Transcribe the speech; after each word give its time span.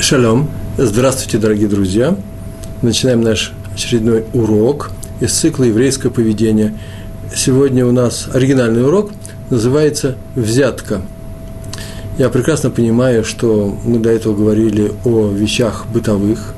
Шалом. 0.00 0.48
Здравствуйте, 0.78 1.36
дорогие 1.36 1.68
друзья. 1.68 2.16
Начинаем 2.80 3.20
наш 3.20 3.52
очередной 3.74 4.24
урок 4.32 4.92
из 5.20 5.30
цикла 5.32 5.64
«Еврейское 5.64 6.08
поведение». 6.08 6.74
Сегодня 7.36 7.84
у 7.86 7.92
нас 7.92 8.26
оригинальный 8.32 8.82
урок, 8.82 9.10
называется 9.50 10.16
«Взятка». 10.34 11.02
Я 12.16 12.30
прекрасно 12.30 12.70
понимаю, 12.70 13.24
что 13.24 13.76
мы 13.84 13.98
до 13.98 14.08
этого 14.08 14.34
говорили 14.34 14.90
о 15.04 15.30
вещах 15.30 15.84
бытовых, 15.92 16.54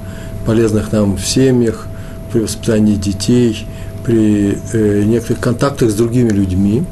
полезных 0.46 0.92
нам 0.92 1.16
в 1.16 1.26
семьях, 1.26 1.88
при 2.32 2.40
воспитании 2.40 2.94
детей, 2.94 3.66
при 4.04 4.56
э, 4.72 5.02
некоторых 5.02 5.40
контактах 5.40 5.90
с 5.90 5.94
другими 5.94 6.30
людьми. 6.30 6.84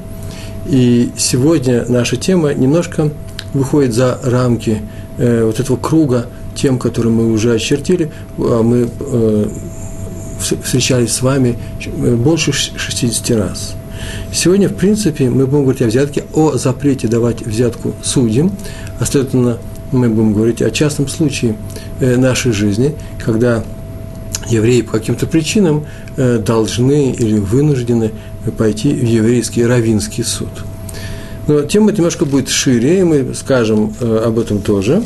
И 0.66 1.12
сегодня 1.16 1.84
наша 1.88 2.16
тема 2.16 2.52
немножко 2.52 3.10
выходит 3.54 3.94
за 3.94 4.18
рамки 4.24 4.82
э, 5.16 5.44
вот 5.44 5.60
этого 5.60 5.76
круга 5.76 6.26
тем, 6.60 6.78
которые 6.78 7.12
мы 7.12 7.32
уже 7.32 7.54
очертили, 7.54 8.10
а 8.36 8.62
мы 8.62 8.88
э, 9.00 9.46
встречались 10.62 11.12
с 11.12 11.22
вами 11.22 11.58
э, 11.80 12.14
больше 12.16 12.52
60 12.52 13.30
раз. 13.30 13.74
Сегодня, 14.32 14.68
в 14.68 14.74
принципе, 14.74 15.30
мы 15.30 15.46
будем 15.46 15.62
говорить 15.62 15.82
о 15.82 15.86
взятке, 15.86 16.24
о 16.34 16.56
запрете 16.58 17.08
давать 17.08 17.42
взятку 17.42 17.94
судьям, 18.02 18.52
а 18.98 19.06
следовательно, 19.06 19.58
мы 19.92 20.08
будем 20.08 20.34
говорить 20.34 20.60
о 20.60 20.70
частном 20.70 21.08
случае 21.08 21.56
э, 22.00 22.16
нашей 22.16 22.52
жизни, 22.52 22.94
когда 23.24 23.64
евреи 24.48 24.82
по 24.82 24.92
каким-то 24.92 25.26
причинам 25.26 25.84
должны 26.16 27.12
или 27.12 27.38
вынуждены 27.38 28.10
пойти 28.56 28.92
в 28.92 29.04
еврейский 29.04 29.64
равинский 29.64 30.24
суд. 30.24 30.48
Но 31.46 31.62
тема 31.62 31.92
немножко 31.92 32.24
будет 32.24 32.48
шире, 32.48 33.00
и 33.00 33.04
мы 33.04 33.34
скажем 33.34 33.94
об 34.00 34.38
этом 34.38 34.60
тоже 34.60 35.04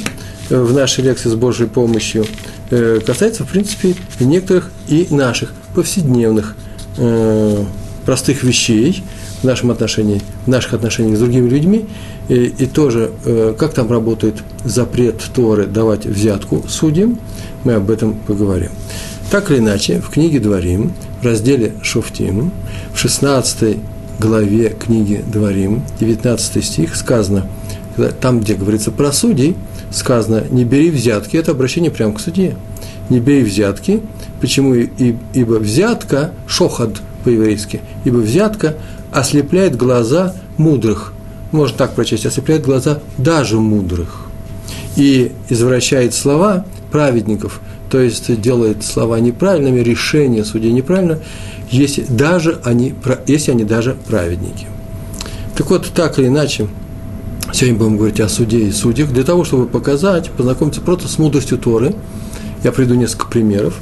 в 0.51 0.73
нашей 0.73 1.05
лекции 1.05 1.29
с 1.29 1.35
Божьей 1.35 1.67
помощью 1.67 2.27
э, 2.71 3.01
касается, 3.05 3.45
в 3.45 3.49
принципе, 3.49 3.95
некоторых 4.21 4.71
и 4.89 5.07
наших 5.11 5.53
повседневных 5.75 6.57
э, 6.99 7.65
простых 8.05 8.43
вещей 8.43 9.03
в 9.43 9.45
нашем 9.45 9.71
отношении, 9.71 10.23
в 10.47 10.49
наших 10.49 10.75
отношениях 10.75 11.17
с 11.17 11.21
другими 11.21 11.49
людьми, 11.49 11.87
и, 12.29 12.45
и 12.45 12.67
тоже, 12.67 13.11
э, 13.25 13.55
как 13.59 13.75
там 13.75 13.91
работает 13.91 14.37
запрет 14.65 15.23
Торы 15.35 15.67
давать 15.67 16.07
взятку 16.07 16.65
судьям, 16.69 17.19
мы 17.65 17.75
об 17.75 17.91
этом 17.91 18.15
поговорим. 18.15 18.71
Так 19.31 19.51
или 19.51 19.59
иначе, 19.59 20.01
в 20.01 20.11
книге 20.11 20.39
Дворим, 20.39 20.93
в 21.21 21.27
разделе 21.27 21.73
Шуфтим, 21.83 22.53
в 22.93 22.99
16 22.99 23.79
главе 24.19 24.71
книги 24.71 25.25
Дворим, 25.27 25.83
19 25.99 26.65
стих, 26.65 26.95
сказано, 26.95 27.47
там, 28.21 28.41
где 28.41 28.55
говорится 28.55 28.91
про 28.91 29.13
судей– 29.13 29.57
сказано 29.95 30.45
«не 30.51 30.65
бери 30.65 30.91
взятки», 30.91 31.37
это 31.37 31.53
обращение 31.53 31.91
прямо 31.91 32.15
к 32.15 32.21
судье. 32.21 32.57
«Не 33.09 33.21
бери 33.21 33.43
взятки». 33.43 34.03
Почему? 34.41 34.75
Ибо 34.75 35.55
взятка, 35.55 36.33
шохад 36.47 37.01
по-еврейски, 37.25 37.81
ибо 38.05 38.19
взятка 38.19 38.77
ослепляет 39.11 39.77
глаза 39.77 40.35
мудрых. 40.59 41.15
Можно 41.51 41.79
так 41.79 41.95
прочесть, 41.95 42.27
ослепляет 42.27 42.65
глаза 42.65 43.01
даже 43.17 43.59
мудрых. 43.59 44.27
И 44.97 45.33
извращает 45.49 46.15
слова 46.15 46.67
праведников, 46.93 47.61
то 47.91 48.01
есть 48.01 48.41
делает 48.41 48.85
слова 48.85 49.19
неправильными, 49.21 49.81
решение 49.81 50.45
судей 50.45 50.73
неправильно, 50.73 51.21
если, 51.71 52.03
даже 52.03 52.61
они, 52.65 52.95
если 53.27 53.53
они 53.53 53.65
даже 53.65 53.97
праведники. 54.07 54.67
Так 55.57 55.71
вот, 55.71 55.91
так 55.95 56.19
или 56.19 56.27
иначе, 56.27 56.69
Сегодня 57.55 57.79
будем 57.79 57.97
говорить 57.99 58.19
о 58.19 58.29
суде 58.29 58.59
и 58.67 58.73
судьях, 58.73 59.13
для 59.13 59.23
того, 59.23 59.45
чтобы 59.45 59.67
показать, 59.67 60.29
познакомиться 60.29 60.81
просто 60.81 61.07
с 61.07 61.19
мудростью 61.19 61.57
Торы. 61.57 61.95
Я 62.65 62.73
приведу 62.73 62.95
несколько 62.95 63.29
примеров. 63.29 63.79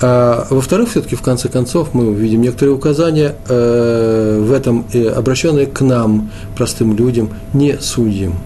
А, 0.00 0.46
во-вторых, 0.48 0.88
все-таки 0.88 1.16
в 1.16 1.20
конце 1.20 1.50
концов 1.50 1.92
мы 1.92 2.08
увидим 2.08 2.40
некоторые 2.40 2.74
указания 2.74 3.34
э, 3.46 4.42
в 4.42 4.50
этом, 4.50 4.86
э, 4.94 5.06
обращенные 5.08 5.66
к 5.66 5.82
нам, 5.82 6.30
простым 6.56 6.96
людям, 6.96 7.28
не 7.52 7.78
судьям. 7.78 8.38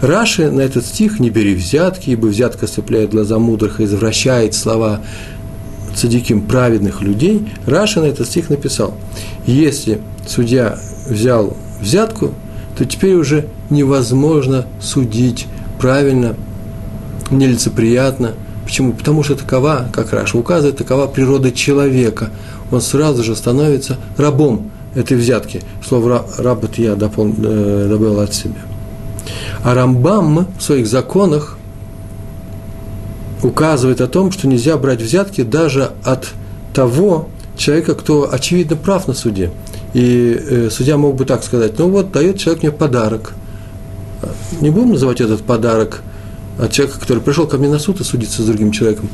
Раши 0.00 0.52
на 0.52 0.60
этот 0.60 0.86
стих 0.86 1.18
«не 1.18 1.30
бери 1.30 1.56
взятки, 1.56 2.10
ибо 2.10 2.28
взятка 2.28 2.66
ослепляет 2.66 3.10
глаза 3.10 3.40
мудрых 3.40 3.80
и 3.80 3.84
извращает 3.86 4.54
слова 4.54 5.00
цадиким 5.96 6.42
праведных 6.42 7.02
людей», 7.02 7.48
Раши 7.66 7.98
на 7.98 8.04
этот 8.04 8.28
стих 8.28 8.50
написал, 8.50 8.94
если 9.46 10.00
судья 10.28 10.78
взял 11.08 11.56
взятку, 11.80 12.32
то 12.80 12.86
теперь 12.86 13.16
уже 13.16 13.44
невозможно 13.68 14.64
судить 14.80 15.46
правильно, 15.78 16.34
нелицеприятно. 17.30 18.32
Почему? 18.64 18.94
Потому 18.94 19.22
что 19.22 19.34
такова, 19.34 19.90
как 19.92 20.14
Раша 20.14 20.38
указывает, 20.38 20.78
такова 20.78 21.06
природа 21.06 21.52
человека. 21.52 22.30
Он 22.72 22.80
сразу 22.80 23.22
же 23.22 23.36
становится 23.36 23.98
рабом 24.16 24.70
этой 24.94 25.18
взятки. 25.18 25.60
Слово 25.86 26.24
«раб» 26.38 26.64
это 26.64 26.80
я 26.80 26.94
допол, 26.94 27.28
э, 27.28 27.86
добавил 27.90 28.20
от 28.20 28.32
себя. 28.32 28.62
А 29.62 29.74
Рамбам 29.74 30.46
в 30.58 30.62
своих 30.62 30.86
законах 30.86 31.58
указывает 33.42 34.00
о 34.00 34.06
том, 34.06 34.32
что 34.32 34.48
нельзя 34.48 34.78
брать 34.78 35.02
взятки 35.02 35.42
даже 35.42 35.90
от 36.02 36.30
того 36.72 37.28
человека, 37.58 37.94
кто 37.94 38.32
очевидно 38.32 38.76
прав 38.76 39.06
на 39.06 39.12
суде. 39.12 39.50
И 39.94 40.38
э, 40.38 40.68
судья 40.70 40.96
мог 40.96 41.16
бы 41.16 41.24
так 41.24 41.42
сказать, 41.42 41.78
ну 41.78 41.88
вот, 41.88 42.12
дает 42.12 42.38
человек 42.38 42.62
мне 42.62 42.72
подарок. 42.72 43.32
Не 44.60 44.70
будем 44.70 44.90
называть 44.90 45.20
этот 45.20 45.42
подарок 45.42 46.02
от 46.58 46.72
человека, 46.72 47.00
который 47.00 47.22
пришел 47.22 47.46
ко 47.46 47.58
мне 47.58 47.68
на 47.68 47.78
суд 47.78 48.00
и 48.00 48.04
судится 48.04 48.42
с 48.42 48.46
другим 48.46 48.70
человеком. 48.70 49.08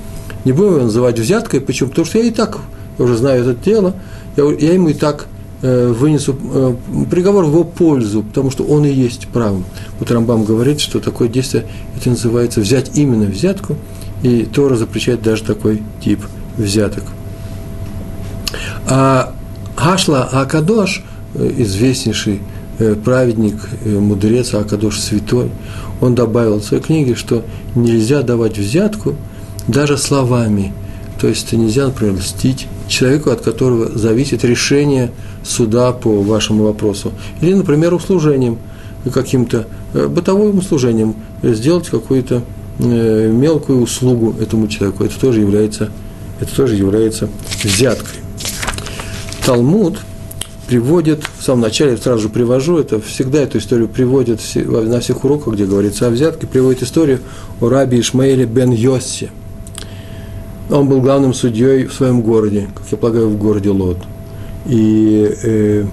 Не 0.45 0.53
будем 0.53 0.75
его 0.75 0.83
называть 0.85 1.19
взяткой. 1.19 1.61
Почему? 1.61 1.91
Потому 1.91 2.07
что 2.07 2.19
я 2.19 2.25
и 2.25 2.31
так 2.31 2.59
уже 2.99 3.17
знаю 3.17 3.43
это 3.43 3.55
дело, 3.65 3.95
я, 4.37 4.45
я 4.45 4.73
ему 4.73 4.89
и 4.89 4.95
так 4.95 5.27
э, 5.63 5.89
вынесу 5.89 6.37
э, 6.55 6.75
приговор 7.11 7.45
в 7.45 7.49
его 7.49 7.65
пользу, 7.65 8.23
потому 8.23 8.51
что 8.51 8.65
он 8.65 8.85
и 8.85 8.91
есть 8.91 9.29
правым. 9.29 9.65
Вот 9.99 10.11
Рамбам 10.11 10.45
говорит, 10.45 10.81
что 10.81 11.01
такое 11.01 11.29
действие, 11.29 11.67
это 11.97 12.11
называется 12.11 12.61
взять 12.61 12.97
именно 12.97 13.27
взятку, 13.27 13.77
и 14.23 14.45
Тора 14.45 14.77
запрещает 14.77 15.23
даже 15.23 15.45
такой 15.45 15.83
тип 16.03 16.21
взяток. 16.57 17.05
А 18.87 19.35
Хашла 19.77 20.25
Акадош, 20.25 21.03
э, 21.35 21.53
известнейший 21.59 22.41
э, 22.79 22.95
праведник, 22.95 23.57
э, 23.85 23.99
мудрец 23.99 24.55
Акадош 24.55 24.99
Святой, 24.99 25.51
он 26.01 26.15
добавил 26.15 26.61
в 26.61 26.65
своей 26.65 26.83
книге, 26.83 27.15
что 27.15 27.45
нельзя 27.75 28.23
давать 28.23 28.59
взятку 28.59 29.15
даже 29.69 29.99
словами. 29.99 30.73
То 31.21 31.29
есть 31.29 31.53
нельзя, 31.53 31.87
например, 31.87 32.17
льстить 32.17 32.67
человеку, 32.89 33.31
от 33.31 33.43
которого 33.43 33.97
зависит 33.97 34.45
решение 34.45 35.11
суда 35.45 35.93
по 35.93 36.23
вашему 36.23 36.65
вопросу. 36.65 37.13
Или, 37.41 37.55
например, 37.55 37.95
услужением, 37.95 38.59
каким-то 39.13 39.67
бытовым 39.95 40.59
услужением, 40.59 41.15
сделать 41.43 41.89
какую-то 41.89 42.43
мелкую 42.79 43.81
услугу 43.81 44.35
этому 44.39 44.69
человеку. 44.69 45.05
Это 45.05 45.19
тоже 45.19 45.41
является, 45.41 45.89
это 46.39 46.55
тоже 46.55 46.75
является 46.75 47.31
взяткой. 47.65 48.26
Талмуд 49.47 50.01
приводит, 50.67 51.23
в 51.39 51.45
самом 51.45 51.61
начале 51.61 51.97
сразу 51.97 52.23
же 52.23 52.29
привожу, 52.29 52.79
это 52.79 53.01
всегда 53.01 53.43
эту 53.43 53.59
историю 53.59 53.87
приводит 53.87 54.41
на 54.57 54.99
всех 54.99 55.25
уроках, 55.25 55.55
где 55.55 55.67
говорится 55.67 56.09
о 56.09 56.11
взятке, 56.11 56.49
приводит 56.49 56.83
историю 56.83 57.21
о 57.61 57.69
раби 57.69 58.01
Ишмаэле 58.01 58.45
бен 58.45 58.73
Йоссе. 58.73 59.31
Он 60.69 60.89
был 60.89 61.01
главным 61.01 61.33
судьей 61.33 61.85
в 61.85 61.95
своем 61.95 62.23
городе, 62.23 62.67
как 62.75 62.87
я 62.91 62.99
полагаю, 62.99 63.29
в 63.29 63.39
городе 63.39 63.71
Лот. 63.71 63.99
И 64.67 65.33
э, 65.45 65.85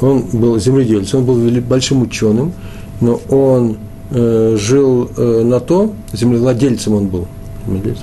он 0.00 0.22
был 0.32 0.58
земледельцем, 0.58 1.20
он 1.20 1.26
был 1.26 1.60
большим 1.60 2.00
ученым, 2.00 2.54
но 3.02 3.20
он 3.28 3.76
э, 4.10 4.56
жил 4.58 5.10
э, 5.14 5.42
на 5.42 5.60
то, 5.60 5.92
землевладельцем 6.14 6.94
он 6.94 7.08
был, 7.08 7.28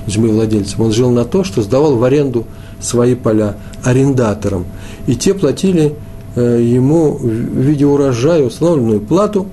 землевладельцем, 0.06 0.80
он 0.80 0.92
жил 0.92 1.10
на 1.10 1.24
то, 1.24 1.44
что 1.44 1.62
сдавал 1.62 1.96
в 1.96 2.04
аренду 2.04 2.46
свои 2.80 3.14
поля 3.14 3.56
арендаторам. 3.84 4.64
И 5.06 5.14
те 5.14 5.34
платили 5.34 5.94
э, 6.34 6.60
ему 6.62 7.12
в 7.14 7.26
виде 7.26 7.86
урожая 7.86 8.42
установленную 8.42 9.00
плату 9.00 9.46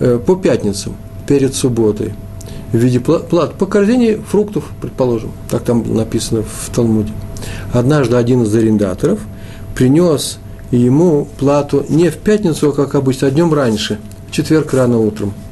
э, 0.00 0.18
по 0.24 0.36
пятницам 0.36 0.94
перед 1.26 1.54
субботой 1.54 2.12
в 2.72 2.76
виде 2.76 3.00
плат 3.00 3.54
по 3.54 3.66
корзине 3.66 4.16
фруктов, 4.16 4.64
предположим, 4.80 5.32
так 5.50 5.62
там 5.62 5.94
написано 5.94 6.42
в 6.42 6.74
Талмуде. 6.74 7.12
Однажды 7.72 8.16
один 8.16 8.44
из 8.44 8.54
арендаторов 8.54 9.20
принес 9.74 10.38
ему 10.70 11.28
плату 11.38 11.84
не 11.90 12.08
в 12.08 12.16
пятницу, 12.16 12.72
как 12.72 12.94
обычно, 12.94 13.28
а 13.28 13.30
днем 13.30 13.52
раньше, 13.52 13.98
в 14.28 14.32
четверг 14.32 14.72
рано 14.72 14.98
утром– 14.98 15.34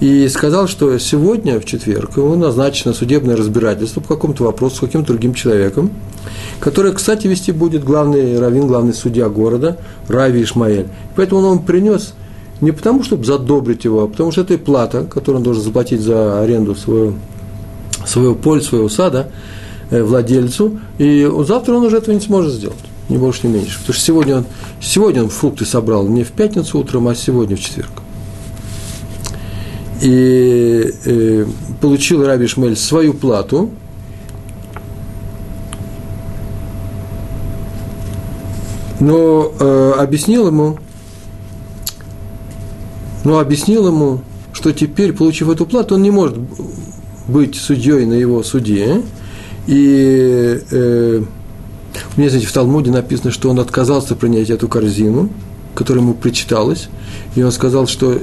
и 0.00 0.28
сказал, 0.28 0.68
что 0.68 0.98
сегодня, 0.98 1.60
в 1.60 1.64
четверг, 1.64 2.16
ему 2.16 2.34
назначено 2.36 2.92
судебное 2.92 3.36
разбирательство 3.36 4.00
по 4.00 4.08
какому-то 4.08 4.44
вопросу 4.44 4.76
с 4.76 4.80
каким-то 4.80 5.08
другим 5.08 5.34
человеком, 5.34 5.90
который, 6.60 6.92
кстати, 6.92 7.26
вести 7.26 7.52
будет 7.52 7.84
главный 7.84 8.38
раввин, 8.38 8.66
главный 8.66 8.94
судья 8.94 9.28
города, 9.28 9.78
Рави 10.08 10.42
Ишмаэль. 10.42 10.88
Поэтому 11.16 11.46
он 11.46 11.60
принес 11.60 12.14
не 12.60 12.72
потому, 12.72 13.02
чтобы 13.02 13.24
задобрить 13.24 13.84
его, 13.84 14.02
а 14.02 14.08
потому 14.08 14.32
что 14.32 14.40
это 14.42 14.54
и 14.54 14.58
плата, 14.58 15.04
которую 15.04 15.38
он 15.38 15.42
должен 15.44 15.62
заплатить 15.62 16.00
за 16.00 16.40
аренду 16.42 16.74
своего 16.74 17.14
свою 18.06 18.34
пользу, 18.34 18.68
своего 18.68 18.88
сада 18.88 19.30
э, 19.90 20.02
владельцу, 20.02 20.78
и 20.98 21.28
завтра 21.46 21.74
он 21.74 21.84
уже 21.84 21.98
этого 21.98 22.14
не 22.14 22.20
сможет 22.20 22.52
сделать, 22.52 22.76
ни 23.08 23.16
больше, 23.16 23.46
ни 23.46 23.52
меньше. 23.52 23.78
Потому 23.78 23.94
что 23.94 24.04
сегодня 24.04 24.36
он, 24.36 24.44
сегодня 24.80 25.22
он 25.22 25.30
фрукты 25.30 25.64
собрал 25.64 26.06
не 26.06 26.24
в 26.24 26.32
пятницу 26.32 26.78
утром, 26.78 27.08
а 27.08 27.14
сегодня 27.14 27.56
в 27.56 27.60
четверг. 27.60 28.03
И 30.04 30.92
э, 31.06 31.46
получил 31.80 32.26
Раби 32.26 32.46
Шмель 32.46 32.76
свою 32.76 33.14
плату, 33.14 33.70
но 39.00 39.50
э, 39.58 39.92
объяснил 39.98 40.48
ему, 40.48 40.78
но 43.24 43.38
объяснил 43.38 43.86
ему, 43.86 44.20
что 44.52 44.72
теперь, 44.74 45.14
получив 45.14 45.48
эту 45.48 45.64
плату, 45.64 45.94
он 45.94 46.02
не 46.02 46.10
может 46.10 46.36
быть 47.26 47.54
судьей 47.54 48.04
на 48.04 48.12
его 48.12 48.42
суде. 48.42 49.00
И 49.66 50.60
э, 50.70 51.22
у 52.14 52.20
меня, 52.20 52.28
знаете, 52.28 52.46
в 52.46 52.52
Талмуде 52.52 52.90
написано, 52.90 53.30
что 53.30 53.48
он 53.48 53.58
отказался 53.58 54.14
принять 54.16 54.50
эту 54.50 54.68
корзину, 54.68 55.30
которая 55.74 56.02
ему 56.02 56.14
причиталась, 56.14 56.88
и 57.34 57.42
он 57.42 57.52
сказал, 57.52 57.86
что 57.86 58.18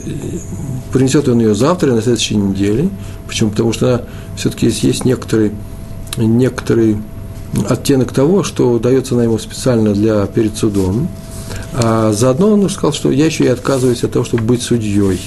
принесет 0.92 1.28
он 1.28 1.40
ее 1.40 1.56
завтра, 1.56 1.94
на 1.94 2.02
следующей 2.02 2.36
неделе. 2.36 2.90
Почему? 3.28 3.52
Потому 3.52 3.74
что 3.74 3.96
она 3.96 4.02
все-таки 4.36 4.68
есть, 4.68 4.84
есть 4.84 5.06
некоторый, 5.06 5.52
некоторый 6.18 6.98
оттенок 7.68 8.14
того, 8.14 8.44
что 8.44 8.80
дается 8.80 9.16
на 9.16 9.22
ему 9.22 9.38
специально 9.38 9.94
для 9.94 10.26
перед 10.28 10.58
судом. 10.58 11.10
А 11.74 12.12
заодно 12.14 12.52
он 12.52 12.70
сказал, 12.70 12.94
что 12.94 13.12
я 13.12 13.26
еще 13.26 13.46
и 13.46 13.48
отказываюсь 13.48 14.04
от 14.04 14.12
того, 14.12 14.26
чтобы 14.26 14.44
быть 14.44 14.62
судьей 14.62 15.20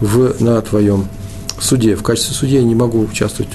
в, 0.00 0.40
на 0.42 0.60
твоем 0.60 1.06
суде. 1.60 1.96
В 1.96 2.02
качестве 2.02 2.34
судьи 2.34 2.56
я 2.56 2.64
не 2.64 2.74
могу 2.74 3.00
участвовать, 3.00 3.52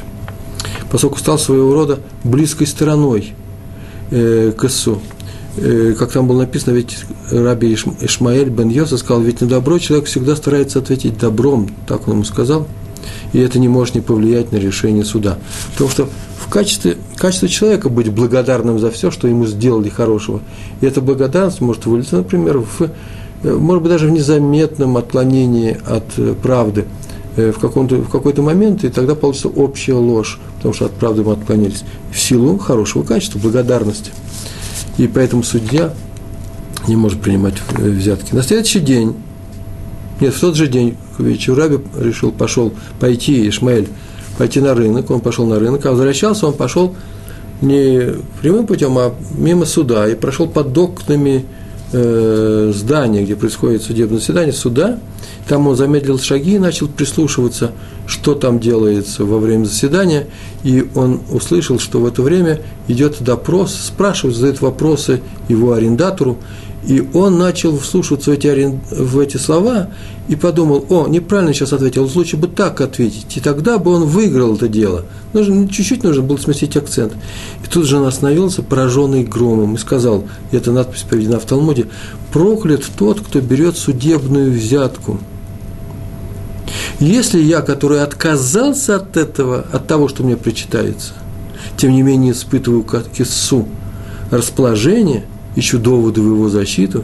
поскольку 0.92 1.20
стал 1.20 1.38
своего 1.38 1.74
рода 1.74 2.00
близкой 2.24 2.68
стороной 2.68 3.34
э, 4.12 4.54
к 4.58 4.64
Ису. 4.66 5.02
Э, 5.58 5.96
как 5.98 6.12
там 6.12 6.28
было 6.28 6.42
написано, 6.42 6.74
ведь 6.74 7.00
Раби 7.32 7.74
Ишмаэль 7.74 8.50
бен 8.50 8.70
Йоса 8.70 8.98
сказал, 8.98 9.24
ведь 9.24 9.42
на 9.42 9.48
добро 9.48 9.80
человек 9.80 10.08
всегда 10.08 10.36
старается 10.36 10.80
ответить 10.80 11.18
добром, 11.18 11.70
так 11.88 12.08
он 12.08 12.16
ему 12.16 12.24
сказал, 12.26 12.68
и 13.34 13.40
это 13.40 13.58
не 13.58 13.68
может 13.68 13.96
не 13.96 14.02
повлиять 14.02 14.52
на 14.52 14.58
решение 14.58 15.04
суда. 15.04 15.38
Потому 15.72 15.90
что 15.90 16.10
в 16.40 16.48
качестве, 16.50 16.98
качестве 17.16 17.50
человека 17.50 17.90
быть 17.90 18.12
благодарным 18.12 18.80
за 18.80 18.92
все, 18.92 19.10
что 19.10 19.28
ему 19.28 19.48
сделали 19.48 19.90
хорошего. 19.90 20.42
И 20.82 20.86
эта 20.86 21.02
благодарность 21.02 21.60
может 21.60 21.88
вылиться, 21.88 22.18
например, 22.18 22.60
в, 22.60 22.82
э, 23.44 23.52
может 23.52 23.82
быть, 23.82 23.92
даже 23.92 24.08
в 24.08 24.12
незаметном 24.12 24.96
отклонении 24.98 25.76
от 25.88 26.06
э, 26.18 26.36
правды 26.40 26.86
в, 27.36 27.52
в 27.52 28.10
какой-то 28.10 28.42
момент, 28.42 28.84
и 28.84 28.90
тогда 28.90 29.16
получится 29.16 29.48
общая 29.48 29.94
ложь, 29.94 30.40
потому 30.58 30.74
что 30.74 30.86
от 30.86 30.92
правды 30.94 31.24
мы 31.24 31.34
отклонились, 31.34 31.84
в 32.12 32.20
силу 32.20 32.58
хорошего 32.58 33.04
качества, 33.04 33.40
благодарности. 33.40 34.12
И 34.98 35.08
поэтому 35.08 35.44
судья 35.44 35.94
не 36.88 36.96
может 36.96 37.22
принимать 37.22 37.56
взятки. 37.70 38.34
На 38.34 38.44
следующий 38.44 38.80
день, 38.80 39.16
нет, 40.20 40.34
в 40.34 40.40
тот 40.40 40.56
же 40.56 40.68
день, 40.68 40.96
к 41.16 41.20
вечеру 41.20 41.58
Раби 41.58 41.80
решил, 42.00 42.32
пошел 42.32 42.74
пойти, 43.00 43.48
Ишмаэль, 43.48 43.88
пойти 44.38 44.60
на 44.60 44.74
рынок, 44.74 45.10
он 45.12 45.20
пошел 45.20 45.46
на 45.46 45.60
рынок, 45.60 45.86
а 45.86 45.92
возвращался 45.92 46.48
он 46.48 46.54
пошел 46.54 46.96
не 47.62 48.14
прямым 48.42 48.68
путем, 48.68 48.98
а 48.98 49.14
мимо 49.36 49.66
суда, 49.66 50.08
и 50.08 50.16
прошел 50.16 50.48
под 50.48 50.78
окнами 50.78 51.46
э, 51.92 52.72
здания, 52.76 53.24
где 53.24 53.36
происходит 53.36 53.84
судебное 53.84 54.20
заседание, 54.20 54.54
суда, 54.54 55.00
там 55.48 55.68
он 55.68 55.76
замедлил 55.76 56.20
шаги 56.20 56.56
и 56.56 56.60
начал 56.60 56.88
прислушиваться, 56.88 57.72
что 58.06 58.36
там 58.36 58.60
делается 58.60 59.26
во 59.26 59.40
время 59.40 59.66
заседания, 59.66 60.28
и 60.64 60.88
он 60.96 61.22
услышал, 61.32 61.80
что 61.80 62.00
в 62.00 62.06
это 62.06 62.22
время 62.22 62.62
идет 62.88 63.22
допрос, 63.22 63.74
спрашивают, 63.76 64.36
задают 64.36 64.62
вопросы 64.62 65.22
его 65.48 65.74
арендатору, 65.74 66.38
и 66.88 67.06
он 67.14 67.38
начал 67.38 67.78
вслушиваться 67.78 68.32
в 68.32 68.34
эти, 68.34 68.80
в 68.92 69.20
эти 69.20 69.36
слова 69.36 69.90
и 70.30 70.38
подумал, 70.38 70.86
о, 70.90 71.08
неправильно 71.08 71.54
сейчас 71.54 71.74
ответил, 71.74 72.10
лучше 72.16 72.38
бы 72.38 72.48
так 72.48 72.80
ответить. 72.80 73.36
И 73.36 73.42
тогда 73.42 73.78
бы 73.78 73.92
он 73.92 74.04
выиграл 74.04 74.56
это 74.56 74.70
дело. 74.70 75.04
Нужно, 75.34 75.68
чуть-чуть 75.68 76.04
нужно 76.04 76.22
было 76.22 76.38
сместить 76.38 76.78
акцент. 76.78 77.14
И 77.66 77.68
тут 77.68 77.86
же 77.86 77.98
он 77.98 78.08
остановился, 78.08 78.64
пораженный 78.64 79.26
громом, 79.26 79.76
и 79.76 79.78
сказал, 79.78 80.24
и 80.52 80.56
эта 80.56 80.72
надпись 80.72 81.02
приведена 81.02 81.40
в 81.40 81.46
Талмуде, 81.46 81.88
проклят 82.32 82.84
тот, 82.98 83.20
кто 83.20 83.42
берет 83.42 83.78
судебную 83.78 84.52
взятку. 84.52 85.20
Если 87.00 87.40
я, 87.40 87.62
который 87.62 88.02
отказался 88.02 88.96
от 88.96 89.18
этого, 89.18 89.66
от 89.72 89.88
того, 89.88 90.08
что 90.08 90.24
мне 90.24 90.36
причитается, 90.36 91.14
тем 91.78 91.92
не 91.92 92.02
менее 92.02 92.34
испытываю 92.34 92.84
как 92.84 93.08
кису 93.10 93.68
расположение– 94.32 95.26
ищу 95.58 95.80
доводы 95.80 96.22
в 96.22 96.28
его 96.28 96.50
защиту, 96.50 97.04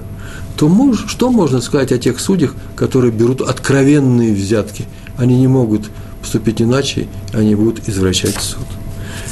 то 0.55 0.69
муж, 0.69 1.05
что 1.07 1.31
можно 1.31 1.59
сказать 1.59 1.91
о 1.91 1.97
тех 1.97 2.19
судьях, 2.19 2.55
которые 2.75 3.11
берут 3.11 3.41
откровенные 3.41 4.33
взятки? 4.33 4.85
Они 5.17 5.37
не 5.39 5.47
могут 5.47 5.89
поступить 6.21 6.61
иначе, 6.61 7.07
они 7.33 7.55
будут 7.55 7.89
извращать 7.89 8.35
суд. 8.39 8.65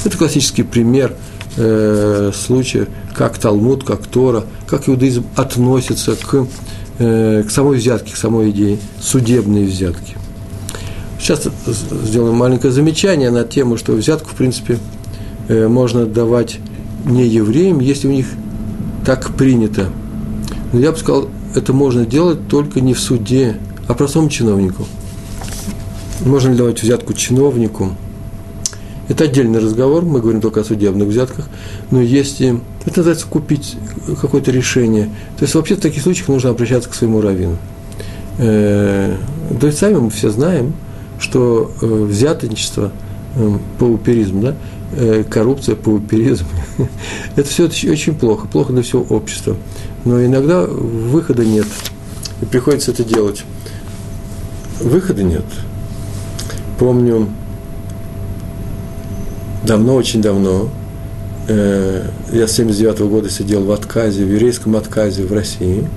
Это 0.04 0.18
классический 0.18 0.64
пример 0.64 1.14
э, 1.56 2.32
случая, 2.34 2.88
как 3.14 3.38
Талмуд, 3.38 3.84
как 3.84 4.06
Тора, 4.06 4.44
как 4.66 4.88
иудаизм 4.88 5.24
относится 5.36 6.16
к, 6.16 6.46
э, 6.98 7.44
к 7.46 7.50
самой 7.50 7.78
взятке, 7.78 8.12
к 8.12 8.16
самой 8.16 8.50
идее 8.50 8.78
судебной 9.00 9.64
взятки. 9.64 10.16
Сейчас 11.22 11.48
сделаем 12.02 12.34
маленькое 12.34 12.72
замечание 12.72 13.30
на 13.30 13.44
тему, 13.44 13.76
что 13.76 13.92
взятку, 13.92 14.30
в 14.30 14.34
принципе, 14.34 14.80
э, 15.46 15.68
можно 15.68 16.04
давать 16.04 16.58
не 17.04 17.28
евреям, 17.28 17.78
если 17.78 18.08
у 18.08 18.10
них 18.10 18.26
так 19.06 19.32
принято. 19.36 19.86
Но 20.72 20.80
я 20.80 20.90
бы 20.90 20.98
сказал, 20.98 21.28
это 21.54 21.72
можно 21.72 22.04
делать 22.04 22.48
только 22.48 22.80
не 22.80 22.92
в 22.92 22.98
суде, 22.98 23.56
а 23.86 23.94
простому 23.94 24.30
чиновнику. 24.30 24.84
Можно 26.26 26.50
ли 26.50 26.56
давать 26.56 26.82
взятку 26.82 27.12
чиновнику? 27.12 27.92
Это 29.06 29.22
отдельный 29.22 29.60
разговор, 29.60 30.04
мы 30.04 30.20
говорим 30.20 30.40
только 30.40 30.62
о 30.62 30.64
судебных 30.64 31.06
взятках, 31.06 31.48
но 31.92 32.00
если 32.00 32.60
это 32.84 32.98
называется 32.98 33.28
купить 33.28 33.76
какое-то 34.20 34.50
решение, 34.50 35.04
то 35.38 35.44
есть 35.44 35.54
вообще 35.54 35.76
в 35.76 35.80
таких 35.80 36.02
случаях 36.02 36.26
нужно 36.26 36.50
обращаться 36.50 36.90
к 36.90 36.94
своему 36.94 37.20
раввину. 37.20 37.58
Э, 38.38 39.14
то 39.60 39.68
есть 39.68 39.78
сами 39.78 39.98
мы 39.98 40.10
все 40.10 40.28
знаем, 40.30 40.72
что 41.22 41.70
э, 41.80 41.86
взяточничество, 41.86 42.92
э, 43.36 43.58
пауперизм, 43.78 44.40
да, 44.42 44.56
Э, 44.94 45.24
коррупция, 45.28 45.74
пауперизм. 45.74 46.44
Это 47.36 47.48
все 47.48 47.64
очень 47.64 48.14
плохо, 48.14 48.46
плохо 48.46 48.74
для 48.74 48.82
всего 48.82 49.02
общества. 49.08 49.56
Но 50.04 50.22
иногда 50.22 50.66
выхода 50.66 51.44
нет, 51.44 51.66
и 52.42 52.44
приходится 52.44 52.90
это 52.90 53.04
делать. 53.04 53.44
Выхода 54.80 55.22
нет. 55.22 55.44
Помню, 56.78 57.28
давно, 59.64 59.94
очень 59.94 60.20
давно, 60.20 60.68
я 61.48 62.48
с 62.48 62.52
79 62.52 62.98
-го 62.98 63.08
года 63.08 63.30
сидел 63.30 63.64
в 63.64 63.70
отказе, 63.70 64.24
в 64.24 64.28
еврейском 64.32 64.74
отказе 64.74 65.24
в 65.24 65.32
России, 65.32 65.88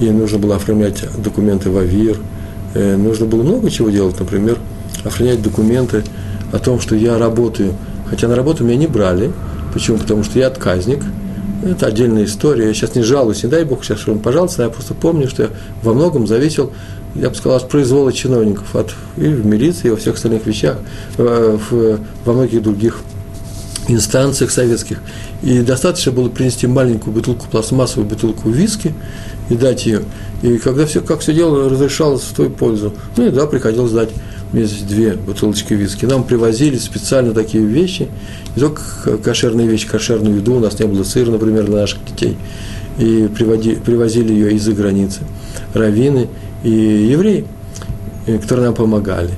и 0.00 0.10
нужно 0.10 0.38
было 0.38 0.56
оформлять 0.56 1.04
документы 1.22 1.70
в 1.70 1.78
АВИР, 1.78 2.18
нужно 2.96 3.26
было 3.26 3.42
много 3.42 3.70
чего 3.70 3.90
делать, 3.90 4.18
например, 4.18 4.58
оформлять 5.04 5.42
документы 5.42 6.04
о 6.52 6.58
том, 6.58 6.80
что 6.80 6.94
я 6.94 7.18
работаю– 7.18 7.72
Хотя 8.08 8.28
на 8.28 8.36
работу 8.36 8.64
меня 8.64 8.76
не 8.76 8.86
брали. 8.86 9.32
Почему? 9.72 9.98
Потому 9.98 10.22
что 10.22 10.38
я 10.38 10.46
отказник. 10.46 11.02
Это 11.64 11.86
отдельная 11.86 12.24
история. 12.24 12.68
Я 12.68 12.74
сейчас 12.74 12.94
не 12.94 13.02
жалуюсь, 13.02 13.42
не 13.42 13.50
дай 13.50 13.64
Бог, 13.64 13.84
сейчас 13.84 14.06
он 14.06 14.20
пожалуйста, 14.20 14.62
я 14.62 14.68
просто 14.68 14.94
помню, 14.94 15.26
что 15.26 15.44
я 15.44 15.50
во 15.82 15.94
многом 15.94 16.26
зависел, 16.26 16.70
я 17.14 17.30
бы 17.30 17.34
сказал, 17.34 17.56
от 17.56 17.68
произвола 17.68 18.12
чиновников, 18.12 18.76
от, 18.76 18.94
и 19.16 19.26
в 19.26 19.44
милиции, 19.44 19.88
и 19.88 19.90
во 19.90 19.96
всех 19.96 20.14
остальных 20.14 20.46
вещах, 20.46 20.76
в, 21.16 21.98
во 22.24 22.32
многих 22.32 22.62
других 22.62 23.00
инстанциях 23.88 24.50
советских. 24.50 25.00
И 25.42 25.60
достаточно 25.60 26.12
было 26.12 26.28
принести 26.28 26.66
маленькую 26.66 27.14
бутылку, 27.14 27.46
пластмассовую 27.50 28.08
бутылку 28.08 28.50
виски 28.50 28.94
и 29.48 29.54
дать 29.54 29.86
ее. 29.86 30.02
И 30.42 30.58
когда 30.58 30.86
все, 30.86 31.00
как 31.00 31.20
все 31.20 31.32
дело 31.32 31.68
разрешалось 31.68 32.22
в 32.22 32.34
твою 32.34 32.50
пользу, 32.50 32.92
ну 33.16 33.26
и 33.26 33.30
да, 33.30 33.46
приходилось 33.46 33.92
дать 33.92 34.10
есть 34.52 34.86
две 34.86 35.14
бутылочки 35.14 35.74
виски. 35.74 36.04
Нам 36.04 36.24
привозили 36.24 36.76
специально 36.76 37.32
такие 37.32 37.64
вещи, 37.64 38.08
не 38.54 38.60
только 38.60 39.18
кошерные 39.18 39.66
вещи, 39.66 39.88
кошерную 39.88 40.36
еду, 40.36 40.54
у 40.54 40.60
нас 40.60 40.78
не 40.78 40.86
было 40.86 41.04
сыра, 41.04 41.30
например, 41.30 41.64
для 41.66 41.80
наших 41.80 42.04
детей, 42.04 42.36
и 42.98 43.28
приводи, 43.34 43.76
привозили 43.76 44.32
ее 44.32 44.52
из-за 44.54 44.72
границы. 44.72 45.20
Равины 45.74 46.28
и 46.62 46.70
евреи, 46.70 47.44
э, 48.26 48.38
которые 48.38 48.66
нам 48.66 48.74
помогали. 48.74 49.30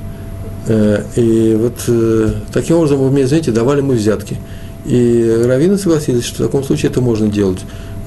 Э, 0.68 1.02
и 1.16 1.56
вот 1.58 1.74
э, 1.88 2.32
таким 2.52 2.76
образом, 2.76 2.98
вы 2.98 3.10
мне, 3.10 3.26
знаете, 3.26 3.50
давали 3.50 3.80
мы 3.80 3.94
взятки. 3.94 4.36
И 4.86 5.44
раввины 5.46 5.76
согласились, 5.76 6.24
что 6.24 6.44
в 6.44 6.46
таком 6.46 6.62
случае 6.62 6.90
это 6.90 7.00
можно 7.00 7.26
делать. 7.26 7.58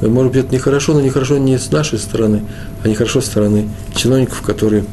Может 0.01 0.31
быть, 0.31 0.45
это 0.45 0.55
нехорошо, 0.55 0.93
но 0.93 1.01
нехорошо 1.01 1.37
не 1.37 1.59
с 1.59 1.69
нашей 1.71 1.99
стороны, 1.99 2.43
а 2.83 2.87
нехорошо 2.87 3.21
с 3.21 3.25
стороны 3.25 3.69
чиновников, 3.93 4.41
которые 4.41 4.85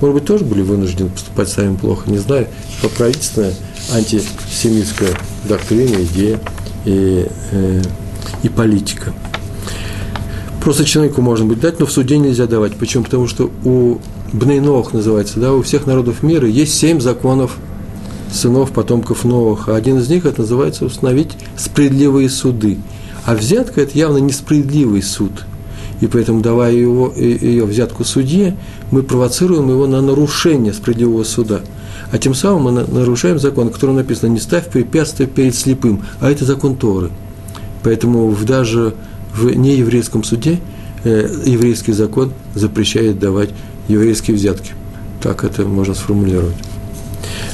может 0.00 0.14
быть, 0.14 0.24
тоже 0.26 0.44
были 0.44 0.60
вынуждены 0.60 1.08
поступать 1.08 1.48
самим 1.48 1.76
плохо, 1.76 2.10
не 2.10 2.18
знаю. 2.18 2.48
По 2.82 2.88
правительственная 2.88 3.54
антисемитская 3.92 5.10
доктрина, 5.48 6.02
идея 6.04 6.38
и, 6.84 7.26
э, 7.52 7.82
и 8.42 8.48
политика. 8.48 9.14
Просто 10.62 10.84
человеку 10.84 11.22
можно 11.22 11.46
быть 11.46 11.60
дать, 11.60 11.80
но 11.80 11.86
в 11.86 11.92
суде 11.92 12.18
нельзя 12.18 12.46
давать. 12.46 12.76
Почему? 12.76 13.04
Потому 13.04 13.26
что 13.26 13.50
у 13.64 13.98
Бнейнох 14.32 14.92
называется, 14.92 15.40
да, 15.40 15.52
у 15.52 15.62
всех 15.62 15.86
народов 15.86 16.22
мира 16.22 16.48
есть 16.48 16.74
семь 16.74 17.00
законов 17.00 17.56
сынов, 18.32 18.72
потомков 18.72 19.24
Новых. 19.24 19.68
А 19.68 19.76
один 19.76 19.98
из 19.98 20.08
них, 20.08 20.26
это 20.26 20.42
называется 20.42 20.84
установить 20.84 21.36
справедливые 21.56 22.28
суды. 22.28 22.78
А 23.24 23.34
взятка– 23.34 23.80
это 23.82 23.96
явно 23.98 24.18
несправедливый 24.18 25.02
суд. 25.02 25.32
И 26.00 26.06
поэтому, 26.06 26.42
давая 26.42 26.72
его, 26.72 27.12
ее 27.16 27.64
взятку 27.64 28.04
судье, 28.04 28.56
мы 28.90 29.02
провоцируем 29.02 29.70
его 29.70 29.86
на 29.86 30.02
нарушение 30.02 30.74
справедливого 30.74 31.24
суда. 31.24 31.60
А 32.12 32.18
тем 32.18 32.34
самым 32.34 32.62
мы 32.62 32.72
нарушаем 32.72 33.38
закон, 33.38 33.70
который 33.70 33.94
написано 33.94 34.30
«не 34.30 34.38
ставь 34.38 34.68
препятствия 34.68 35.26
перед 35.26 35.54
слепым», 35.54 36.04
а 36.20 36.30
это 36.30 36.44
закон 36.44 36.76
Торы. 36.76 37.10
Поэтому 37.82 38.34
даже 38.42 38.94
в 39.34 39.50
нееврейском 39.54 40.22
суде 40.22 40.60
э, 41.04 41.28
еврейский 41.46 41.92
закон 41.92 42.32
запрещает 42.54 43.18
давать 43.18 43.50
еврейские 43.88 44.36
взятки. 44.36 44.72
Так 45.22 45.44
это 45.44 45.62
можно 45.62 45.94
сформулировать. 45.94 46.56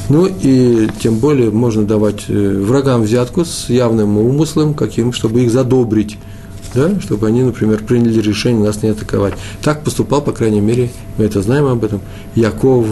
Ну 0.08 0.26
и 0.26 0.88
тем 1.00 1.18
более 1.18 1.50
можно 1.50 1.84
давать 1.84 2.24
э, 2.28 2.58
врагам 2.60 3.02
взятку 3.02 3.44
с 3.44 3.68
явным 3.68 4.18
умыслом, 4.18 4.74
каким, 4.74 5.12
чтобы 5.12 5.42
их 5.42 5.50
задобрить, 5.50 6.18
да, 6.74 7.00
чтобы 7.00 7.28
они, 7.28 7.42
например, 7.42 7.82
приняли 7.84 8.20
решение 8.20 8.64
нас 8.64 8.82
не 8.82 8.90
атаковать. 8.90 9.34
Так 9.62 9.84
поступал, 9.84 10.20
по 10.20 10.32
крайней 10.32 10.60
мере, 10.60 10.90
мы 11.16 11.24
это 11.24 11.40
знаем 11.42 11.66
об 11.66 11.84
этом, 11.84 12.00
Яков 12.34 12.86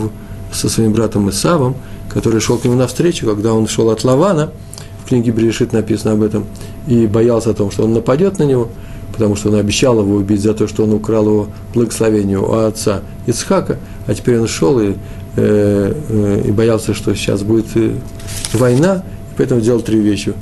со 0.52 0.68
своим 0.68 0.92
братом 0.92 1.28
Исавом, 1.30 1.76
который 2.08 2.40
шел 2.40 2.58
к 2.58 2.64
нему 2.64 2.76
навстречу, 2.76 3.26
когда 3.26 3.54
он 3.54 3.68
шел 3.68 3.90
от 3.90 4.04
Лавана, 4.04 4.50
в 5.04 5.08
книге 5.08 5.32
Берешит 5.32 5.72
написано 5.72 6.12
об 6.12 6.22
этом, 6.22 6.46
и 6.86 7.06
боялся 7.06 7.50
о 7.50 7.54
том, 7.54 7.70
что 7.70 7.84
он 7.84 7.92
нападет 7.92 8.38
на 8.38 8.44
него, 8.44 8.68
потому 9.20 9.36
что 9.36 9.50
он 9.50 9.56
обещал 9.56 10.00
его 10.00 10.16
убить 10.16 10.40
за 10.40 10.54
то, 10.54 10.66
что 10.66 10.84
он 10.84 10.92
украл 10.92 11.26
его 11.26 11.48
благословение 11.74 12.38
у 12.38 12.52
отца 12.52 13.02
Ицхака, 13.26 13.78
а 14.06 14.14
теперь 14.14 14.38
он 14.38 14.48
шел 14.48 14.80
и 14.80 14.94
Э, 15.36 15.94
э, 16.08 16.42
и 16.46 16.50
боялся, 16.50 16.92
что 16.92 17.14
сейчас 17.14 17.42
будет 17.42 17.66
э, 17.76 17.94
война, 18.52 19.04
и 19.32 19.36
поэтому 19.36 19.60
делал 19.60 19.80
три 19.80 20.00
вещи. 20.00 20.34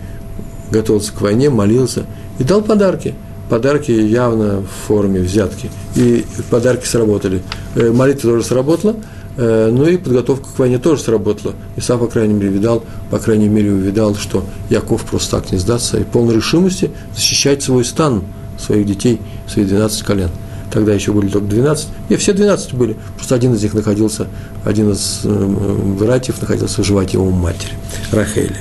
Готовился 0.71 1.13
к 1.13 1.21
войне, 1.21 1.51
молился 1.51 2.07
и 2.39 2.45
дал 2.45 2.63
подарки. 2.63 3.15
Подарки 3.51 3.91
явно 3.91 4.63
в 4.63 4.87
форме 4.87 5.21
взятки. 5.21 5.71
И 5.95 6.25
подарки 6.51 6.87
сработали. 6.87 7.43
Молитва 7.75 8.33
тоже 8.33 8.45
сработала, 8.45 8.97
ну 9.39 9.87
и 9.87 9.97
подготовка 9.97 10.47
к 10.55 10.59
войне 10.59 10.79
тоже 10.79 11.01
сработала. 11.01 11.55
И 11.77 11.81
сам, 11.81 11.99
по 11.99 12.09
крайней 12.09 12.35
мере, 12.35 12.51
видал, 12.51 12.85
по 13.11 13.19
крайней 13.19 13.49
мере, 13.49 13.73
увидал, 13.73 14.15
что 14.17 14.45
Яков 14.69 15.05
просто 15.05 15.41
так 15.41 15.51
не 15.51 15.57
сдастся 15.57 15.99
и 15.99 16.05
полной 16.05 16.35
решимости 16.35 16.91
защищать 17.15 17.63
свой 17.63 17.87
стан, 17.87 18.25
своих 18.59 18.87
детей, 18.87 19.21
свои 19.47 19.65
12 19.65 20.03
колен 20.03 20.31
тогда 20.71 20.93
еще 20.93 21.13
были 21.13 21.29
только 21.29 21.47
12, 21.49 21.89
и 22.09 22.17
все 22.17 22.33
12 22.33 22.75
были, 22.75 22.97
просто 23.17 23.35
один 23.35 23.55
из 23.55 23.63
них 23.63 23.75
находился, 23.75 24.29
один 24.65 24.91
из 24.91 25.21
э, 25.25 25.85
братьев 25.99 26.41
находился 26.41 26.83
в 26.83 26.87
животе 26.87 27.19
у 27.19 27.31
матери, 27.31 27.73
Рахели. 28.13 28.57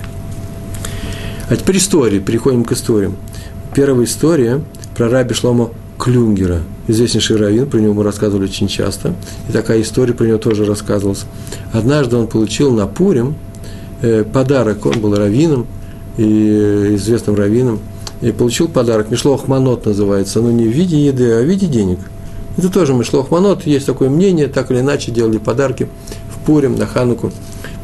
А 1.49 1.55
теперь 1.55 1.77
истории, 1.77 2.19
переходим 2.19 2.63
к 2.63 2.73
историям. 2.73 3.15
Первая 3.73 4.05
история 4.05 4.61
про 4.95 5.09
раби 5.09 5.33
Шломо 5.33 5.71
Клюнгера, 5.97 6.61
известнейший 6.87 7.37
раввин, 7.37 7.69
про 7.69 7.79
него 7.79 7.93
мы 7.93 8.03
рассказывали 8.03 8.45
очень 8.45 8.67
часто, 8.67 9.13
и 9.47 9.51
такая 9.51 9.81
история 9.81 10.13
про 10.13 10.25
него 10.25 10.37
тоже 10.37 10.65
рассказывалась. 10.65 11.25
Однажды 11.73 12.15
он 12.17 12.27
получил 12.27 12.71
на 12.71 12.87
Пурим 12.87 13.35
э, 14.01 14.23
подарок, 14.23 14.85
он 14.85 14.99
был 14.99 15.15
раввином, 15.15 15.67
и 16.17 16.23
э, 16.23 16.95
известным 16.95 17.35
раввином, 17.35 17.79
и 18.21 18.31
получил 18.31 18.67
подарок. 18.67 19.11
Мишлох 19.11 19.47
Манот 19.47 19.85
называется, 19.85 20.41
но 20.41 20.51
не 20.51 20.65
в 20.65 20.71
виде 20.71 21.05
еды, 21.05 21.33
а 21.33 21.41
в 21.41 21.45
виде 21.45 21.67
денег. 21.67 21.99
Это 22.57 22.69
тоже 22.69 22.93
Мишлох 22.93 23.29
Манот, 23.29 23.65
есть 23.65 23.85
такое 23.85 24.09
мнение, 24.09 24.47
так 24.47 24.71
или 24.71 24.79
иначе 24.79 25.11
делали 25.11 25.37
подарки 25.37 25.87
в 26.31 26.45
Пурим, 26.45 26.75
на 26.75 26.87
Хануку. 26.87 27.31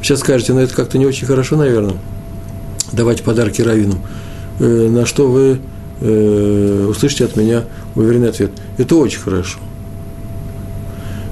Сейчас 0.01 0.19
скажете, 0.19 0.53
ну 0.53 0.59
это 0.59 0.73
как-то 0.73 0.97
не 0.97 1.05
очень 1.05 1.27
хорошо, 1.27 1.55
наверное, 1.55 1.95
давать 2.91 3.21
подарки 3.21 3.61
раввинам. 3.61 3.99
Э, 4.59 4.89
на 4.89 5.05
что 5.05 5.27
вы 5.27 5.59
э, 6.01 6.87
услышите 6.89 7.25
от 7.25 7.35
меня 7.35 7.63
уверенный 7.95 8.29
ответ. 8.29 8.51
Это 8.77 8.95
очень 8.95 9.19
хорошо. 9.19 9.59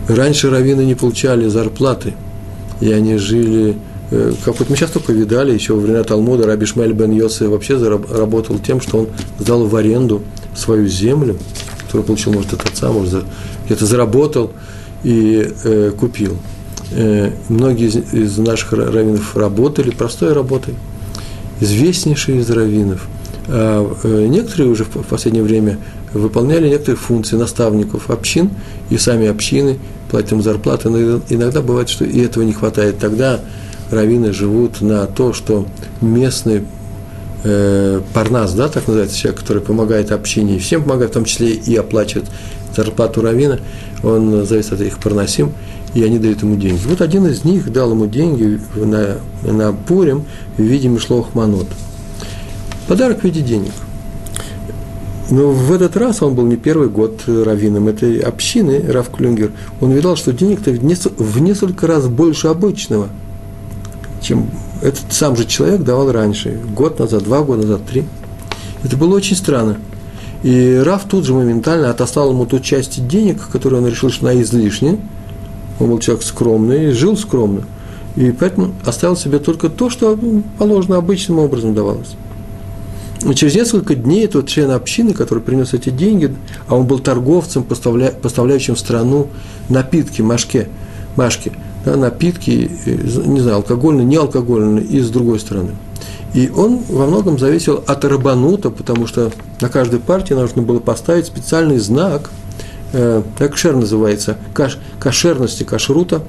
Раньше 0.08 0.50
раввины 0.50 0.82
не 0.82 0.96
получали 0.96 1.48
зарплаты, 1.48 2.14
и 2.80 2.92
они 2.92 3.18
жили 3.18 3.76
Э, 4.12 4.34
как 4.44 4.60
вот 4.60 4.70
мы 4.70 4.76
сейчас 4.76 4.92
только 4.92 5.14
видали, 5.14 5.54
еще 5.54 5.74
во 5.74 5.80
времена 5.80 6.04
Талмуда 6.04 6.46
Раби 6.46 6.66
Шмель 6.66 6.94
бен 6.94 7.12
Йосе 7.12 7.48
вообще 7.48 7.78
работал 7.78 8.60
тем, 8.60 8.82
что 8.82 9.00
он 9.00 9.08
сдал 9.40 9.66
в 9.66 9.76
аренду 9.76 10.22
свою 10.56 10.88
землю, 10.88 11.38
которую 11.86 12.06
получил, 12.06 12.34
может, 12.34 12.54
от 12.54 12.66
отца, 12.66 12.92
может, 12.92 13.24
где-то 13.66 13.86
заработал 13.86 14.52
и 15.04 15.50
э, 15.64 15.92
купил. 15.98 16.38
Э, 16.92 17.32
многие 17.48 17.88
из, 17.88 17.96
из 18.14 18.38
наших 18.38 18.74
раввинов 18.74 19.36
работали 19.38 19.92
простой 19.92 20.34
работой, 20.34 20.76
известнейшие 21.62 22.42
из 22.42 22.50
раввинов. 22.50 23.08
А 23.48 23.90
э, 24.04 24.28
некоторые 24.28 24.70
уже 24.70 24.84
в 24.84 24.90
последнее 25.08 25.44
время 25.44 25.78
выполняли 26.14 26.68
некоторые 26.68 26.98
функции 26.98 27.38
наставников 27.38 28.10
общин, 28.10 28.50
и 28.90 28.98
сами 28.98 29.28
общины 29.28 29.80
платят 30.10 30.34
им 30.34 30.44
зарплаты, 30.44 30.90
но 30.90 31.22
иногда 31.30 31.62
бывает, 31.62 31.88
что 31.88 32.04
и 32.04 32.20
этого 32.20 32.44
не 32.44 32.52
хватает. 32.52 33.00
Тогда 33.00 33.40
раввины 33.92 34.34
живут 34.34 34.82
на 34.82 35.06
то, 35.06 35.34
что 35.34 35.68
местный 36.00 36.64
э, 37.44 38.02
парнас, 38.14 38.54
да, 38.54 38.70
так 38.70 38.88
называется, 38.88 39.18
человек, 39.18 39.42
который 39.42 39.62
помогает 39.62 40.12
общине, 40.12 40.58
всем 40.60 40.84
помогает, 40.84 41.12
в 41.12 41.14
том 41.14 41.26
числе 41.26 41.52
и 41.52 41.76
оплачивает 41.76 42.30
зарплату 42.76 43.22
равина, 43.22 43.60
он 44.02 44.46
зависит 44.46 44.74
от 44.74 44.82
их 44.82 44.98
парнасим, 44.98 45.52
и 45.94 46.04
они 46.04 46.20
дают 46.20 46.42
ему 46.42 46.56
деньги. 46.56 46.80
Вот 46.88 47.02
один 47.02 47.28
из 47.28 47.44
них 47.44 47.72
дал 47.72 47.92
ему 47.92 48.08
деньги 48.08 48.60
на, 48.76 49.18
на 49.44 49.74
Пурим 49.74 50.24
в 50.58 50.62
виде 50.62 50.88
Мишлох 50.88 51.36
Манот. 51.36 51.68
Подарок 52.88 53.20
в 53.20 53.24
виде 53.26 53.42
денег. 53.42 53.74
Но 55.30 55.52
в 55.52 55.72
этот 55.72 55.96
раз 55.96 56.22
он 56.22 56.36
был 56.36 56.46
не 56.46 56.58
первый 56.58 56.90
год 56.90 57.22
раввином 57.26 57.88
этой 57.88 58.20
общины, 58.20 58.82
Рав 58.90 59.10
Клюнгер. 59.10 59.52
Он 59.80 59.92
видал, 59.92 60.18
что 60.18 60.34
денег-то 60.34 60.72
в 60.72 61.42
несколько 61.42 61.88
раз 61.88 62.08
больше 62.08 62.48
обычного– 62.48 63.10
чем 64.32 64.50
этот 64.82 65.12
сам 65.12 65.36
же 65.36 65.44
человек 65.44 65.82
давал 65.82 66.10
раньше, 66.10 66.58
год 66.74 67.00
назад, 67.00 67.24
два 67.24 67.42
года 67.42 67.64
назад, 67.64 67.82
три. 67.86 68.06
Это 68.82 68.96
было 68.96 69.14
очень 69.14 69.36
странно. 69.36 69.78
И 70.42 70.82
Раф 70.86 71.04
тут 71.04 71.26
же 71.26 71.34
моментально 71.34 71.90
отослал 71.90 72.32
ему 72.32 72.46
ту 72.46 72.62
часть 72.62 73.06
денег, 73.10 73.50
которую 73.52 73.84
он 73.84 73.90
решил, 73.90 74.10
что 74.10 74.30
она 74.30 74.42
излишняя. 74.42 74.98
Он 75.82 75.90
был 75.90 76.00
человек 76.00 76.24
скромный, 76.24 76.92
жил 76.92 77.18
скромно. 77.18 77.64
И 78.16 78.32
поэтому 78.32 78.74
оставил 78.86 79.18
себе 79.18 79.40
только 79.40 79.68
то, 79.68 79.90
что 79.90 80.18
положено 80.58 80.96
обычным 80.96 81.40
образом 81.40 81.76
давалось. 81.76 82.16
И 83.30 83.34
через 83.36 83.54
несколько 83.54 83.96
дней 83.96 84.24
этот 84.24 84.48
член 84.48 84.72
общины, 84.72 85.14
который 85.14 85.44
принес 85.44 85.74
эти 85.74 85.90
деньги, 85.90 86.34
а 86.70 86.78
он 86.78 86.88
был 86.88 87.00
торговцем, 87.00 87.64
поставля, 87.64 88.12
поставляющим 88.12 88.76
в 88.76 88.80
страну 88.80 89.28
напитки, 89.68 90.22
машке, 90.22 90.70
машки– 91.18 91.52
да, 91.86 91.96
напитки, 91.96 92.72
э, 92.86 92.92
не 93.26 93.40
знаю, 93.40 93.58
алкогольные, 93.58 94.06
не 94.06 94.16
алкогольные, 94.16 94.84
и 94.84 95.00
с 95.00 95.10
другой 95.10 95.40
стороны. 95.40 95.72
И 96.34 96.50
он 96.50 96.80
во 96.88 97.08
многом 97.08 97.38
зависел 97.38 97.84
от 97.86 98.06
рабанута, 98.06 98.70
потому 98.70 99.06
что 99.06 99.32
на 99.60 99.70
каждой 99.70 100.00
партии 100.00 100.34
нужно 100.34 100.62
было 100.62 100.80
поставить 100.80 101.26
специальный 101.26 101.78
знак, 101.78 102.30
э, 102.94 103.22
кашер 103.38 103.76
называется, 103.76 104.38
каш, 104.54 104.78
кошерности, 105.00 105.64
кашрута 105.64 106.22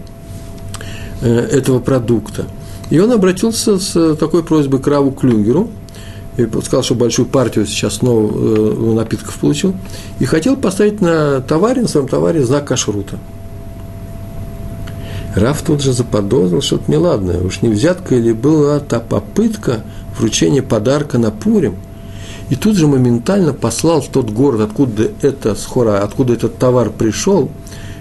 э, 1.21 1.29
этого 1.29 1.79
продукта. 1.79 2.47
И 2.91 2.99
он 2.99 3.13
обратился 3.13 3.79
с 3.79 4.17
такой 4.17 4.43
просьбой 4.43 4.81
к 4.81 4.87
Раву 4.87 5.13
Клюнгеру, 5.13 5.71
и 6.37 6.49
сказал, 6.65 6.83
что 6.83 6.95
большую 6.95 7.27
партию 7.27 7.67
сейчас 7.67 7.97
снова 7.97 8.33
э, 8.33 8.95
напитков 8.95 9.39
получил, 9.39 9.75
и 10.19 10.25
хотел 10.25 10.57
поставить 10.57 11.01
на 11.01 11.41
товаре, 11.43 11.83
на 11.83 11.89
своем 11.89 12.09
товаре 12.09 12.45
знак 12.45 12.67
кашрута. 12.67 13.19
Раф 15.35 15.63
тут 15.63 15.83
же 15.83 15.93
заподозрил 15.93 16.61
что-то 16.61 16.91
неладное. 16.91 17.43
Уж 17.43 17.63
не 17.63 17.71
взятка 17.71 18.17
или 18.17 18.33
была 18.33 18.81
та 18.81 19.01
попытка 19.01 19.81
вручения 20.19 20.63
подарка 20.63 21.19
на 21.19 21.31
Пурим. 21.31 21.77
И 22.51 22.55
тут 22.55 22.77
же 22.77 22.87
моментально 22.87 23.55
послал 23.55 24.03
в 24.03 24.09
тот 24.09 24.31
город, 24.31 24.61
откуда 24.61 25.11
это 25.23 25.55
схора, 25.55 26.03
откуда 26.03 26.35
этот 26.35 26.59
товар 26.59 26.91
пришел, 26.91 27.51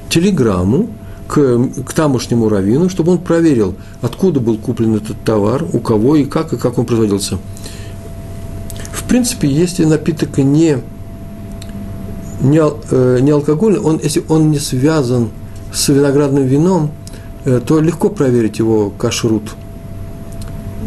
телеграмму 0.10 0.90
к, 1.28 1.70
к 1.86 1.94
тамошнему 1.94 2.50
раввину, 2.50 2.90
чтобы 2.90 3.14
он 3.14 3.20
проверил, 3.20 3.76
откуда 4.02 4.42
был 4.42 4.58
куплен 4.58 4.96
этот 4.96 5.24
товар, 5.24 5.64
у 5.72 5.80
кого 5.80 6.18
и 6.18 6.26
как, 6.26 6.52
и 6.52 6.58
как 6.58 6.78
он 6.78 6.86
производился. 6.86 7.38
В 8.92 9.04
принципе, 9.04 9.48
если 9.48 9.86
напиток 9.86 10.38
не, 10.38 10.80
не, 12.42 12.62
э, 12.92 13.20
не 13.22 13.32
алкогольный, 13.32 13.80
он, 13.80 14.02
если 14.04 14.22
он 14.28 14.52
не 14.52 14.60
связан 14.60 15.30
с 15.74 15.88
виноградным 15.88 16.44
вином, 16.44 16.92
то 17.44 17.80
легко 17.80 18.10
проверить 18.10 18.60
его 18.60 18.90
кашрут. 18.90 19.44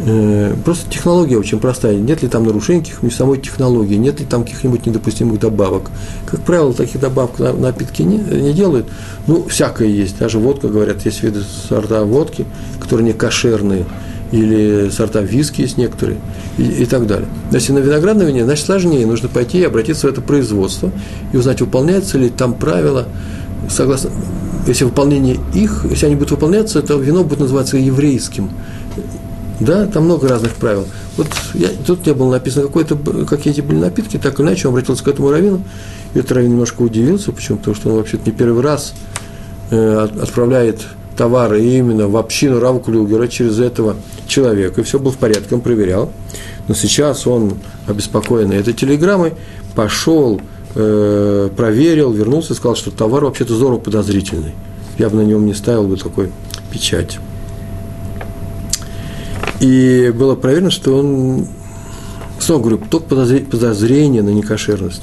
Э, 0.06 0.54
просто 0.64 0.90
технология 0.90 1.38
очень 1.38 1.60
простая. 1.60 1.96
Нет 1.96 2.22
ли 2.22 2.28
там 2.28 2.44
нарушений 2.44 2.80
каких-нибудь 2.80 3.16
самой 3.16 3.38
технологии, 3.38 3.94
нет 3.94 4.20
ли 4.20 4.26
там 4.26 4.44
каких-нибудь 4.44 4.86
недопустимых 4.86 5.38
добавок. 5.38 5.90
Как 6.26 6.40
правило, 6.40 6.72
таких 6.72 7.00
добавок 7.00 7.38
на 7.38 7.52
напитки 7.52 8.02
не, 8.02 8.18
не 8.18 8.52
делают. 8.52 8.86
Ну, 9.26 9.46
всякое 9.48 9.88
есть. 9.88 10.18
Даже 10.18 10.38
водка, 10.38 10.68
говорят, 10.68 11.04
есть 11.04 11.22
виды 11.22 11.42
сорта 11.68 12.04
водки, 12.04 12.44
которые 12.80 13.06
не 13.06 13.12
кошерные 13.12 13.86
или 14.32 14.90
сорта 14.90 15.20
виски 15.20 15.60
есть 15.60 15.76
некоторые, 15.76 16.18
и, 16.58 16.64
и 16.64 16.86
так 16.86 17.06
далее. 17.06 17.28
Если 17.52 17.72
на 17.72 17.78
виноградном 17.78 18.26
вине, 18.26 18.44
значит 18.44 18.66
сложнее, 18.66 19.06
нужно 19.06 19.28
пойти 19.28 19.58
и 19.58 19.64
обратиться 19.64 20.08
в 20.08 20.10
это 20.10 20.20
производство 20.22 20.90
и 21.32 21.36
узнать, 21.36 21.60
выполняется 21.60 22.18
ли 22.18 22.30
там 22.30 22.54
правило, 22.54 23.06
согласно, 23.68 24.10
если 24.66 24.84
выполнение 24.84 25.38
их, 25.52 25.84
если 25.90 26.06
они 26.06 26.14
будут 26.14 26.32
выполняться, 26.32 26.82
то 26.82 26.96
вино 26.96 27.24
будет 27.24 27.40
называться 27.40 27.76
еврейским. 27.76 28.50
Да, 29.60 29.86
там 29.86 30.04
много 30.04 30.28
разных 30.28 30.54
правил. 30.54 30.86
Вот 31.16 31.28
я, 31.54 31.68
тут 31.86 32.06
не 32.06 32.12
было 32.12 32.32
написано, 32.32 32.66
какой-то, 32.66 32.96
какие 33.24 33.52
эти 33.52 33.60
были 33.60 33.78
напитки, 33.78 34.18
так 34.18 34.40
иначе, 34.40 34.66
он 34.66 34.74
обратился 34.74 35.04
к 35.04 35.08
этому 35.08 35.30
раввину, 35.30 35.62
и 36.12 36.18
этот 36.18 36.32
раввин 36.32 36.50
немножко 36.50 36.82
удивился, 36.82 37.30
почему? 37.30 37.58
Потому 37.58 37.76
что 37.76 37.90
он 37.90 37.96
вообще-то 37.96 38.28
не 38.28 38.32
первый 38.32 38.62
раз 38.62 38.94
э, 39.70 40.08
отправляет 40.20 40.80
товары 41.16 41.62
именно 41.64 42.08
в 42.08 42.16
общину 42.16 42.58
Рава 42.58 42.80
Клюгера 42.80 43.28
через 43.28 43.60
этого 43.60 43.94
человека, 44.26 44.80
и 44.80 44.84
все 44.84 44.98
было 44.98 45.12
в 45.12 45.18
порядке, 45.18 45.54
он 45.54 45.60
проверял. 45.60 46.10
Но 46.66 46.74
сейчас 46.74 47.26
он, 47.26 47.54
обеспокоенный 47.86 48.56
этой 48.56 48.72
телеграммой, 48.72 49.34
пошел, 49.76 50.40
э, 50.74 51.50
проверил, 51.56 52.12
вернулся 52.12 52.52
и 52.52 52.56
сказал, 52.56 52.76
что 52.76 52.90
товар 52.90 53.24
вообще-то 53.24 53.54
здорово 53.54 53.78
подозрительный. 53.78 54.52
Я 54.98 55.08
бы 55.08 55.16
на 55.16 55.22
нем 55.22 55.46
не 55.46 55.54
ставил 55.54 55.86
бы 55.86 55.96
такой 55.96 56.30
печать. 56.70 57.18
И 59.60 60.12
было 60.14 60.34
проверено, 60.34 60.70
что 60.70 60.98
он, 60.98 61.46
снова 62.38 62.60
говорю, 62.60 62.80
только 62.90 63.06
подозрение 63.06 64.22
на 64.22 64.30
некошерность. 64.30 65.02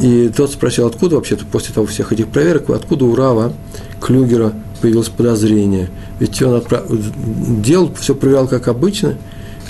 И 0.00 0.30
тот 0.34 0.52
спросил, 0.52 0.86
откуда 0.86 1.16
вообще-то 1.16 1.44
после 1.44 1.74
того 1.74 1.86
всех 1.86 2.12
этих 2.12 2.28
проверок, 2.28 2.70
откуда 2.70 3.04
у 3.04 3.14
Рава 3.14 3.52
Клюгера 4.00 4.52
появилось 4.80 5.08
подозрение. 5.08 5.90
Ведь 6.18 6.40
он 6.42 6.54
отправ... 6.54 6.84
делал, 6.88 7.92
все 7.98 8.14
проверял 8.14 8.48
как 8.48 8.68
обычно, 8.68 9.16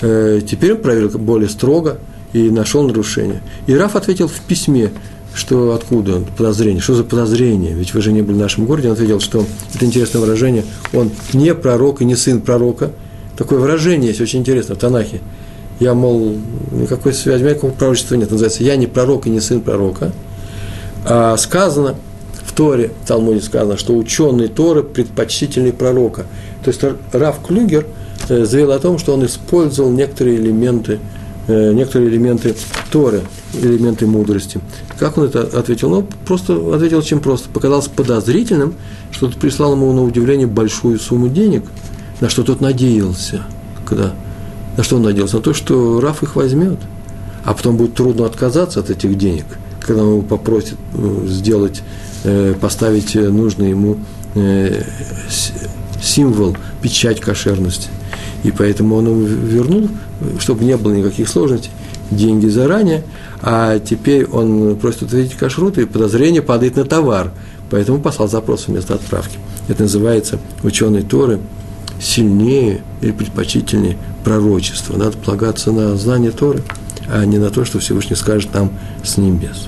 э, 0.01 0.41
теперь 0.47 0.73
он 0.73 0.81
проверил 0.81 1.09
более 1.17 1.49
строго 1.49 1.97
и 2.33 2.49
нашел 2.49 2.83
нарушение. 2.83 3.41
И 3.67 3.75
Раф 3.75 3.95
ответил 3.95 4.27
в 4.27 4.39
письме, 4.41 4.91
что 5.33 5.73
откуда 5.73 6.21
подозрение, 6.37 6.81
что 6.81 6.93
за 6.93 7.03
подозрение, 7.03 7.73
ведь 7.73 7.93
вы 7.93 8.01
же 8.01 8.11
не 8.11 8.21
были 8.21 8.35
в 8.35 8.39
нашем 8.39 8.65
городе, 8.65 8.89
он 8.89 8.93
ответил, 8.93 9.19
что 9.19 9.45
это 9.73 9.85
интересное 9.85 10.19
выражение, 10.19 10.65
он 10.93 11.11
не 11.33 11.53
пророк 11.55 12.01
и 12.01 12.05
не 12.05 12.15
сын 12.15 12.41
пророка, 12.41 12.91
такое 13.37 13.59
выражение 13.59 14.09
есть 14.09 14.21
очень 14.21 14.39
интересно 14.39 14.75
в 14.75 14.77
Танахе, 14.77 15.21
я, 15.79 15.93
мол, 15.93 16.35
никакой 16.71 17.13
связи, 17.13 17.43
никакого 17.43 17.71
пророчества 17.71 18.15
нет, 18.15 18.29
называется, 18.29 18.63
я 18.63 18.75
не 18.75 18.87
пророк 18.87 19.25
и 19.25 19.29
не 19.29 19.39
сын 19.39 19.61
пророка, 19.61 20.11
а 21.05 21.37
сказано– 21.37 21.95
в 22.51 22.53
Торе, 22.53 22.91
в 23.03 23.07
Талмуде 23.07 23.41
сказано, 23.41 23.77
что 23.77 23.95
ученый 23.95 24.49
Торы 24.49 24.83
предпочтительный 24.83 25.71
пророка. 25.71 26.25
То 26.63 26.69
есть 26.69 26.81
Раф 27.13 27.37
Клюгер 27.47 27.85
э, 28.27 28.43
заявил 28.43 28.73
о 28.73 28.79
том, 28.79 28.97
что 28.99 29.13
он 29.13 29.25
использовал 29.25 29.89
некоторые 29.89 30.35
элементы, 30.35 30.99
некоторые 31.51 32.09
элементы 32.09 32.55
Торы, 32.91 33.21
элементы 33.53 34.07
мудрости. 34.07 34.59
Как 34.99 35.17
он 35.17 35.25
это 35.25 35.41
ответил? 35.41 35.89
Ну, 35.89 36.07
просто 36.25 36.53
ответил 36.75 36.99
очень 36.99 37.19
просто. 37.19 37.49
Показалось 37.49 37.87
подозрительным, 37.87 38.75
что 39.11 39.27
тот 39.27 39.37
прислал 39.37 39.73
ему 39.73 39.91
на 39.93 40.03
удивление 40.03 40.47
большую 40.47 40.99
сумму 40.99 41.27
денег, 41.27 41.63
на 42.19 42.29
что 42.29 42.43
тот 42.43 42.61
надеялся. 42.61 43.43
Когда, 43.85 44.13
на 44.77 44.83
что 44.83 44.97
он 44.97 45.03
надеялся? 45.03 45.37
На 45.37 45.41
то, 45.41 45.53
что 45.53 45.99
Раф 45.99 46.23
их 46.23 46.35
возьмет. 46.35 46.79
А 47.43 47.53
потом 47.53 47.77
будет 47.77 47.95
трудно 47.95 48.25
отказаться 48.25 48.79
от 48.79 48.89
этих 48.89 49.17
денег, 49.17 49.45
когда 49.79 50.03
он 50.03 50.09
его 50.09 50.21
попросит 50.21 50.75
э, 50.93 51.25
сделать 51.27 51.81
Э, 52.23 52.53
поставить 52.61 53.15
нужный 53.15 53.71
ему 53.71 53.97
э, 54.35 54.83
символ, 55.99 56.55
печать 56.79 57.19
кошерности. 57.19 57.89
И 58.43 58.51
поэтому 58.51 58.95
он 58.95 59.25
вернул, 59.25 59.87
чтобы 60.39 60.63
не 60.63 60.75
было 60.77 60.93
никаких 60.93 61.29
сложностей, 61.29 61.71
деньги 62.09 62.47
заранее, 62.47 63.03
а 63.41 63.79
теперь 63.79 64.25
он 64.25 64.75
просит 64.77 65.03
ответить 65.03 65.35
кашрут, 65.35 65.77
и 65.77 65.85
подозрение 65.85 66.41
падает 66.41 66.75
на 66.75 66.85
товар. 66.85 67.31
Поэтому 67.69 68.01
послал 68.01 68.27
запрос 68.27 68.67
вместо 68.67 68.95
отправки. 68.95 69.37
Это 69.67 69.83
называется 69.83 70.39
ученые 70.63 71.03
Торы 71.03 71.39
сильнее 72.01 72.81
или 73.01 73.11
предпочтительнее 73.11 73.97
пророчество. 74.23 74.97
Надо 74.97 75.17
полагаться 75.17 75.71
на 75.71 75.95
знание 75.95 76.31
Торы, 76.31 76.63
а 77.07 77.23
не 77.25 77.37
на 77.37 77.49
то, 77.49 77.63
что 77.63 77.79
Всевышний 77.79 78.15
скажет 78.15 78.53
нам 78.53 78.71
с 79.03 79.17
небес. 79.17 79.67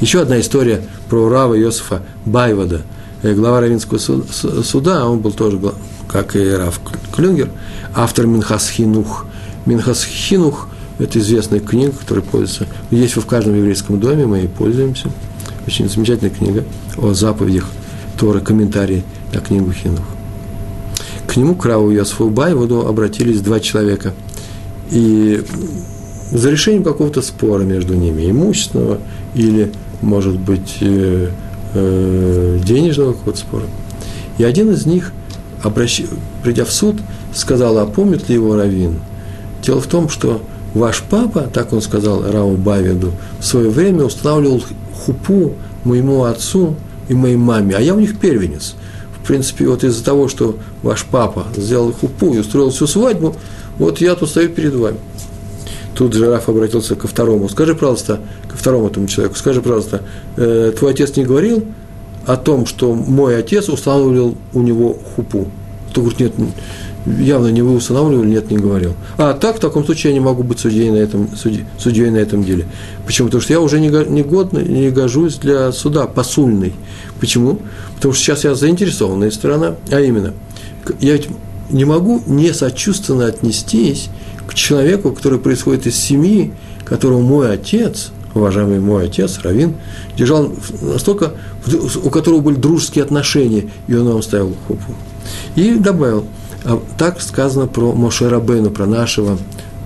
Еще 0.00 0.20
одна 0.20 0.40
история 0.40 0.82
про 1.08 1.28
Рава 1.28 1.58
Иосифа 1.58 2.02
Байвода, 2.24 2.82
э, 3.22 3.32
глава 3.32 3.60
Равинского 3.60 3.98
суда, 3.98 5.06
он 5.06 5.20
был 5.20 5.32
тоже, 5.32 5.58
как 6.08 6.36
и 6.36 6.50
Рав 6.50 6.80
Клюнгер, 7.14 7.50
автор 7.94 8.26
Минхас 8.26 8.68
Хинух. 8.70 9.26
Минхас 9.66 10.04
Хинух– 10.04 10.68
это 10.98 11.18
известная 11.18 11.60
книга, 11.60 11.92
которая 11.92 12.24
пользуется, 12.24 12.66
есть 12.90 13.16
в 13.16 13.26
каждом 13.26 13.56
еврейском 13.56 14.00
доме, 14.00 14.26
мы 14.26 14.38
ей 14.38 14.48
пользуемся. 14.48 15.10
Очень 15.66 15.88
замечательная 15.88 16.34
книга 16.34 16.64
о 16.96 17.12
заповедях 17.12 17.66
Торы, 18.18 18.40
комментарии 18.40 19.04
на 19.32 19.40
книгу 19.40 19.70
Хинух. 19.72 20.04
К 21.26 21.36
нему, 21.36 21.54
к 21.54 21.64
Раву 21.66 21.92
Иосифу 21.92 22.30
Байводу, 22.30 22.86
обратились 22.86 23.42
два 23.42 23.60
человека. 23.60 24.14
И 24.90 25.44
за 26.32 26.50
решением 26.50 26.82
какого-то 26.82 27.20
спора 27.20 27.62
между 27.62 27.94
ними, 27.94 28.30
имущественного 28.30 28.98
или 29.34 29.70
может 30.00 30.38
быть, 30.38 30.76
э, 30.80 31.28
э, 31.74 32.58
денежного 32.64 33.12
какого-то 33.12 33.38
спора. 33.38 33.64
И 34.38 34.44
один 34.44 34.70
из 34.72 34.86
них, 34.86 35.12
обращ... 35.62 36.02
придя 36.42 36.64
в 36.64 36.72
суд, 36.72 36.96
сказал, 37.34 37.78
а 37.78 37.86
помнит 37.86 38.28
ли 38.28 38.34
его 38.34 38.56
Равин? 38.56 39.00
Дело 39.62 39.80
в 39.80 39.86
том, 39.86 40.08
что 40.08 40.40
ваш 40.74 41.02
папа, 41.02 41.48
так 41.52 41.72
он 41.72 41.82
сказал 41.82 42.30
Рау 42.30 42.56
Бавиду, 42.56 43.12
в 43.40 43.44
свое 43.44 43.68
время 43.70 44.04
устанавливал 44.04 44.62
хупу 44.94 45.54
моему 45.84 46.24
отцу 46.24 46.76
и 47.08 47.14
моей 47.14 47.36
маме, 47.36 47.74
а 47.76 47.80
я 47.80 47.94
у 47.94 48.00
них 48.00 48.18
первенец. 48.18 48.74
В 49.22 49.26
принципе, 49.26 49.66
вот 49.66 49.84
из-за 49.84 50.04
того, 50.04 50.28
что 50.28 50.56
ваш 50.82 51.04
папа 51.04 51.46
сделал 51.56 51.92
хупу 51.92 52.34
и 52.34 52.38
устроил 52.38 52.70
всю 52.70 52.86
свадьбу, 52.86 53.36
вот 53.78 54.00
я 54.00 54.14
тут 54.14 54.30
стою 54.30 54.48
перед 54.50 54.74
вами. 54.74 54.98
Тут 55.94 56.14
жираф 56.14 56.48
обратился 56.48 56.94
ко 56.94 57.08
второму. 57.08 57.48
Скажи, 57.48 57.74
пожалуйста, 57.74 58.20
ко 58.48 58.56
второму 58.56 58.86
этому 58.86 59.08
человеку, 59.08 59.36
скажи, 59.36 59.60
пожалуйста, 59.60 60.02
э, 60.36 60.72
твой 60.78 60.92
отец 60.92 61.16
не 61.16 61.24
говорил 61.24 61.64
о 62.28 62.36
том, 62.36 62.66
что 62.66 62.94
мой 62.94 63.38
отец 63.38 63.68
устанавливал 63.68 64.36
у 64.52 64.62
него 64.62 64.96
хупу? 65.16 65.48
Тот 65.92 66.04
говорит, 66.04 66.38
нет, 66.38 66.48
явно 67.06 67.48
не 67.48 67.62
вы 67.62 67.74
устанавливали, 67.74 68.28
нет, 68.28 68.50
не 68.50 68.58
говорил. 68.58 68.94
А 69.16 69.32
так, 69.32 69.56
в 69.56 69.60
таком 69.60 69.84
случае 69.84 70.12
я 70.12 70.18
не 70.18 70.24
могу 70.24 70.42
быть 70.42 70.60
судьей 70.60 70.90
на 70.90 70.96
этом, 70.96 71.34
судьей, 71.36 71.64
судьей 71.78 72.10
на 72.10 72.18
этом 72.18 72.44
деле. 72.44 72.66
Почему? 73.06 73.28
Потому 73.28 73.40
что 73.40 73.52
я 73.54 73.60
уже 73.60 73.80
не, 73.80 73.88
не 73.88 74.22
годный, 74.22 74.64
не 74.64 74.90
гожусь 74.90 75.36
для 75.36 75.72
суда, 75.72 76.06
посульный. 76.06 76.74
Почему? 77.18 77.60
Потому 77.96 78.12
что 78.12 78.22
сейчас 78.22 78.44
я 78.44 78.54
заинтересованная 78.54 79.30
сторона, 79.30 79.76
а 79.90 80.00
именно, 80.00 80.34
я 81.00 81.18
не 81.70 81.84
могу 81.86 82.22
не 82.26 82.52
сочувственно 82.52 83.26
отнестись 83.26 84.10
к 84.46 84.54
человеку, 84.54 85.12
который 85.12 85.38
происходит 85.38 85.86
из 85.86 85.96
семьи, 85.96 86.52
которого 86.84 87.20
мой 87.20 87.52
отец, 87.52 88.12
уважаемый 88.34 88.80
мой 88.80 89.06
отец, 89.06 89.40
Равин, 89.42 89.74
держал 90.16 90.52
настолько, 90.80 91.32
у 92.02 92.10
которого 92.10 92.40
были 92.40 92.56
дружеские 92.56 93.04
отношения, 93.04 93.70
и 93.86 93.94
он 93.94 94.08
вам 94.08 94.22
ставил 94.22 94.54
хупу. 94.66 94.92
И 95.56 95.74
добавил, 95.74 96.24
а 96.64 96.80
так 96.96 97.20
сказано 97.20 97.66
про 97.66 97.92
Моше 97.92 98.28
Рабену, 98.28 98.70
про 98.70 98.86
нашего 98.86 99.38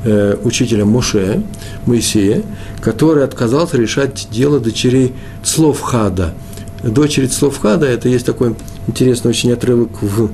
э, 0.05 0.37
учителя 0.43 0.85
Моше, 0.85 1.43
Моисея, 1.87 2.43
который 2.81 3.25
отказался 3.25 3.77
решать 3.77 4.29
дело 4.31 4.61
дочерей 4.61 5.15
Словхада. 5.45 6.35
Дочери 6.83 7.27
Словхада, 7.27 7.87
это 7.87 8.09
есть 8.09 8.27
такой 8.27 8.57
интересный 8.87 9.31
очень 9.31 9.53
отрывок 9.53 10.03
в, 10.03 10.31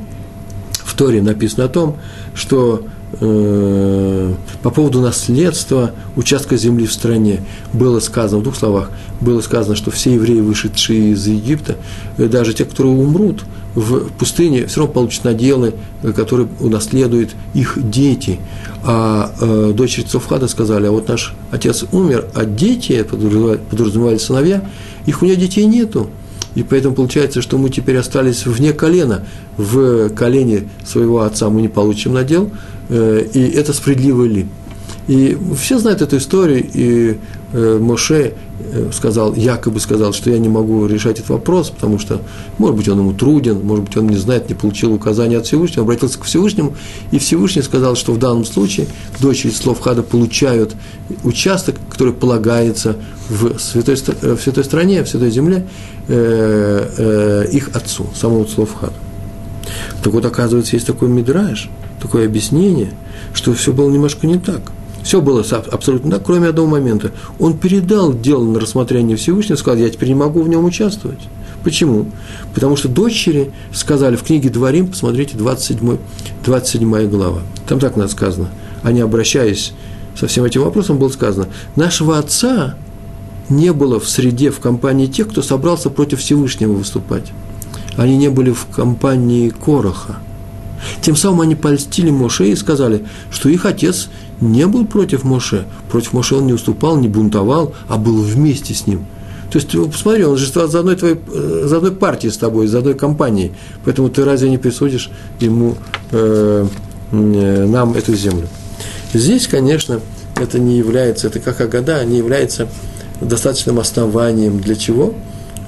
в 0.72 0.94
Торе, 0.94 1.20
написано 1.20 1.64
о 1.64 1.68
том, 1.68 1.98
что 2.34 2.86
Э, 3.20 4.34
по 4.62 4.70
поводу 4.70 5.00
наследства 5.00 5.92
участка 6.14 6.56
земли 6.56 6.86
в 6.86 6.92
стране 6.92 7.40
было 7.72 8.00
сказано, 8.00 8.40
в 8.40 8.42
двух 8.42 8.56
словах, 8.56 8.90
было 9.20 9.40
сказано, 9.40 9.76
что 9.76 9.90
все 9.90 10.14
евреи, 10.14 10.40
вышедшие 10.40 11.12
из 11.12 11.26
Египта, 11.26 11.76
э, 12.18 12.26
даже 12.26 12.52
те, 12.52 12.64
которые 12.64 12.94
умрут 12.94 13.44
в 13.74 14.10
пустыне, 14.18 14.66
все 14.66 14.80
равно 14.80 14.92
получат 14.92 15.24
наделы, 15.24 15.74
э, 16.02 16.12
которые 16.12 16.48
унаследуют 16.60 17.30
их 17.54 17.78
дети. 17.90 18.40
А 18.84 19.32
э, 19.40 19.72
дочери 19.74 20.04
Цофхада 20.04 20.46
сказали, 20.46 20.86
а 20.86 20.90
вот 20.90 21.08
наш 21.08 21.34
отец 21.50 21.84
умер, 21.92 22.26
а 22.34 22.44
дети, 22.44 23.02
подразумевали, 23.02 24.18
сыновья, 24.18 24.68
их 25.06 25.22
у 25.22 25.24
него 25.24 25.36
детей 25.36 25.64
нету. 25.64 26.10
И 26.58 26.64
поэтому 26.64 26.96
получается, 26.96 27.40
что 27.40 27.56
мы 27.56 27.70
теперь 27.70 27.96
остались 27.98 28.44
вне 28.44 28.72
колена. 28.72 29.24
В 29.56 30.08
колене 30.08 30.64
своего 30.84 31.20
отца 31.20 31.48
мы 31.50 31.62
не 31.62 31.68
получим 31.68 32.14
надел. 32.14 32.50
Э, 32.88 33.24
и 33.32 33.48
это 33.50 33.72
справедливо 33.72 34.24
ли? 34.24 34.46
И 35.06 35.38
все 35.56 35.78
знают 35.78 36.02
эту 36.02 36.16
историю, 36.16 36.66
и 36.74 37.18
Моше 37.52 38.34
э, 38.60 38.90
сказал, 38.92 39.34
якобы 39.34 39.80
сказал, 39.80 40.12
что 40.12 40.30
я 40.30 40.38
не 40.38 40.50
могу 40.50 40.86
решать 40.86 41.18
этот 41.18 41.30
вопрос, 41.30 41.70
потому 41.70 41.98
что, 41.98 42.20
может 42.58 42.76
быть, 42.76 42.88
он 42.88 42.98
ему 42.98 43.14
труден, 43.14 43.64
может 43.64 43.86
быть, 43.86 43.96
он 43.96 44.06
не 44.08 44.16
знает, 44.16 44.50
не 44.50 44.54
получил 44.54 44.92
указания 44.92 45.38
от 45.38 45.46
Всевышнего, 45.46 45.82
обратился 45.82 46.18
к 46.18 46.24
Всевышнему, 46.24 46.76
и 47.10 47.18
Всевышний 47.18 47.62
сказал, 47.62 47.96
что 47.96 48.12
в 48.12 48.18
данном 48.18 48.44
случае 48.44 48.86
дочери 49.18 49.50
слов 49.50 49.80
Хада 49.80 50.02
получают 50.02 50.74
участок, 51.24 51.76
который 51.88 52.12
полагается 52.12 52.96
в 53.30 53.58
святой, 53.58 53.96
э, 53.96 54.34
в 54.34 54.42
святой 54.42 54.64
стране, 54.64 55.02
в 55.02 55.08
святой 55.08 55.30
земле, 55.30 55.66
э, 56.08 57.44
э, 57.46 57.50
их 57.50 57.70
отцу, 57.74 58.06
самому 58.14 58.46
слов 58.46 58.74
Хада. 58.78 58.92
Так 60.02 60.12
вот, 60.12 60.24
оказывается, 60.26 60.76
есть 60.76 60.86
такой 60.86 61.08
мидраж, 61.08 61.70
такое 62.00 62.26
объяснение, 62.26 62.90
что 63.32 63.54
все 63.54 63.72
было 63.72 63.90
немножко 63.90 64.26
не 64.26 64.38
так– 64.38 64.60
все 65.08 65.22
было 65.22 65.42
абсолютно 65.72 66.10
так, 66.10 66.26
кроме 66.26 66.48
одного 66.48 66.68
момента. 66.68 67.12
Он 67.38 67.56
передал 67.56 68.12
дело 68.12 68.44
на 68.44 68.60
рассмотрение 68.60 69.16
Всевышнего, 69.16 69.56
сказал, 69.56 69.78
я 69.78 69.88
теперь 69.88 70.10
не 70.10 70.14
могу 70.14 70.42
в 70.42 70.50
нем 70.50 70.66
участвовать. 70.66 71.30
Почему? 71.64 72.10
Потому 72.52 72.76
что 72.76 72.88
дочери 72.88 73.50
сказали 73.72 74.16
в 74.16 74.22
книге 74.22 74.50
Дворим, 74.50 74.88
посмотрите, 74.88 75.38
27, 75.38 75.96
27 76.44 77.08
глава. 77.08 77.40
Там 77.66 77.80
так 77.80 77.96
надо 77.96 78.10
сказано. 78.10 78.50
Они, 78.82 79.00
обращаясь 79.00 79.72
со 80.14 80.26
всем 80.26 80.44
этим 80.44 80.62
вопросом, 80.62 80.98
было 80.98 81.08
сказано, 81.08 81.48
нашего 81.74 82.18
отца 82.18 82.74
не 83.48 83.72
было 83.72 83.98
в 83.98 84.06
среде, 84.10 84.50
в 84.50 84.60
компании 84.60 85.06
тех, 85.06 85.28
кто 85.28 85.40
собрался 85.40 85.88
против 85.88 86.20
Всевышнего 86.20 86.74
выступать. 86.74 87.32
Они 87.96 88.18
не 88.18 88.28
были 88.28 88.50
в 88.50 88.66
компании 88.66 89.48
Короха. 89.48 90.16
Тем 91.00 91.16
самым 91.16 91.42
они 91.42 91.54
польстили 91.54 92.10
Моше 92.10 92.48
и 92.48 92.56
сказали, 92.56 93.04
что 93.30 93.48
их 93.48 93.66
отец 93.66 94.08
не 94.40 94.66
был 94.66 94.86
против 94.86 95.24
Моше. 95.24 95.66
Против 95.90 96.12
Моше 96.12 96.36
он 96.36 96.46
не 96.46 96.52
уступал, 96.52 96.96
не 96.96 97.08
бунтовал, 97.08 97.74
а 97.88 97.96
был 97.96 98.20
вместе 98.22 98.74
с 98.74 98.86
ним. 98.86 99.06
То 99.50 99.58
есть, 99.58 99.70
посмотри, 99.90 100.24
он 100.24 100.36
же 100.36 100.50
за 100.52 100.64
одной, 100.64 100.96
твоей, 100.96 101.18
э, 101.32 101.62
за 101.64 101.78
одной 101.78 101.92
партией 101.92 102.30
с 102.30 102.36
тобой, 102.36 102.66
за 102.66 102.78
одной 102.78 102.94
компанией. 102.94 103.52
Поэтому 103.84 104.10
ты 104.10 104.24
разве 104.24 104.50
не 104.50 104.58
присудишь 104.58 105.10
ему, 105.40 105.76
э, 106.12 106.66
э, 107.12 107.66
нам 107.66 107.94
эту 107.94 108.14
землю? 108.14 108.46
Здесь, 109.14 109.48
конечно, 109.48 110.00
это 110.36 110.58
не 110.58 110.76
является, 110.76 111.28
это 111.28 111.40
как 111.40 111.60
Агада, 111.62 112.04
не 112.04 112.18
является 112.18 112.68
достаточным 113.22 113.78
основанием 113.78 114.60
для 114.60 114.76
чего? 114.76 115.14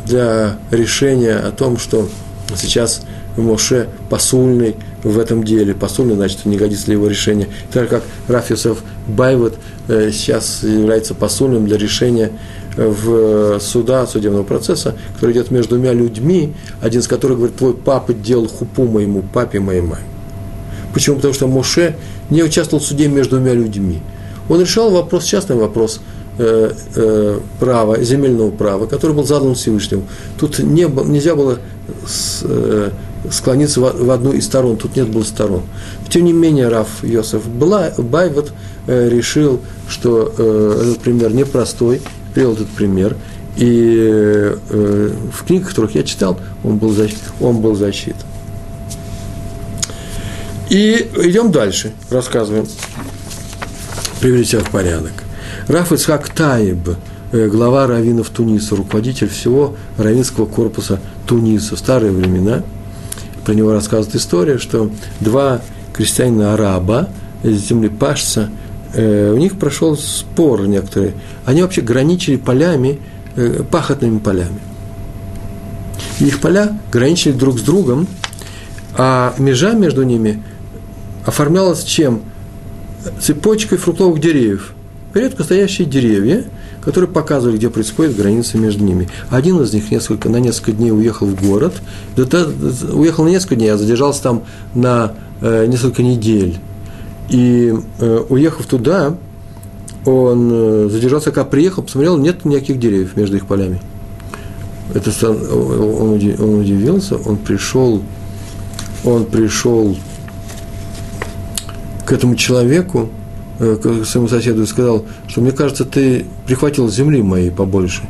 Для 0.05 0.59
решения 0.71 1.37
о 1.37 1.51
том, 1.51 1.79
что 1.79 2.07
сейчас 2.55 3.03
Моше 3.37 3.89
посульный 4.09 4.77
в 5.03 5.19
этом 5.19 5.45
деле. 5.45 5.75
Посульный, 5.75 6.15
значит, 6.15 6.45
не 6.45 6.57
годится 6.57 6.89
ли 6.89 6.95
его 6.95 7.07
решение. 7.07 7.49
Так 7.73 7.89
как 7.89 8.03
Раф 8.29 8.51
Йосеф 8.51 8.79
Байвот 9.07 9.55
э, 9.89 10.11
сейчас 10.13 10.63
является 10.63 11.15
посульным 11.15 11.67
для 11.67 11.79
решения 11.79 12.33
э, 12.77 12.87
в 12.87 13.61
суда, 13.61 14.07
судебного 14.07 14.43
процесса, 14.43 14.95
который 15.15 15.33
идет 15.33 15.51
между 15.51 15.77
двумя 15.77 15.93
людьми, 15.93 16.53
один 16.81 17.01
из 17.01 17.09
которых 17.09 17.39
говорит, 17.39 17.57
твой 17.57 17.75
папа 17.75 18.13
делал 18.13 18.49
хупу 18.49 18.85
моему 18.85 19.23
папе, 19.23 19.61
моей 19.61 19.81
маме. 19.81 20.05
Почему? 20.93 21.17
Потому 21.17 21.35
что 21.35 21.47
Моше 21.47 21.97
не 22.31 22.43
участвовал 22.43 22.83
в 22.83 22.87
суде 22.87 23.09
между 23.09 23.37
двумя 23.37 23.55
людьми. 23.55 24.01
Он 24.49 24.61
решал 24.61 24.91
вопрос, 24.91 25.25
частный 25.25 25.57
вопрос 25.57 26.01
э, 26.39 26.73
э, 26.97 27.41
права, 27.61 28.03
земельного 28.03 28.51
права, 28.51 28.87
который 28.87 29.15
был 29.15 29.25
задан 29.25 29.55
Всевышнему. 29.55 30.03
Тут 30.39 30.59
не, 30.59 30.85
нельзя 31.09 31.37
было 31.37 31.59
с, 32.07 32.41
э, 32.43 32.91
склониться 33.31 33.81
в 33.81 34.11
одну 34.11 34.33
из 34.33 34.47
сторон, 34.47 34.77
тут 34.77 34.97
нет 34.97 35.09
было 35.09 35.23
сторон. 35.23 35.63
Тем 36.09 36.25
не 36.25 36.33
менее, 36.33 36.69
Раф 36.69 37.03
Йосеф 37.03 37.47
Байвот 37.47 38.53
э, 38.87 39.09
решил, 39.09 39.61
что 39.89 40.33
э, 40.37 40.83
этот 40.83 41.01
пример 41.01 41.35
непростой, 41.35 42.01
привел 42.35 42.55
этот 42.55 42.69
пример, 42.69 43.17
и 43.57 44.55
э, 44.69 45.11
в 45.33 45.45
книгах, 45.45 45.69
которых 45.69 45.95
я 45.95 46.03
читал, 46.03 46.39
он 46.65 46.79
был, 46.79 46.95
он 47.41 47.61
был 47.61 47.75
засчитан. 47.75 48.27
И 50.71 51.11
идем 51.17 51.51
дальше, 51.51 51.93
рассказываем, 52.11 52.67
привели 54.21 54.45
себя 54.45 54.61
в 54.61 54.71
порядок. 54.71 55.13
Раф 55.67 55.93
Ицхак 55.93 56.29
Таиб, 56.31 56.91
глава 57.33 57.87
раввинов 57.87 58.31
Туниса, 58.31 58.77
руководитель 58.77 59.29
всего 59.29 59.75
раввинского 59.99 60.47
корпуса 60.47 61.01
Туниса 61.27 61.75
в 61.75 61.79
старые 61.79 62.13
времена– 62.13 62.63
про 63.45 63.55
него 63.55 63.73
рассказывает 63.73 64.17
история, 64.17 64.59
что 64.59 64.91
два 65.21 65.61
крестьянина-араба 65.93 67.09
из 67.43 67.67
земли 67.67 67.89
пашца, 67.89 68.51
э, 68.95 69.33
у 69.33 69.37
них 69.37 69.59
прошел 69.59 69.97
спор 69.97 70.67
некоторые. 70.67 71.15
Они 71.47 71.63
вообще 71.63 71.81
граничили 71.81 72.37
полями, 72.37 73.01
э, 73.37 73.63
пахотными 73.71 74.19
полями. 74.19 74.61
их 76.19 76.41
поля 76.41 76.79
граничили 76.93 77.33
друг 77.33 77.59
с 77.59 77.63
другом, 77.63 78.07
а 78.97 79.35
межа 79.39 79.73
между 79.73 80.03
ними 80.03 80.43
оформлялась 81.25 81.83
чем? 81.85 82.23
Цепочкой 83.21 83.79
фруктовых 83.79 84.21
деревьев. 84.21 84.75
Редко 85.15 85.45
стоящие 85.45 85.87
деревья– 85.87 86.45
которые 86.85 87.11
показывали, 87.11 87.57
где 87.57 87.71
происходит 87.71 88.17
граница 88.17 88.59
между 88.59 88.85
ними. 88.85 89.09
Один 89.29 89.61
из 89.61 89.73
них 89.73 89.91
несколько, 89.91 90.29
на 90.29 90.39
несколько 90.39 90.73
дней 90.73 90.93
уехал 90.93 91.27
в 91.27 91.41
город, 91.43 91.75
уехал 92.17 93.25
на 93.25 93.29
несколько 93.29 93.57
дней, 93.57 93.69
а 93.73 93.77
задержался 93.77 94.23
там 94.23 94.43
на 94.75 95.15
э, 95.41 95.67
несколько 95.67 96.03
недель. 96.03 96.59
И 97.29 97.75
э, 97.99 98.25
уехав 98.29 98.67
туда, 98.67 99.17
он 100.05 100.51
э, 100.53 100.89
задержался, 100.91 101.31
когда 101.31 101.45
приехал, 101.45 101.83
посмотрел, 101.83 102.17
нет 102.17 102.45
никаких 102.45 102.79
деревьев 102.79 103.17
между 103.17 103.37
их 103.37 103.47
полями. 103.47 103.81
Это, 104.95 105.31
он, 105.31 106.11
он 106.41 106.61
удивился, 106.61 107.17
он 107.17 107.37
пришел, 107.37 108.03
он 109.05 109.27
пришел 109.27 109.97
к 112.05 112.13
этому 112.13 112.35
человеку, 112.35 113.09
к 113.61 114.05
своему 114.07 114.29
соседу 114.29 114.63
и 114.63 114.67
сказал, 114.67 115.05
что 115.29 115.43
мне 115.43 115.53
кажется, 115.53 115.85
ты 115.85 116.25
прихватил 116.47 116.89
земли 116.89 117.23
моей 117.23 117.51
побольше. 117.51 118.03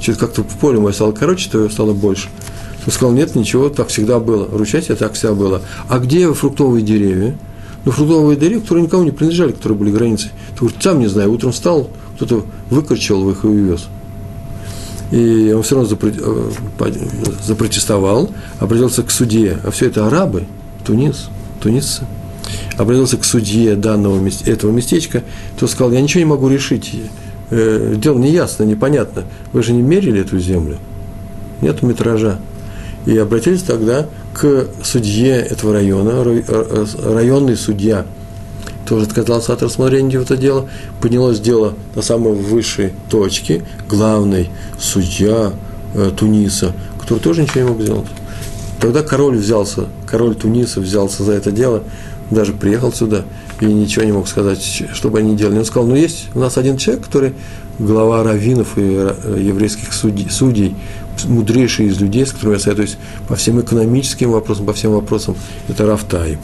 Что-то 0.00 0.18
как-то 0.18 0.44
поле 0.60 0.80
мое 0.80 0.92
стало 0.92 1.12
короче, 1.12 1.48
то 1.50 1.68
стало 1.68 1.92
больше. 1.92 2.28
Он 2.84 2.92
сказал, 2.92 3.12
нет, 3.12 3.34
ничего, 3.34 3.68
так 3.68 3.88
всегда 3.88 4.18
было. 4.18 4.48
Ручать 4.50 4.86
так 4.86 5.12
всегда 5.12 5.34
было. 5.34 5.62
А 5.88 5.98
где 5.98 6.32
фруктовые 6.32 6.82
деревья? 6.82 7.36
Ну, 7.84 7.92
фруктовые 7.92 8.36
деревья, 8.36 8.60
которые 8.60 8.84
никому 8.84 9.04
не 9.04 9.10
принадлежали, 9.12 9.52
которые 9.52 9.78
были 9.78 9.90
границей. 9.92 10.30
Ты 10.54 10.60
говоришь, 10.60 10.82
сам 10.82 10.98
не 10.98 11.06
знаю, 11.06 11.32
утром 11.32 11.52
встал, 11.52 11.90
кто-то 12.16 12.44
выкорчевал 12.70 13.30
их 13.30 13.44
и 13.44 13.46
увез. 13.46 13.86
И 15.10 15.52
он 15.54 15.62
все 15.62 15.76
равно 15.76 15.96
э, 16.00 16.50
запротестовал, 17.44 18.30
обратился 18.58 19.02
к 19.02 19.10
судье. 19.10 19.58
А 19.64 19.70
все 19.70 19.86
это 19.86 20.06
арабы, 20.06 20.46
Тунис, 20.84 21.28
тунисцы 21.60 22.04
обратился 22.78 23.18
к 23.18 23.24
судье 23.24 23.76
данного, 23.76 24.26
этого 24.46 24.70
местечка, 24.70 25.22
то 25.58 25.66
сказал, 25.66 25.92
я 25.92 26.00
ничего 26.00 26.20
не 26.20 26.26
могу 26.26 26.48
решить, 26.48 26.94
э, 27.50 27.94
дело 27.96 28.18
неясно, 28.18 28.62
непонятно, 28.62 29.24
вы 29.52 29.62
же 29.62 29.72
не 29.72 29.82
мерили 29.82 30.22
эту 30.22 30.38
землю, 30.38 30.78
нет 31.60 31.82
метража. 31.82 32.38
И 33.04 33.16
обратились 33.16 33.62
тогда 33.62 34.06
к 34.32 34.66
судье 34.82 35.36
этого 35.36 35.72
района, 35.72 36.24
э, 36.24 36.86
районный 37.04 37.56
судья, 37.56 38.06
тоже 38.86 39.06
отказался 39.06 39.52
от 39.52 39.62
рассмотрения 39.62 40.16
этого 40.16 40.40
дела, 40.40 40.68
поднялось 41.00 41.40
дело 41.40 41.74
на 41.94 42.02
самой 42.02 42.34
высшей 42.34 42.92
точке, 43.10 43.64
главный 43.88 44.50
судья 44.78 45.52
э, 45.94 46.10
Туниса, 46.16 46.72
который 47.00 47.18
тоже 47.18 47.42
ничего 47.42 47.64
не 47.64 47.68
мог 47.70 47.82
сделать. 47.82 48.06
Тогда 48.80 49.02
король 49.02 49.36
взялся, 49.36 49.86
король 50.06 50.36
Туниса 50.36 50.80
взялся 50.80 51.24
за 51.24 51.32
это 51.32 51.50
дело, 51.50 51.82
даже 52.30 52.52
приехал 52.52 52.92
сюда 52.92 53.24
и 53.60 53.66
ничего 53.66 54.04
не 54.04 54.12
мог 54.12 54.28
сказать, 54.28 54.84
что 54.92 55.10
бы 55.10 55.18
они 55.18 55.36
делали. 55.36 55.58
Он 55.58 55.64
сказал, 55.64 55.88
ну 55.88 55.96
есть 55.96 56.28
у 56.34 56.40
нас 56.40 56.58
один 56.58 56.76
человек, 56.76 57.04
который 57.04 57.34
глава 57.78 58.22
раввинов 58.22 58.76
и 58.76 58.82
э, 58.82 59.36
еврейских 59.38 59.92
судей, 59.92 60.28
судей, 60.30 60.74
мудрейший 61.26 61.86
из 61.86 62.00
людей, 62.00 62.26
с 62.26 62.32
которыми 62.32 62.54
я 62.54 62.60
советуюсь 62.60 62.96
по 63.28 63.36
всем 63.36 63.60
экономическим 63.60 64.32
вопросам, 64.32 64.66
по 64.66 64.72
всем 64.72 64.92
вопросам, 64.92 65.36
это 65.68 65.86
Рафтаев. 65.86 66.38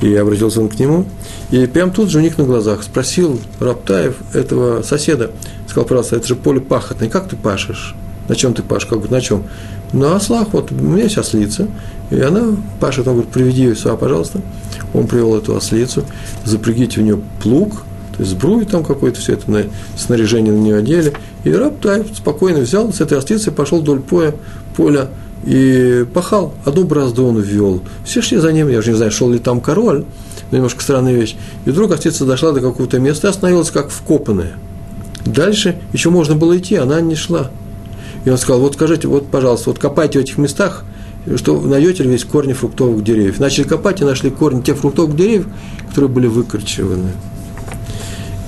И 0.00 0.14
обратился 0.16 0.60
он 0.60 0.68
к 0.68 0.78
нему, 0.78 1.04
и 1.50 1.66
прям 1.66 1.92
тут 1.92 2.10
же 2.10 2.18
у 2.18 2.20
них 2.20 2.36
на 2.38 2.44
глазах 2.44 2.82
спросил 2.82 3.40
Раптаев 3.60 4.16
этого 4.34 4.82
соседа, 4.82 5.30
сказал, 5.68 5.84
пожалуйста, 5.84 6.16
это 6.16 6.26
же 6.26 6.34
поле 6.34 6.60
пахотное, 6.60 7.08
как 7.08 7.28
ты 7.28 7.36
пашешь? 7.36 7.94
На 8.32 8.36
чем 8.36 8.54
ты 8.54 8.62
пашешь? 8.62 8.88
Как 8.88 8.98
бы, 8.98 9.08
на 9.08 9.20
чем? 9.20 9.44
На 9.92 10.16
ослах, 10.16 10.54
вот 10.54 10.72
у 10.72 10.74
меня 10.74 11.06
сейчас 11.06 11.28
ослица, 11.28 11.68
и 12.10 12.18
она 12.18 12.56
пашет, 12.80 13.06
он 13.06 13.16
говорит, 13.16 13.30
приведи 13.30 13.64
ее 13.64 13.76
сюда, 13.76 13.94
пожалуйста. 13.96 14.40
Он 14.94 15.06
привел 15.06 15.36
эту 15.36 15.54
ослицу, 15.54 16.04
запрягите 16.46 17.00
в 17.00 17.04
нее 17.04 17.20
плуг, 17.42 17.82
то 18.16 18.20
есть 18.20 18.30
сбрую 18.30 18.64
там 18.64 18.84
какое-то, 18.84 19.20
все 19.20 19.34
это 19.34 19.66
снаряжение 19.98 20.50
на 20.50 20.56
нее 20.56 20.76
одели. 20.76 21.12
И 21.44 21.52
раб 21.52 21.78
Таев 21.82 22.06
спокойно 22.16 22.60
взял 22.60 22.90
с 22.90 23.02
этой 23.02 23.18
ослицы, 23.18 23.50
пошел 23.50 23.80
вдоль 23.80 24.00
поя 24.00 24.34
поля 24.78 25.08
и 25.44 26.06
пахал. 26.14 26.54
Одну 26.64 26.84
бразду 26.84 27.26
он 27.26 27.38
ввел. 27.38 27.82
Все 28.06 28.22
шли 28.22 28.38
за 28.38 28.50
ним, 28.50 28.70
я 28.70 28.78
уже 28.78 28.92
не 28.92 28.96
знаю, 28.96 29.12
шел 29.12 29.30
ли 29.30 29.40
там 29.40 29.60
король, 29.60 30.06
но 30.50 30.56
немножко 30.56 30.82
странная 30.82 31.12
вещь. 31.12 31.36
И 31.66 31.70
вдруг 31.70 31.92
овчица 31.92 32.24
дошла 32.24 32.52
до 32.52 32.60
какого-то 32.62 32.98
места 32.98 33.26
и 33.26 33.30
остановилась 33.30 33.70
как 33.70 33.90
вкопанная. 33.90 34.54
Дальше 35.26 35.76
еще 35.92 36.08
можно 36.08 36.34
было 36.34 36.56
идти, 36.56 36.76
она 36.76 36.98
не 37.02 37.14
шла. 37.14 37.50
И 38.24 38.30
он 38.30 38.38
сказал, 38.38 38.60
вот 38.60 38.74
скажите, 38.74 39.08
вот, 39.08 39.28
пожалуйста, 39.28 39.70
вот 39.70 39.78
копайте 39.78 40.18
в 40.18 40.22
этих 40.22 40.38
местах, 40.38 40.84
что 41.36 41.60
найдете 41.60 42.02
ли 42.02 42.10
весь 42.10 42.24
корни 42.24 42.52
фруктовых 42.52 43.02
деревьев. 43.02 43.38
Начали 43.38 43.64
копать 43.64 44.00
и 44.00 44.04
нашли 44.04 44.30
корни 44.30 44.62
тех 44.62 44.76
фруктовых 44.76 45.16
деревьев, 45.16 45.46
которые 45.88 46.10
были 46.10 46.26
выкорчеваны. 46.26 47.10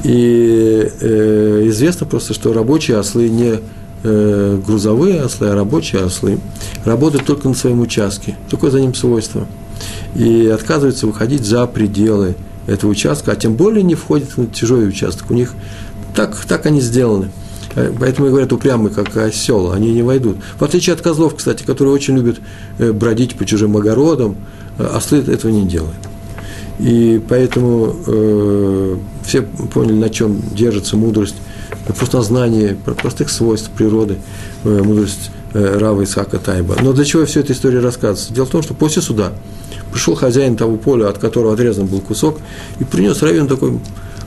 И 0.04 0.90
э, 1.00 1.62
известно 1.68 2.06
просто, 2.06 2.34
что 2.34 2.52
рабочие 2.52 2.98
ослы 2.98 3.28
не 3.28 3.60
э, 4.02 4.60
грузовые 4.64 5.22
ослы, 5.22 5.48
а 5.48 5.54
рабочие 5.54 6.02
ослы 6.02 6.38
работают 6.84 7.24
только 7.24 7.48
на 7.48 7.54
своем 7.54 7.80
участке. 7.80 8.37
Такое 8.50 8.70
за 8.70 8.80
ним 8.80 8.94
свойство. 8.94 9.46
И 10.14 10.46
отказываются 10.46 11.06
выходить 11.06 11.44
за 11.44 11.66
пределы 11.66 12.37
этого 12.66 12.90
участка, 12.90 13.32
а 13.32 13.37
тем 13.37 13.54
более 13.54 13.82
не 13.82 13.94
входят 13.94 14.37
на 14.37 14.46
чужой 14.48 14.88
участок. 14.88 15.30
У 15.30 15.34
них 15.34 15.54
так, 16.14 16.37
так 16.44 16.66
они 16.66 16.80
сделаны. 16.80 17.30
Э, 17.74 17.92
поэтому 17.98 18.28
и 18.28 18.30
говорят 18.30 18.52
упрямые, 18.52 18.94
как 18.94 19.16
осел, 19.16 19.72
они 19.72 19.92
не 19.92 20.02
войдут. 20.02 20.38
В 20.58 20.64
отличие 20.64 20.94
от 20.94 21.00
козлов, 21.00 21.34
кстати, 21.37 21.62
которые 21.62 21.94
очень 21.94 22.16
любят 22.16 22.40
э, 22.78 22.92
бродить 22.92 23.37
по 23.37 23.44
чужим 23.44 23.76
огородам, 23.76 24.37
э, 24.78 24.84
ослы 24.84 25.18
этого 25.18 25.50
не 25.50 25.66
делают. 25.66 25.94
И 26.78 27.22
поэтому 27.28 27.94
э, 28.06 28.96
все 29.24 29.42
поняли, 29.42 29.94
на 29.94 30.10
чем 30.10 30.42
держится 30.54 30.96
мудрость, 30.96 31.37
просто 31.96 32.22
знание 32.22 32.76
простых 32.84 33.30
свойств 33.30 33.70
природы, 33.70 34.16
э, 34.64 34.82
мудрость 34.82 35.30
э, 35.52 35.78
Рава 35.78 36.02
Исаака 36.02 36.38
Тайба. 36.38 36.76
Но 36.82 36.92
для 36.92 37.04
чего 37.04 37.24
все 37.26 37.40
эта 37.40 37.52
история 37.52 37.80
рассказывается? 37.80 38.34
Дело 38.34 38.46
в 38.46 38.50
том, 38.50 38.62
что 38.62 38.74
после 38.74 39.02
суда 39.02 39.32
пришел 39.92 40.16
хозяин 40.16 40.56
того 40.56 40.76
поля, 40.76 41.08
от 41.08 41.18
которого 41.18 41.54
отрезан 41.54 41.87
был 41.87 42.00
кусок, 42.00 42.38
и 42.80 42.84
принес 42.84 43.22
Равину 43.22 43.46
такой 43.46 43.78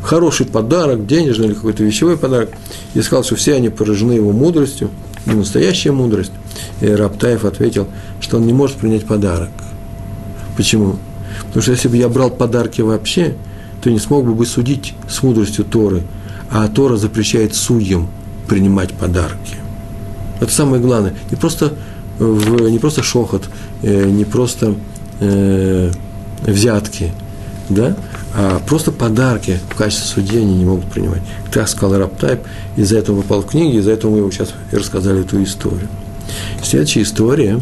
хороший 0.02 0.46
подарок, 0.46 1.06
денежный 1.06 1.48
или 1.48 1.54
какой-то 1.54 1.84
вещевой 1.84 2.18
подарок, 2.18 2.50
и 2.94 3.02
сказал, 3.02 3.24
что 3.24 3.36
все 3.36 3.56
они 3.56 3.70
поражены 3.70 4.14
его 4.14 4.32
мудростью, 4.32 4.90
не 5.26 5.34
настоящая 5.34 5.92
мудрость. 5.92 6.32
И 6.82 6.88
Раптаев 6.88 7.46
ответил, 7.46 7.88
что 8.22 8.38
он 8.38 8.48
не 8.48 8.54
может 8.54 8.78
принять 8.78 9.06
подарок. 9.06 9.50
Почему? 10.56 10.98
Потому 11.48 11.62
что 11.62 11.72
если 11.72 11.88
бы 11.88 11.98
я 11.98 12.10
брал 12.10 12.30
подарки 12.30 12.82
вообще, 12.82 13.36
то 13.82 13.92
не 13.92 14.00
смог 14.00 14.26
бы 14.26 14.34
бы 14.34 14.46
судить 14.46 14.94
с 15.10 15.22
мудростью 15.22 15.66
Торы, 15.66 16.04
а 16.50 16.68
Тора 16.68 16.98
запрещает 16.98 17.56
судьям 17.56 18.10
принимать 18.48 18.94
подарки. 18.94 19.56
Это 20.40 20.52
самое 20.52 20.82
главное. 20.82 21.14
Не 21.30 21.36
просто, 21.36 21.74
в, 22.18 22.70
не 22.70 22.80
просто 22.80 23.04
шохот, 23.04 23.50
э, 23.82 24.06
не 24.06 24.26
просто 24.26 24.76
э, 25.20 25.92
взятки, 26.46 27.12
да, 27.70 27.96
а 28.34 28.60
просто 28.66 28.92
подарки 28.92 29.60
в 29.70 29.76
качестве 29.76 30.08
судьи 30.08 30.40
они 30.40 30.56
не 30.56 30.66
могут 30.66 30.86
принимать. 30.86 31.22
Так 31.52 31.68
сказал 31.68 32.00
Раптайп, 32.00 32.42
из-за 32.76 32.98
этого 32.98 33.22
попал 33.22 33.42
в 33.42 33.48
книги, 33.48 33.78
из-за 33.78 33.92
этого 33.92 34.12
мы 34.12 34.18
его 34.20 34.32
сейчас 34.32 34.50
и 34.72 34.76
рассказали 34.76 35.22
эту 35.22 35.42
историю. 35.44 35.88
Следующая 36.64 37.04
история 37.04 37.60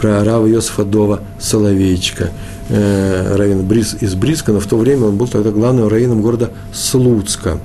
про 0.00 0.24
Рава 0.24 0.46
Йосифа 0.46 0.84
Дова 0.84 1.20
Соловейчика– 1.38 2.30
э, 2.68 3.36
раввин 3.36 3.66
Брис, 3.66 3.96
из 4.00 4.14
Бриска, 4.14 4.52
но 4.52 4.60
в 4.60 4.66
то 4.66 4.76
время 4.76 5.06
он 5.06 5.16
был 5.16 5.28
тогда 5.28 5.50
главным 5.50 5.88
раввином 5.88 6.22
города 6.22 6.50
Слуцка. 6.72 7.58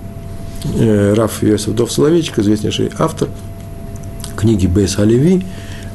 Э, 0.75 1.13
Раф 1.13 1.43
Йосиф 1.43 1.73
Дов 1.73 1.91
Соловейчик, 1.91 2.39
известнейший 2.39 2.91
автор 2.97 3.29
книги 4.35 4.67
Бейс 4.67 4.97
Оливи, 4.97 5.45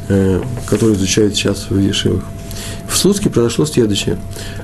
э, 0.09 0.40
который 0.66 0.94
изучает 0.94 1.35
сейчас 1.35 1.70
в 1.70 1.78
Ешивах. 1.78 2.24
В 2.88 2.96
Слуцке 2.96 3.31
произошло 3.31 3.66
следующее. 3.66 4.18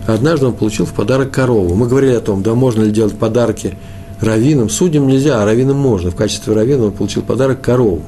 Однажды 0.06 0.46
он 0.46 0.54
получил 0.54 0.86
в 0.86 0.92
подарок 0.92 1.30
корову. 1.30 1.74
Мы 1.74 1.88
говорили 1.88 2.14
о 2.14 2.20
том, 2.20 2.42
да 2.42 2.54
можно 2.54 2.82
ли 2.82 2.90
делать 2.90 3.14
подарки 3.18 3.76
раввинам. 4.20 4.68
Судьям 4.70 5.06
нельзя, 5.06 5.42
а 5.42 5.44
раввинам 5.44 5.76
можно. 5.76 6.10
В 6.10 6.16
качестве 6.16 6.54
раввина 6.54 6.86
он 6.86 6.92
получил 6.92 7.22
подарок 7.22 7.60
корову. 7.60 8.02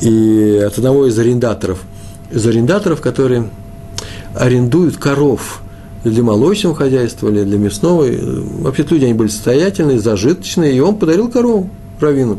И 0.00 0.62
от 0.64 0.76
одного 0.76 1.06
из 1.06 1.18
арендаторов, 1.18 1.82
из 2.30 2.46
арендаторов, 2.46 3.00
которые 3.00 3.48
арендуют 4.34 4.96
коров 4.96 5.62
для 6.04 6.22
молочного 6.22 6.74
хозяйства 6.74 7.28
или 7.28 7.44
для 7.44 7.58
мясного. 7.58 8.06
Вообще 8.60 8.84
люди, 8.88 9.04
они 9.04 9.14
были 9.14 9.28
состоятельные, 9.28 9.98
зажиточные, 9.98 10.76
и 10.76 10.80
он 10.80 10.96
подарил 10.96 11.28
корову 11.28 11.70
Равину. 12.00 12.38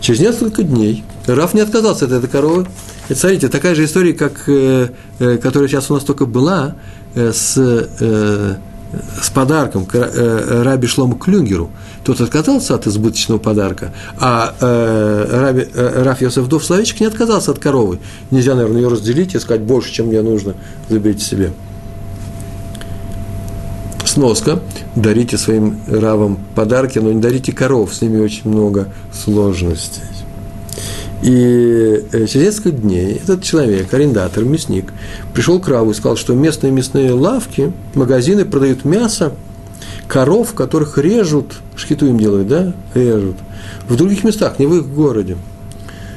Через 0.00 0.20
несколько 0.20 0.62
дней 0.62 1.02
Раф 1.26 1.54
не 1.54 1.60
отказался 1.60 2.04
от 2.04 2.12
этой 2.12 2.28
коровы. 2.28 2.66
Это, 3.08 3.18
смотрите, 3.18 3.48
такая 3.48 3.74
же 3.74 3.84
история, 3.84 4.12
как, 4.12 4.44
э, 4.48 4.88
э, 5.18 5.38
которая 5.38 5.68
сейчас 5.68 5.90
у 5.90 5.94
нас 5.94 6.04
только 6.04 6.26
была, 6.26 6.74
э, 7.14 7.32
с, 7.32 7.56
с 9.22 9.30
подарком 9.34 9.84
к 9.84 9.94
Раби 10.64 10.86
Шлому 10.86 11.16
Клюнгеру. 11.16 11.70
Тот 12.04 12.20
отказался 12.22 12.74
от 12.74 12.86
избыточного 12.86 13.38
подарка, 13.38 13.92
а 14.18 14.54
Раби, 15.30 15.66
Раф 15.74 16.22
Йосеф 16.22 16.46
Дов 16.48 16.64
Славичек 16.64 17.00
не 17.00 17.06
отказался 17.06 17.50
от 17.50 17.58
коровы. 17.58 17.98
Нельзя, 18.30 18.54
наверное, 18.54 18.80
ее 18.80 18.88
разделить 18.88 19.34
и 19.34 19.38
сказать 19.40 19.60
больше, 19.60 19.92
чем 19.92 20.06
мне 20.06 20.22
нужно, 20.22 20.54
заберите 20.88 21.22
себе. 21.22 21.52
Сноска. 24.06 24.60
Дарите 24.96 25.36
своим 25.36 25.80
равам 25.86 26.38
подарки, 26.54 26.98
но 26.98 27.12
не 27.12 27.20
дарите 27.20 27.52
коров, 27.52 27.94
с 27.94 28.00
ними 28.00 28.18
очень 28.18 28.48
много 28.50 28.88
сложностей. 29.12 30.02
И 31.22 32.04
э, 32.12 32.26
через 32.26 32.46
несколько 32.46 32.70
дней 32.70 33.20
этот 33.22 33.42
человек, 33.42 33.92
арендатор, 33.92 34.44
мясник, 34.44 34.92
пришел 35.34 35.58
к 35.58 35.68
Раву 35.68 35.90
и 35.90 35.94
сказал, 35.94 36.16
что 36.16 36.34
местные 36.34 36.70
мясные 36.70 37.12
лавки, 37.12 37.72
магазины 37.94 38.44
продают 38.44 38.84
мясо 38.84 39.32
коров, 40.06 40.54
которых 40.54 40.96
режут, 40.96 41.54
шхиту 41.76 42.06
им 42.06 42.18
делают, 42.18 42.48
да, 42.48 42.72
режут, 42.94 43.36
в 43.88 43.96
других 43.96 44.22
местах, 44.22 44.58
не 44.58 44.66
в 44.66 44.76
их 44.76 44.86
городе. 44.88 45.36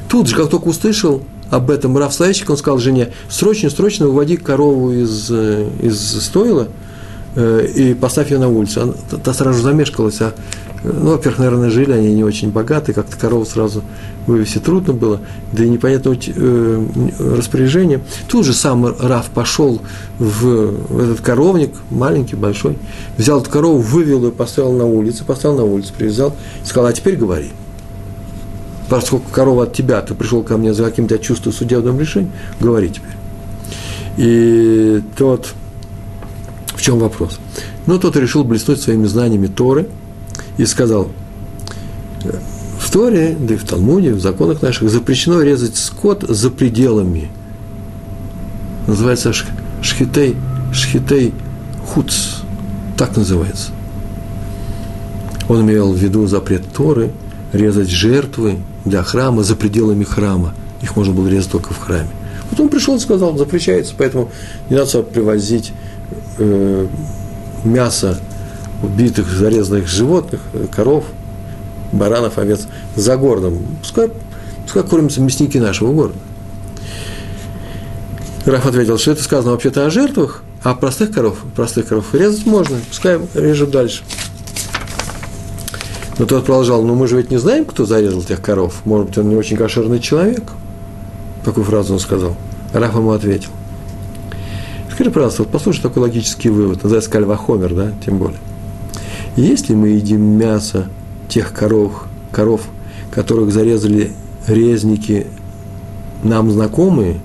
Тут 0.08 0.28
же, 0.28 0.36
как 0.36 0.50
только 0.50 0.68
услышал 0.68 1.24
об 1.50 1.72
этом 1.72 1.98
Рав 1.98 2.14
Славичек, 2.14 2.50
он 2.50 2.58
сказал 2.58 2.78
жене, 2.78 3.12
срочно, 3.28 3.70
срочно 3.70 4.08
уводи 4.08 4.38
корову 4.38 4.94
из, 4.94 5.30
э, 5.32 5.68
из 5.82 6.00
стойла 6.24 6.68
э, 6.68 6.91
и 7.36 7.96
поставь 8.00 8.32
ее 8.32 8.40
на 8.40 8.50
улицу. 8.50 8.82
Она, 8.82 8.94
та 9.24 9.34
сразу 9.34 9.62
замешкалась, 9.62 10.22
а 10.22 10.34
ну, 10.84 11.12
во-первых, 11.12 11.40
наверное, 11.40 11.70
жили 11.70 11.92
они 11.92 12.14
не 12.14 12.24
очень 12.24 12.50
богатые, 12.50 12.96
как-то 12.96 13.16
корову 13.16 13.46
сразу 13.46 13.84
вывести 14.26 14.58
трудно 14.58 14.94
было, 14.94 15.20
да 15.52 15.64
и 15.64 15.70
непонятного 15.70 16.16
э, 16.16 16.86
распоряжения. 17.20 18.02
Тут 18.28 18.46
же 18.46 18.54
сам 18.54 18.86
Раф 19.00 19.30
пошел 19.30 19.82
в, 20.18 20.72
в 20.90 21.00
этот 21.00 21.22
коровник, 21.22 21.72
маленький, 21.92 22.36
большой, 22.36 22.80
взял 23.18 23.42
эту 23.42 23.52
корову, 23.52 23.78
вывел 23.78 24.26
ее, 24.26 24.32
поставил 24.32 24.74
на 24.74 24.86
улицу, 24.86 25.24
поставил 25.24 25.58
на 25.58 25.66
улицу, 25.66 25.94
привязал, 25.96 26.36
сказал, 26.64 26.90
а 26.90 26.94
теперь 26.94 27.16
говори. 27.16 27.52
Поскольку 28.90 29.30
корова 29.32 29.64
от 29.64 29.74
тебя, 29.74 30.02
ты 30.02 30.16
пришел 30.16 30.44
ко 30.44 30.58
мне 30.58 30.74
за 30.74 30.84
каким-то 30.84 31.18
чувством 31.20 31.54
судебным 31.54 32.00
решением, 32.00 32.32
говори 32.60 32.90
теперь. 32.90 33.12
И 34.18 35.02
тот, 35.16 35.54
в 36.82 36.84
чем 36.84 37.00
вопрос? 37.00 37.40
Ну, 37.86 38.00
тот 38.00 38.16
решил 38.18 38.44
блеснуть 38.44 38.82
своими 38.82 39.06
знаниями 39.06 39.48
Торы– 39.48 39.88
и 40.58 40.66
сказал, 40.66 41.10
в 42.80 42.92
Торе, 42.92 43.36
да 43.40 43.54
и 43.54 43.58
в 43.58 43.64
Талмуде, 43.64 44.14
в 44.14 44.22
законах 44.22 44.62
наших 44.62 44.90
запрещено 44.90 45.42
резать 45.42 45.76
скот 45.76 46.24
за 46.28 46.50
пределами. 46.50 47.30
Называется 48.88 49.34
шхитей, 49.82 50.36
шхитей 50.74 51.34
хуц, 51.86 52.42
так 52.98 53.16
называется. 53.16 53.72
Он 55.48 55.62
имел 55.62 55.92
в 55.92 55.98
виду 55.98 56.28
запрет 56.28 56.64
Торы 56.74 57.12
резать 57.54 57.90
жертвы 57.90 58.58
для 58.86 59.04
храма 59.04 59.44
за 59.44 59.56
пределами 59.56 60.04
храма. 60.04 60.54
Их 60.82 60.96
можно 60.96 61.14
было 61.14 61.28
резать 61.28 61.52
только 61.52 61.74
в 61.74 61.80
храме. 61.80 62.10
Вот 62.50 62.60
он 62.60 62.70
пришел 62.70 62.96
и 62.96 63.00
сказал, 63.00 63.38
запрещается, 63.38 63.94
поэтому 63.98 64.30
не 64.70 64.76
надо 64.76 65.04
привозить 65.04 65.72
э, 66.38 66.88
мясо 67.64 68.18
убитых, 68.82 69.28
зарезанных 69.30 69.88
животных, 69.88 70.42
коров, 70.74 71.06
баранов, 71.92 72.38
овец 72.38 72.68
за 72.96 73.18
городом. 73.18 73.60
Пускай, 73.82 74.10
пускай 74.64 74.84
кормятся 74.84 75.22
мясники 75.22 75.60
нашего 75.60 75.94
города. 75.94 76.18
Раф 78.46 78.66
ответил, 78.66 78.98
что 78.98 79.12
это 79.12 79.24
сказано 79.24 79.52
вообще-то 79.52 79.86
о 79.86 79.92
жертвах, 79.92 80.44
а 80.64 80.74
простых 80.74 81.12
коров, 81.12 81.38
простых 81.56 81.88
коров 81.88 82.14
резать 82.14 82.46
можно, 82.46 82.78
пускай 82.90 83.20
режут 83.36 83.70
дальше. 83.70 84.04
Но 86.18 86.26
тот 86.26 86.46
продолжал, 86.46 86.84
ну 86.84 86.96
мы 86.96 87.08
же 87.08 87.18
ведь 87.18 87.32
не 87.32 87.38
знаем, 87.38 87.66
кто 87.66 87.86
зарезал 87.86 88.22
тех 88.24 88.42
коров. 88.42 88.82
Может 88.86 89.08
быть, 89.08 89.18
он 89.18 89.30
не 89.30 89.36
очень 89.36 89.58
кошерный 89.58 90.00
человек. 90.00 90.44
Такую 91.44 91.64
фразу 91.66 91.94
он 91.94 92.00
сказал. 92.00 92.36
Раф 92.74 92.96
ему 92.96 93.12
ответил. 93.12 93.50
Скажи, 95.02 95.14
пожалуйста, 95.14 95.42
вот 95.42 95.52
послушай 95.52 95.82
такой 95.82 96.04
логический 96.04 96.50
вывод, 96.50 96.84
называется 96.84 97.10
кальвахомер, 97.10 97.74
да, 97.74 97.92
тем 98.06 98.20
более. 98.20 98.38
Если 99.36 99.74
мы 99.74 99.88
едим 99.88 100.22
мясо 100.22 100.90
тех 101.28 101.54
коров, 101.54 102.06
коров, 102.32 102.62
которых 103.10 103.52
зарезали 103.52 104.12
резники 104.46 105.26
нам 106.22 106.52
знакомые, 106.52 107.20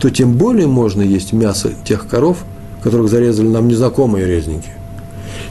то 0.00 0.10
тем 0.10 0.32
более 0.32 0.66
можно 0.66 1.02
есть 1.02 1.32
мясо 1.32 1.70
тех 1.84 2.08
коров, 2.08 2.38
которых 2.82 3.08
зарезали 3.08 3.46
нам 3.46 3.68
незнакомые 3.68 4.26
резники. 4.26 4.70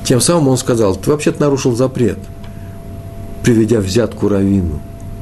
Тем 0.03 0.19
самым 0.19 0.49
он 0.49 0.57
сказал, 0.57 0.97
ты 0.97 1.11
вообще-то 1.11 1.39
нарушил 1.39 1.77
запрет, 1.77 2.19
приведя 3.41 3.79
взятку 3.79 4.27
равину. 4.27 4.81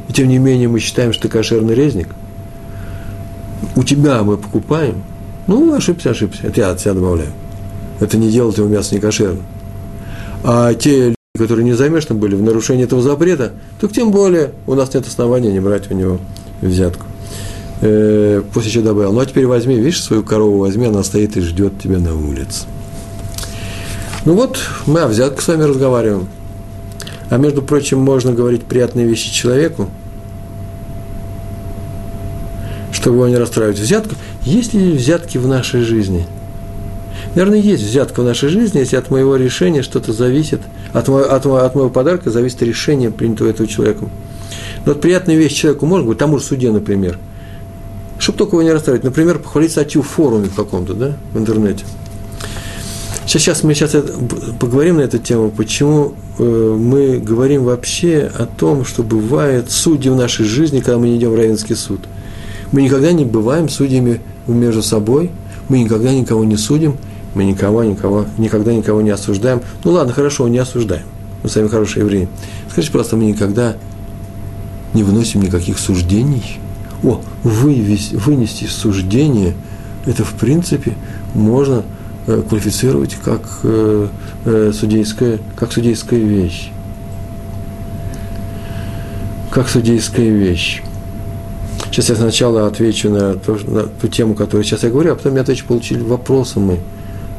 И 0.10 0.14
тем 0.14 0.28
не 0.28 0.40
менее 0.40 0.70
мы 0.70 0.80
считаем, 0.80 1.14
что 1.14 1.22
ты 1.22 1.30
кошерный 1.30 1.76
резник. 1.76 2.08
У 3.76 3.84
тебя 3.84 4.24
мы 4.24 4.38
покупаем. 4.38 5.04
Ну, 5.48 5.74
ошибся, 5.74 6.12
ошибся. 6.12 6.48
Это 6.48 6.62
я 6.62 6.70
от 6.72 6.80
себя 6.80 6.94
добавляю. 6.94 7.32
Это 8.00 8.18
не 8.18 8.30
делает 8.30 8.58
его 8.58 8.68
мясо 8.68 8.96
не. 8.96 9.44
А 10.44 10.74
те 10.74 11.08
люди, 11.08 11.16
которые 11.38 11.64
не 11.64 11.74
замешаны 11.74 12.20
были 12.20 12.36
в 12.36 12.42
нарушении 12.42 12.84
этого 12.84 13.02
запрета, 13.02 13.52
то 13.80 13.88
тем 13.88 14.12
более 14.12 14.52
у 14.68 14.76
нас 14.76 14.94
нет 14.94 15.08
основания 15.08 15.52
не 15.52 15.60
брать 15.60 15.92
у 15.92 15.94
него 15.94 16.20
взятку. 16.62 17.06
Э, 17.82 18.44
после 18.54 18.72
чего 18.72 18.86
добавил, 18.86 19.14
ну 19.14 19.20
а 19.20 19.26
теперь 19.26 19.48
возьми, 19.48 19.76
видишь, 19.76 20.04
свою 20.04 20.24
корову 20.24 20.60
возьми, 20.60 20.86
она 20.86 21.04
стоит 21.04 21.38
и 21.38 21.42
ждет 21.42 21.80
тебя 21.80 21.98
на 21.98 22.16
улице. 22.16 22.66
Ну 24.26 24.36
вот, 24.36 24.60
мы 24.86 25.00
о 25.00 25.08
взятке 25.08 25.42
с 25.42 25.48
вами 25.48 25.64
разговариваем. 25.64 26.28
А 27.30 27.38
между 27.38 27.62
прочим, 27.62 28.00
можно 28.00 28.34
говорить 28.34 28.64
приятные 28.64 29.08
вещи 29.08 29.32
человеку, 29.32 29.90
чтобы 33.02 33.18
его 33.18 33.28
не 33.28 33.38
расстраивать. 33.38 33.80
Взятка, 33.80 34.16
есть 34.44 34.74
ли 34.74 34.94
взятки 34.94 35.38
в 35.38 35.48
нашей 35.48 35.82
жизни– 35.82 36.26
Наверное, 37.36 37.60
есть 37.60 37.84
взятка 37.84 38.22
в 38.22 38.26
нашей 38.26 38.50
жизни, 38.50 38.80
если 38.80 38.98
от 38.98 39.10
моего 39.10 39.38
решения 39.38 39.84
что-то 39.84 40.12
зависит, 40.12 40.62
от 40.92 41.08
моего, 41.08 41.32
от, 41.32 41.46
моего, 41.46 41.64
от 41.64 41.76
моего 41.76 41.90
подарка 41.90 42.30
зависит 42.30 42.62
решение, 42.62 43.10
принятого 43.10 43.48
этого 43.48 43.68
человеком. 43.70 44.10
Но 44.86 44.94
вот 44.94 45.02
приятная 45.02 45.38
вещь 45.38 45.54
человеку 45.54 45.86
можно 45.86 46.08
быть, 46.08 46.18
тому 46.18 46.40
же 46.40 46.44
суде, 46.44 46.72
например, 46.72 47.18
чтобы 48.20 48.38
только 48.38 48.56
его 48.58 48.64
не 48.64 48.72
расстраивать. 48.72 49.04
Например, 49.04 49.40
похвалить 49.40 49.72
статью 49.72 50.02
в 50.02 50.08
форуме 50.08 50.50
каком-то, 50.54 50.94
да, 50.94 51.14
в 51.34 51.38
интернете. 51.38 51.86
Сейчас, 53.26 53.44
сейчас 53.44 53.64
мы 53.64 53.76
сейчас 53.76 53.96
поговорим 54.60 54.98
на 54.98 55.02
эту 55.02 55.18
тему, 55.18 55.52
почему 55.52 56.16
э, 56.38 56.44
мы 56.78 57.18
говорим 57.20 57.64
вообще 57.64 58.30
о 58.38 58.46
том, 58.46 58.84
что 58.84 59.04
бывает 59.04 59.72
судьи 59.72 60.12
в 60.12 60.16
нашей 60.16 60.46
жизни, 60.46 60.80
когда 60.80 60.98
мы 60.98 61.08
не 61.08 61.18
идем 61.18 61.32
в 61.32 61.36
равенский 61.36 61.78
суд. 61.78 62.02
Мы 62.72 62.84
никогда 62.84 63.12
не 63.12 63.26
бываем 63.26 63.70
судьями 63.70 64.22
между 64.48 64.82
собой, 64.82 65.32
мы 65.70 65.80
никогда 65.80 66.14
никого 66.14 66.44
не 66.44 66.58
судим– 66.58 66.98
мы 67.34 67.46
никого, 67.46 67.84
никого, 67.84 68.26
никогда 68.38 68.74
никого 68.74 69.02
не 69.02 69.10
осуждаем. 69.10 69.62
Ну 69.84 69.92
ладно, 69.92 70.14
хорошо, 70.14 70.48
не 70.48 70.58
осуждаем. 70.58 71.06
Мы 71.44 71.50
сами 71.50 71.68
хорошие 71.68 72.04
евреи. 72.04 72.28
Скажите 72.70 72.92
просто, 72.92 73.16
мы 73.16 73.26
никогда 73.26 73.76
не 74.94 75.04
выносим 75.04 75.42
никаких 75.42 75.80
суждений. 75.80 76.60
О, 77.04 77.22
вывести, 77.44 78.16
вынести 78.16 78.66
суждение, 78.66 79.54
это 80.06 80.24
в 80.24 80.34
принципе 80.34 80.94
можно 81.34 81.84
э, 82.28 82.44
квалифицировать 82.48 83.16
как, 83.24 83.42
э, 83.64 84.08
э, 84.46 84.72
судейская, 84.78 85.40
как 85.56 85.72
судейская 85.72 86.20
вещь. 86.20 86.70
Как 89.50 89.68
судейская 89.68 90.30
вещь. 90.30 90.84
Сейчас 91.92 92.08
я 92.08 92.16
сначала 92.16 92.68
отвечу 92.68 93.10
на, 93.10 93.34
то, 93.34 93.58
на 93.68 93.84
ту 93.84 94.08
тему, 94.08 94.34
которую 94.34 94.64
сейчас 94.64 94.84
я 94.84 94.90
говорю, 94.90 95.12
а 95.12 95.16
потом 95.16 95.36
я 95.36 95.42
отвечу, 95.42 95.66
получили 95.66 96.00
вопросы 96.00 96.58
мы 96.62 96.80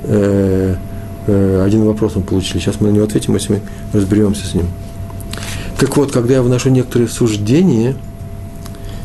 э, 0.05 0.75
э, 1.27 1.63
один 1.65 1.85
вопрос 1.85 2.17
мы 2.17 2.23
получили. 2.23 2.59
Сейчас 2.59 2.79
мы 2.79 2.91
на 2.91 2.93
него 2.93 3.05
ответим, 3.05 3.33
если 3.33 3.55
мы 3.55 3.61
разберемся 3.95 4.47
с 4.47 4.53
ним. 4.53 4.67
Так 5.79 5.97
вот, 5.97 6.13
когда 6.13 6.35
я 6.35 6.43
вношу 6.43 6.69
некоторые 6.69 7.09
суждения, 7.09 7.97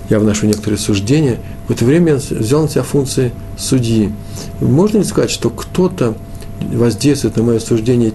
я 0.10 0.20
вношу 0.20 0.48
некоторые 0.48 0.78
суждения, 0.78 1.38
в 1.70 1.72
это 1.72 1.86
время 1.86 2.14
я 2.14 2.38
взял 2.38 2.64
на 2.64 2.70
себя 2.70 2.84
функции 2.84 3.32
судьи. 3.58 4.12
Можно 4.60 4.98
ли 4.98 5.04
сказать, 5.06 5.32
что 5.32 5.50
кто-то 5.50 6.16
воздействует 6.60 7.38
на 7.38 7.44
мое 7.44 7.60
суждение 7.60 8.12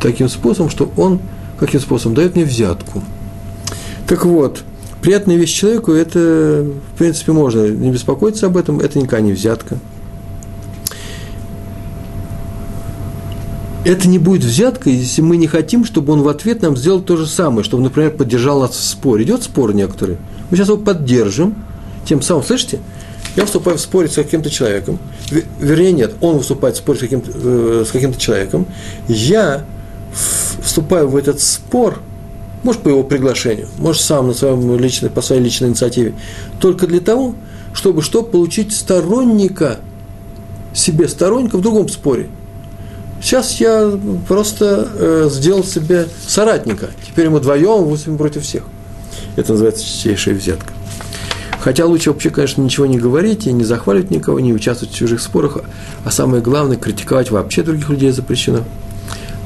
таким 0.00 0.28
способом, 0.28 0.70
что 0.70 0.92
он, 0.96 1.18
каким 1.58 1.80
способом, 1.80 2.14
дает 2.14 2.36
мне 2.36 2.44
взятку? 2.44 3.02
Так 4.06 4.24
вот, 4.24 4.62
приятная 5.06 5.36
вещь 5.36 5.52
человеку, 5.52 5.92
это, 5.92 6.66
в 6.94 6.98
принципе, 6.98 7.32
можно 7.32 7.68
не 7.68 7.90
беспокоиться 7.90 8.46
об 8.46 8.56
этом, 8.56 8.80
это 8.80 8.98
никакая 8.98 9.22
не 9.22 9.32
взятка– 9.32 9.78
это 13.86 14.08
не 14.08 14.18
будет 14.18 14.42
взятка, 14.42 14.90
если 14.90 15.22
мы 15.22 15.36
не 15.36 15.46
хотим, 15.46 15.84
чтобы 15.84 16.12
он 16.12 16.22
в 16.22 16.28
ответ 16.28 16.60
нам 16.60 16.76
сделал 16.76 17.00
то 17.00 17.16
же 17.16 17.26
самое, 17.26 17.62
чтобы, 17.62 17.84
например, 17.84 18.10
поддержал 18.10 18.60
нас 18.60 18.72
в 18.72 18.84
споре. 18.84 19.24
Идет 19.24 19.44
спор 19.44 19.74
некоторые. 19.74 20.18
Мы 20.50 20.56
сейчас 20.56 20.68
его 20.68 20.78
поддержим, 20.78 21.54
тем 22.04 22.20
самым, 22.20 22.42
слышите, 22.42 22.80
я 23.36 23.46
вступаю 23.46 23.78
в 23.78 23.80
спор 23.80 24.08
с 24.08 24.14
каким-то 24.14 24.50
человеком, 24.50 24.98
вернее, 25.60 25.92
нет, 25.92 26.14
он 26.20 26.38
выступает 26.38 26.74
в 26.74 26.78
споре 26.78 26.98
с 26.98 27.00
каким-то, 27.00 27.30
э, 27.32 27.84
с 27.86 27.92
каким-то 27.92 28.18
человеком, 28.18 28.66
я 29.06 29.64
вступаю 30.62 31.08
в 31.08 31.16
этот 31.16 31.40
спор, 31.40 32.00
может, 32.66 32.82
по 32.82 32.88
его 32.88 33.02
приглашению, 33.02 33.68
может, 33.78 34.02
сам 34.02 34.28
на 34.28 34.34
своем 34.34 34.78
личной, 34.78 35.08
по 35.08 35.22
своей 35.22 35.40
личной 35.40 35.68
инициативе, 35.68 36.14
только 36.60 36.86
для 36.86 37.00
того, 37.00 37.34
чтобы 37.72 38.02
что, 38.02 38.22
получить 38.22 38.74
сторонника, 38.74 39.78
себе 40.74 41.08
сторонника 41.08 41.56
в 41.56 41.62
другом 41.62 41.88
споре– 41.88 42.28
Сейчас 43.20 43.60
я 43.60 43.98
просто 44.28 44.88
э, 44.94 45.28
сделал 45.30 45.64
себе 45.64 46.06
соратника. 46.26 46.90
Теперь 47.06 47.28
мы 47.28 47.38
вдвоем 47.38 47.84
выступим 47.84 48.18
против 48.18 48.42
всех. 48.42 48.64
Это 49.36 49.52
называется 49.52 49.84
чистейшая 49.84 50.34
взятка. 50.34 50.72
Хотя 51.58 51.86
лучше 51.86 52.10
вообще, 52.12 52.30
конечно, 52.30 52.62
ничего 52.62 52.86
не 52.86 52.98
говорить 52.98 53.46
и 53.46 53.52
не 53.52 53.64
захваливать 53.64 54.10
никого, 54.10 54.38
не 54.38 54.52
участвовать 54.52 54.94
в 54.94 54.96
чужих 54.96 55.20
спорах, 55.20 55.58
а 56.04 56.10
самое 56.10 56.42
главное, 56.42 56.76
критиковать 56.76 57.30
вообще 57.30 57.62
других 57.62 57.88
людей 57.88 58.12
запрещено. 58.12 58.60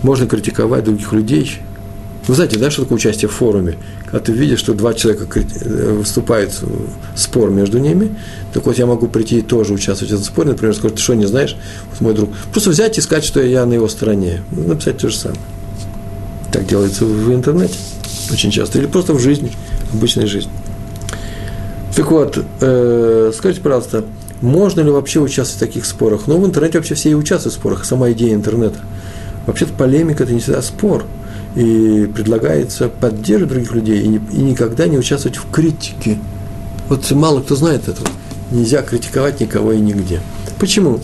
Можно 0.03 0.27
критиковать 0.27 0.85
других 0.85 1.13
людей, 1.13 1.51
вы 2.31 2.37
знаете, 2.37 2.61
да, 2.61 2.71
что 2.71 2.83
такое 2.83 2.95
участие 2.95 3.29
в 3.29 3.33
форуме? 3.33 3.77
Когда 4.05 4.21
ты 4.21 4.31
видишь, 4.31 4.61
что 4.61 4.73
два 4.73 4.95
человека 4.95 5.41
э, 5.41 5.95
выступают 5.95 6.53
спор 7.17 7.51
между 7.51 7.81
ними, 7.81 8.15
так 8.53 8.65
вот 8.67 8.79
я 8.79 8.87
могу 8.87 9.09
прийти 9.09 9.39
и 9.39 9.43
тоже 9.43 9.73
участвовать 9.73 10.13
в 10.13 10.15
этом 10.15 10.25
споре, 10.25 10.51
например, 10.51 10.73
сказать, 10.77 10.95
ты 10.95 11.03
что, 11.03 11.15
не 11.15 11.27
знаешь, 11.27 11.57
вот 11.91 12.01
мой 12.01 12.15
друг. 12.15 12.31
Просто 12.53 12.71
взять 12.71 12.97
и 12.99 13.01
сказать, 13.01 13.25
что 13.25 13.43
я 13.43 13.67
на 13.67 13.73
его 13.73 13.89
стороне. 13.89 14.45
Написать 14.53 14.99
то 14.99 15.09
же 15.09 15.17
самое. 15.17 15.41
Так 16.53 16.69
делается 16.69 17.05
в 17.05 17.35
интернете 17.35 17.75
очень 18.31 18.53
часто. 18.53 18.79
Или 18.79 18.87
просто 18.87 19.13
в 19.13 19.19
жизни, 19.19 19.51
в 19.91 19.97
обычной 19.97 20.27
жизни. 20.27 20.53
Так 21.97 22.13
вот, 22.13 22.39
э, 22.61 23.33
скажите, 23.37 23.61
пожалуйста, 23.61 24.05
можно 24.41 24.83
ли 24.83 24.91
вообще 24.91 25.19
участвовать 25.19 25.57
в 25.57 25.67
таких 25.67 25.85
спорах? 25.85 26.29
Ну, 26.29 26.41
в 26.41 26.47
интернете 26.47 26.79
вообще 26.79 26.95
все 26.95 27.11
и 27.11 27.15
участвуют 27.15 27.57
в 27.57 27.59
спорах, 27.59 27.85
сама 27.85 28.13
идея 28.13 28.35
интернета. 28.35 28.79
Вообще-то 29.49 29.73
полемика– 29.73 30.23
это 30.25 30.33
не 30.33 30.39
всегда 30.39 30.63
спор– 30.63 31.05
и 31.57 32.09
предлагается 32.15 32.89
поддерживать 32.89 33.53
других 33.53 33.73
людей 33.73 34.03
и, 34.03 34.09
не, 34.09 34.17
и 34.33 34.41
никогда 34.41 34.87
не 34.87 34.99
участвовать 34.99 35.37
в 35.37 35.51
критике. 35.51 36.19
Вот 36.89 37.11
мало 37.13 37.41
кто 37.41 37.57
знает 37.57 37.89
этого. 37.89 38.09
Нельзя 38.51 38.83
критиковать 38.83 39.41
никого 39.41 39.73
и 39.73 39.81
нигде. 39.81 40.21
Почему? 40.59 41.01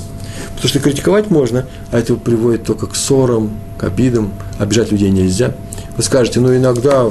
Потому 0.54 0.68
что 0.68 0.80
критиковать 0.80 1.30
можно, 1.30 1.66
а 1.90 1.98
это 1.98 2.14
приводит 2.14 2.64
только 2.64 2.86
к 2.86 2.96
ссорам, 2.96 3.58
к 3.78 3.84
обидам. 3.84 4.32
Обижать 4.58 4.90
людей 4.90 5.10
нельзя. 5.10 5.54
Вы 5.96 6.02
скажете, 6.02 6.40
ну 6.40 6.54
иногда, 6.54 7.10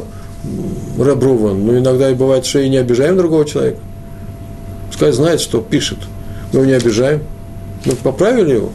Реброва, 0.97 1.53
ну 1.53 1.77
иногда 1.77 2.09
и 2.09 2.15
бывает, 2.15 2.45
что 2.45 2.59
и 2.59 2.69
не 2.69 2.77
обижаем 2.77 3.17
другого 3.17 3.45
человека. 3.45 3.79
Пускай 4.87 5.11
знает, 5.11 5.41
что 5.41 5.61
пишет. 5.61 5.99
Мы 6.53 6.59
его 6.59 6.65
не 6.65 6.73
обижаем. 6.73 7.21
Мы 7.85 7.93
поправили 7.93 8.55
его. 8.55 8.71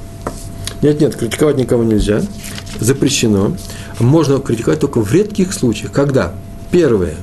Нет, 0.83 1.01
нет, 1.01 1.17
критиковать 1.17 1.57
никого 1.57 1.83
нельзя. 1.83 2.23
Запрещено 2.79 3.55
можно 4.05 4.39
критиковать 4.39 4.81
только 4.81 5.01
в 5.01 5.13
редких 5.13 5.53
случаях. 5.53 5.93
Когда? 5.93 6.33
Первое. 6.71 7.17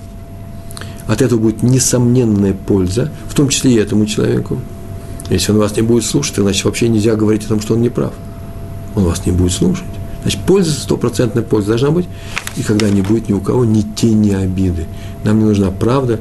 От 1.07 1.21
этого 1.21 1.39
будет 1.39 1.63
несомненная 1.63 2.53
польза, 2.53 3.11
в 3.29 3.33
том 3.33 3.49
числе 3.49 3.73
и 3.73 3.77
этому 3.77 4.05
человеку. 4.05 4.59
Если 5.29 5.51
он 5.51 5.57
вас 5.57 5.75
не 5.75 5.81
будет 5.81 6.05
слушать, 6.05 6.35
значит 6.35 6.65
вообще 6.65 6.89
нельзя 6.89 7.15
говорить 7.15 7.45
о 7.45 7.49
том, 7.49 7.61
что 7.61 7.73
он 7.73 7.81
не 7.81 7.89
прав. 7.89 8.13
Он 8.95 9.03
вас 9.03 9.25
не 9.25 9.31
будет 9.31 9.53
слушать. 9.53 9.85
Значит, 10.21 10.41
польза, 10.41 10.71
стопроцентная 10.71 11.43
польза 11.43 11.69
должна 11.69 11.91
быть, 11.91 12.07
и 12.57 12.63
когда 12.63 12.89
не 12.89 13.01
будет 13.01 13.29
ни 13.29 13.33
у 13.33 13.39
кого 13.39 13.63
ни 13.63 13.81
тени 13.81 14.33
обиды. 14.33 14.85
Нам 15.23 15.39
не 15.39 15.45
нужна 15.45 15.71
правда, 15.71 16.19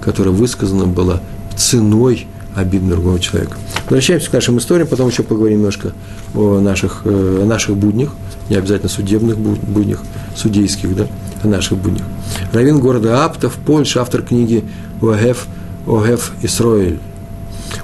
которая 0.00 0.32
высказана 0.32 0.86
была 0.86 1.20
ценой 1.56 2.26
обид 2.54 2.88
другого 2.88 3.18
человека. 3.18 3.56
Возвращаемся 3.84 4.30
к 4.30 4.32
нашим 4.32 4.58
историям, 4.58 4.88
потом 4.88 5.08
еще 5.08 5.22
поговорим 5.22 5.58
немножко 5.58 5.92
о 6.34 6.60
наших, 6.60 7.02
э, 7.04 7.40
о 7.42 7.46
наших 7.46 7.76
буднях, 7.76 8.10
не 8.52 8.58
обязательно 8.58 8.90
судебных 8.90 9.38
буднях, 9.38 10.02
судейских, 10.36 10.94
да, 10.94 11.06
о 11.42 11.48
наших 11.48 11.78
буднях. 11.78 12.04
Равин 12.52 12.80
города 12.80 13.24
Апта 13.24 13.48
в 13.48 13.54
Польше, 13.54 13.98
автор 13.98 14.22
книги 14.22 14.62
Огеф, 15.00 15.46
Огеф 15.86 16.32
Исроэль. 16.42 16.98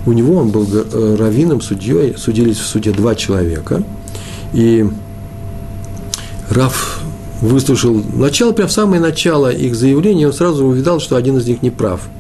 У 0.05 0.13
него 0.13 0.37
он 0.37 0.51
был 0.51 0.69
э, 0.71 1.17
раввином, 1.19 1.63
судьей, 1.63 2.15
судились 2.19 2.59
в 2.59 2.67
суде 2.67 2.93
два 2.93 3.15
человека, 3.15 3.83
и 4.53 4.87
Раф 6.51 7.01
выслушал 7.41 8.03
начало, 8.15 8.53
прям 8.53 8.69
самое 8.69 9.01
начало 9.01 9.51
их 9.51 9.75
заявления, 9.75 10.27
он 10.27 10.35
сразу 10.35 10.67
увидал, 10.67 11.01
что 11.01 11.17
один 11.17 11.39
из 11.39 11.47
них 11.47 11.63
не 11.63 11.71
прав– 11.71 12.03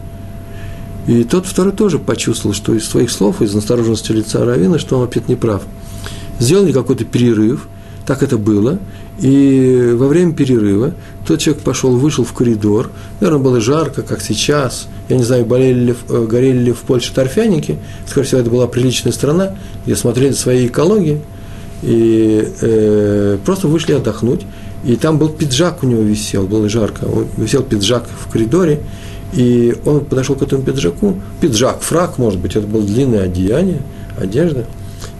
И 1.09 1.24
тот 1.24 1.46
второй 1.46 1.72
тоже 1.72 1.99
почувствовал, 1.99 2.55
что 2.55 2.74
из 2.74 2.86
своих 2.86 3.11
слов, 3.11 3.40
из 3.40 3.55
настороженности 3.55 4.12
лица 4.12 4.44
Равина, 4.44 4.78
что 4.78 4.99
он 4.99 5.05
опять 5.05 5.26
не 5.26 5.36
прав. 5.36 5.62
Сделали 6.38 6.70
какой-то 6.70 7.07
перерыв, 7.07 7.66
так 8.09 8.22
это 8.22 8.38
было, 8.38 8.78
и 9.20 9.92
во 9.94 10.09
время 10.09 10.32
перерыва 10.32 10.94
тот 11.26 11.40
человек 11.40 11.62
пошел, 11.62 11.94
вышел 11.94 12.24
в 12.24 12.32
коридор, 12.32 12.90
наверное, 13.20 13.44
было 13.44 13.61
жарко, 13.61 14.00
как 14.00 14.22
сейчас, 14.22 14.88
я 15.11 15.18
не 15.18 15.24
знаю, 15.24 15.44
болели 15.44 15.78
ли, 15.78 15.94
э, 16.09 16.26
горели 16.26 16.59
ли 16.59 16.72
в 16.72 16.78
Польше 16.78 17.12
торфяники, 17.12 17.76
скорее 18.06 18.26
всего, 18.26 18.40
это 18.40 18.48
была 18.48 18.66
приличная 18.66 19.12
страна, 19.12 19.56
где 19.84 19.94
смотрели 19.94 20.32
свои 20.32 20.68
экологии, 20.68 21.20
и 21.82 22.48
э, 22.62 23.36
просто 23.44 23.68
вышли 23.68 23.92
отдохнуть, 23.92 24.46
и 24.84 24.96
там 24.96 25.18
был 25.18 25.28
пиджак 25.28 25.82
у 25.82 25.86
него 25.86 26.00
висел, 26.00 26.46
было 26.46 26.66
жарко, 26.70 27.04
он 27.04 27.26
висел 27.36 27.62
пиджак 27.62 28.06
в 28.09 28.32
коридоре, 28.32 28.80
и 29.34 29.76
он 29.84 30.00
подошел 30.06 30.34
к 30.34 30.40
этому 30.40 30.62
пиджаку, 30.62 31.20
пиджак, 31.42 31.82
фрак, 31.82 32.16
может 32.16 32.40
быть, 32.40 32.56
это 32.56 32.66
было 32.66 32.82
длинное 32.82 33.24
одеяние, 33.24 33.82
одежда, 34.18 34.64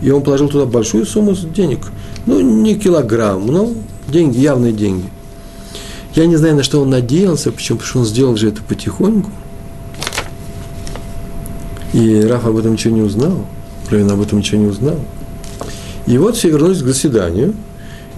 и 0.01 0.11
он 0.11 0.23
положил 0.23 0.49
туда 0.49 0.65
большую 0.65 1.05
сумму 1.05 1.35
денег, 1.35 1.81
ну, 2.29 2.41
не 2.41 2.75
килограмм, 2.75 3.47
но 3.47 3.73
деньги, 4.09 4.39
явные 4.39 4.73
деньги. 4.73 5.09
Я 6.15 6.27
не 6.27 6.37
знаю, 6.37 6.57
на 6.57 6.63
что 6.63 6.81
он 6.81 6.91
надеялся, 6.91 7.53
почему, 7.53 7.79
потому 7.79 7.91
что 7.91 7.99
он 8.01 8.07
сделал 8.07 8.37
же 8.37 8.49
это 8.49 8.63
потихоньку. 8.63 9.31
И 11.93 12.21
Раф 12.23 12.47
об 12.47 12.57
этом 12.57 12.73
ничего 12.73 12.95
не 12.95 13.03
узнал, 13.03 13.47
Равин 13.91 14.11
об 14.11 14.21
этом 14.21 14.39
ничего 14.39 14.61
не 14.61 14.69
узнал. 14.69 14.99
И 16.07 16.19
вот 16.19 16.37
все 16.37 16.49
вернулись 16.51 16.83
к 16.83 16.87
заседанию– 16.87 17.55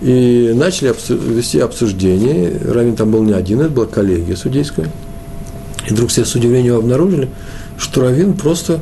и 0.01 0.53
начали 0.55 0.95
вести 1.35 1.59
обсуждение. 1.59 2.59
Равин 2.65 2.97
там 2.97 3.11
был 3.11 3.23
не 3.23 3.33
один, 3.33 3.61
это 3.61 3.71
была 3.71 3.87
коллегия 3.87 4.37
судейская. 4.37 4.89
И 5.89 5.93
вдруг 5.93 6.11
все 6.11 6.25
с 6.25 6.35
удивлением 6.35 6.77
обнаружили, 6.77 7.29
что 7.79 8.03
Равин 8.03 8.35
просто 8.35 8.81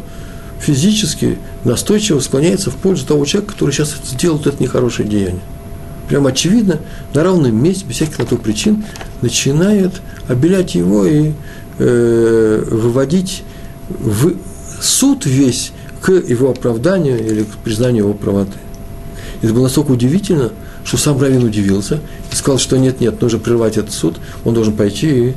физически 0.60 1.38
настойчиво 1.64 2.20
склоняется 2.20 2.70
в 2.70 2.76
пользу 2.76 3.06
того 3.06 3.24
человека, 3.24 3.52
который 3.52 3.72
сейчас 3.72 3.96
сделал 4.04 4.40
это 4.40 4.62
нехорошее 4.62 5.08
деяние. 5.08 5.40
Прям 6.08 6.26
очевидно, 6.26 6.80
на 7.14 7.22
равном 7.22 7.62
месте, 7.62 7.84
без 7.86 7.96
всяких 7.96 8.18
на 8.18 8.24
то 8.24 8.36
причин, 8.36 8.84
начинает 9.20 10.00
обелять 10.26 10.74
его 10.74 11.06
и 11.06 11.32
э, 11.78 12.64
выводить 12.70 13.42
в 13.88 14.34
суд 14.80 15.26
весь 15.26 15.72
к 16.00 16.12
его 16.12 16.50
оправданию 16.50 17.18
или 17.18 17.42
к 17.42 17.56
признанию 17.62 18.04
его 18.04 18.14
правоты. 18.14 18.58
Это 19.42 19.52
было 19.52 19.64
настолько 19.64 19.92
удивительно– 19.92 20.50
что 20.88 20.96
сам 20.96 21.20
Равин 21.20 21.44
удивился 21.44 22.00
и 22.32 22.34
сказал, 22.34 22.58
что 22.58 22.78
нет, 22.78 22.98
нет, 23.00 23.20
нужно 23.20 23.38
прервать 23.38 23.76
этот 23.76 23.92
суд, 23.92 24.16
он 24.46 24.54
должен 24.54 24.74
пойти 24.74 25.28
и, 25.28 25.34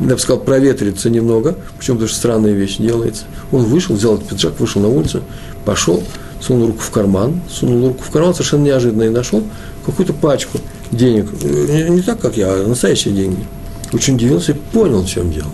я 0.00 0.06
бы 0.06 0.18
сказал, 0.18 0.40
проветриться 0.42 1.10
немного, 1.10 1.56
потому 1.78 2.06
что 2.06 2.16
странная 2.16 2.52
вещь 2.52 2.78
делается. 2.78 3.24
Он 3.50 3.64
вышел, 3.64 3.94
взял 3.94 4.16
этот 4.16 4.28
пиджак, 4.28 4.58
вышел 4.58 4.80
на 4.82 4.88
улицу, 4.88 5.22
пошел, 5.64 6.02
сунул 6.40 6.68
руку 6.68 6.80
в 6.80 6.90
карман, 6.90 7.40
сунул 7.50 7.88
руку 7.88 8.02
в 8.02 8.10
карман 8.10 8.34
совершенно 8.34 8.64
неожиданно 8.64 9.04
и 9.04 9.10
нашел 9.10 9.42
какую-то 9.86 10.12
пачку 10.12 10.58
денег. 10.90 11.30
Не, 11.42 11.90
не 11.90 12.02
так, 12.02 12.20
как 12.20 12.36
я, 12.36 12.52
а 12.52 12.66
настоящие 12.66 13.14
деньги. 13.14 13.44
Очень 13.92 14.14
удивился 14.14 14.52
и 14.52 14.56
понял, 14.72 15.02
в 15.02 15.08
чем 15.08 15.30
дело. 15.30 15.50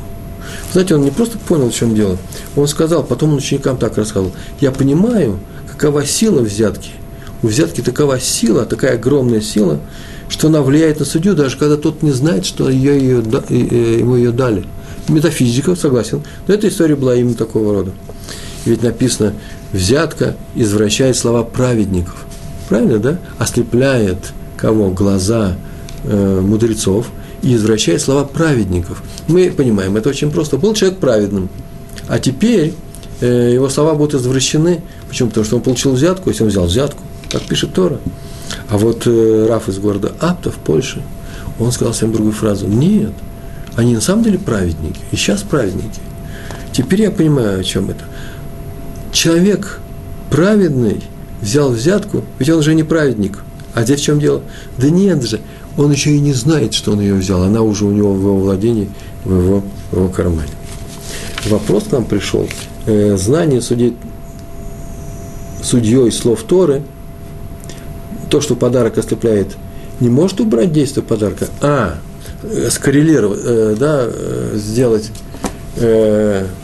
Знаете, 0.72 0.94
он 0.94 1.02
не 1.02 1.10
просто 1.10 1.38
понял, 1.38 1.70
в 1.70 1.74
чем 1.74 1.94
дело, 1.94 2.16
он 2.56 2.68
сказал, 2.68 3.02
потом 3.02 3.30
он 3.30 3.36
ученикам 3.36 3.76
так 3.76 3.96
рассказывал, 3.96 4.32
я 4.60 4.70
понимаю, 4.70 5.38
какова 5.66 6.06
сила 6.06 6.40
взятки– 6.40 6.90
у 7.42 7.46
взятки 7.46 7.82
такова 7.82 8.18
сила, 8.18 8.64
такая 8.64 8.94
огромная 8.94 9.40
сила, 9.40 9.78
что 10.28 10.48
она 10.48 10.62
влияет 10.62 10.98
на 10.98 11.04
судью, 11.04 11.34
даже 11.34 11.56
когда 11.56 11.76
тот 11.76 12.02
не 12.02 12.12
знает, 12.12 12.44
что 12.44 12.68
ее, 12.68 12.98
ее, 12.98 13.16
ему 13.98 14.16
ее 14.16 14.30
дали. 14.30 14.64
Метафизика, 15.08 15.74
согласен, 15.74 16.22
но 16.46 16.54
эта 16.54 16.68
история 16.68 16.96
была 16.96 17.14
именно 17.14 17.34
такого 17.34 17.72
рода. 17.72 17.92
Ведь 18.66 18.82
написано, 18.82 19.32
взятка 19.72 20.36
извращает 20.54 21.16
слова 21.16 21.44
праведников. 21.44 22.26
Правильно, 22.68 22.98
да? 22.98 23.18
Ослепляет 23.38 24.32
кого? 24.56 24.90
Глаза 24.90 25.56
э, 26.04 26.40
мудрецов 26.40 27.06
и 27.42 27.54
извращает 27.54 28.02
слова 28.02 28.24
праведников. 28.24 29.02
Мы 29.28 29.50
понимаем, 29.50 29.96
это 29.96 30.10
очень 30.10 30.30
просто. 30.30 30.58
Был 30.58 30.74
человек 30.74 30.98
праведным, 30.98 31.48
а 32.08 32.18
теперь 32.18 32.74
э, 33.20 33.52
его 33.54 33.68
слова 33.68 33.94
будут 33.94 34.20
извращены. 34.20 34.82
Почему? 35.08 35.28
Потому 35.28 35.46
что 35.46 35.56
он 35.56 35.62
получил 35.62 35.92
взятку, 35.92 36.28
если 36.28 36.42
он 36.42 36.50
взял 36.50 36.66
взятку, 36.66 37.02
так 37.30 37.42
пишет 37.42 37.72
Тора. 37.72 38.00
А 38.68 38.76
вот 38.76 39.06
э, 39.06 39.46
Раф 39.48 39.68
из 39.68 39.78
города 39.78 40.12
Апта 40.20 40.50
в 40.50 40.56
Польше, 40.56 41.02
он 41.58 41.72
сказал 41.72 41.92
совсем 41.92 42.12
другую 42.12 42.32
фразу. 42.32 42.66
Нет, 42.66 43.12
они 43.76 43.94
на 43.94 44.00
самом 44.00 44.24
деле 44.24 44.38
праведники, 44.38 45.00
и 45.10 45.16
сейчас 45.16 45.42
праведники. 45.42 46.00
Теперь 46.72 47.02
я 47.02 47.10
понимаю, 47.10 47.60
о 47.60 47.64
чем 47.64 47.90
это. 47.90 48.04
Человек 49.12 49.80
праведный 50.30 51.02
взял 51.40 51.70
взятку, 51.70 52.24
ведь 52.38 52.50
он 52.50 52.58
уже 52.58 52.74
не 52.74 52.82
праведник. 52.82 53.38
А 53.74 53.84
здесь 53.84 54.00
в 54.00 54.04
чем 54.04 54.20
дело? 54.20 54.42
Да 54.76 54.90
нет 54.90 55.22
же, 55.24 55.40
он 55.76 55.90
еще 55.90 56.10
и 56.10 56.20
не 56.20 56.32
знает, 56.32 56.74
что 56.74 56.92
он 56.92 57.00
ее 57.00 57.14
взял. 57.14 57.42
Она 57.42 57.62
уже 57.62 57.84
у 57.84 57.90
него 57.90 58.12
в 58.12 58.20
его 58.20 58.38
владении, 58.38 58.90
в 59.24 59.32
его, 59.32 59.62
в 59.90 59.96
его 59.96 60.08
кармане. 60.08 60.50
Вопрос 61.48 61.84
к 61.84 61.92
нам 61.92 62.04
пришел. 62.04 62.48
Э, 62.86 63.16
знание 63.16 63.62
судей, 63.62 63.96
судьей 65.62 66.10
слов 66.12 66.42
Торы– 66.42 66.82
то, 68.38 68.42
что 68.42 68.54
подарок 68.54 68.96
ослепляет, 68.98 69.56
не 69.98 70.08
может 70.08 70.40
убрать 70.40 70.72
действие 70.72 71.04
подарка, 71.04 71.48
а 71.60 71.98
э, 72.44 72.70
скоррелировать, 72.70 73.40
э, 73.42 73.76
да, 73.76 74.04
э, 74.06 74.52
сделать 74.54 75.10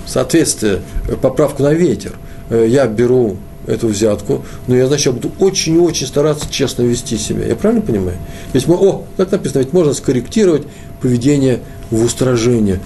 соответствие, 0.07 0.81
поправку 1.23 1.63
на 1.63 1.73
ветер. 1.73 2.15
Я 2.51 2.89
беру 2.89 3.37
эту 3.65 3.87
взятку, 3.87 4.45
но 4.67 4.75
я, 4.75 4.89
значит, 4.89 5.07
я 5.07 5.13
буду 5.13 5.31
очень-очень 5.39 6.09
стараться 6.09 6.47
честно 6.51 6.83
вести 6.83 7.17
себя. 7.17 7.47
Я 7.47 7.55
правильно 7.55 7.83
понимаю? 7.83 8.17
Ведь 8.53 8.67
мы, 8.67 8.75
о, 8.75 9.05
как 9.17 9.31
написано, 9.31 9.61
ведь 9.61 9.73
можно 9.73 9.93
скорректировать 9.93 10.63
поведение 11.01 11.61
в 11.93 12.03
устражение. 12.03 12.81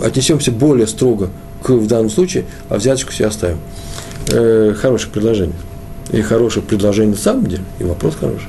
Отнесемся 0.00 0.52
более 0.52 0.86
строго 0.86 1.30
к, 1.60 1.70
в 1.70 1.88
данном 1.88 2.10
случае, 2.10 2.44
а 2.68 2.76
взяточку 2.76 3.10
себе 3.10 3.26
оставим. 3.26 3.58
Э, 4.28 4.74
хорошее 4.78 5.10
предложение 5.12 5.56
и 6.14 6.22
хорошее 6.22 6.64
предложение 6.64 7.12
на 7.14 7.20
самом 7.20 7.46
деле, 7.46 7.64
и 7.78 7.84
вопрос 7.84 8.14
хороший. 8.18 8.48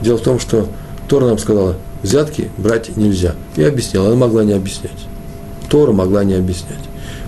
Дело 0.00 0.16
в 0.16 0.22
том, 0.22 0.38
что 0.40 0.68
Тора 1.08 1.26
нам 1.26 1.38
сказала, 1.38 1.76
взятки 2.02 2.50
брать 2.56 2.96
нельзя. 2.96 3.34
Я 3.56 3.68
объяснял, 3.68 4.06
она 4.06 4.16
могла 4.16 4.44
не 4.44 4.52
объяснять. 4.52 4.92
Тора 5.68 5.92
могла 5.92 6.24
не 6.24 6.34
объяснять. 6.34 6.78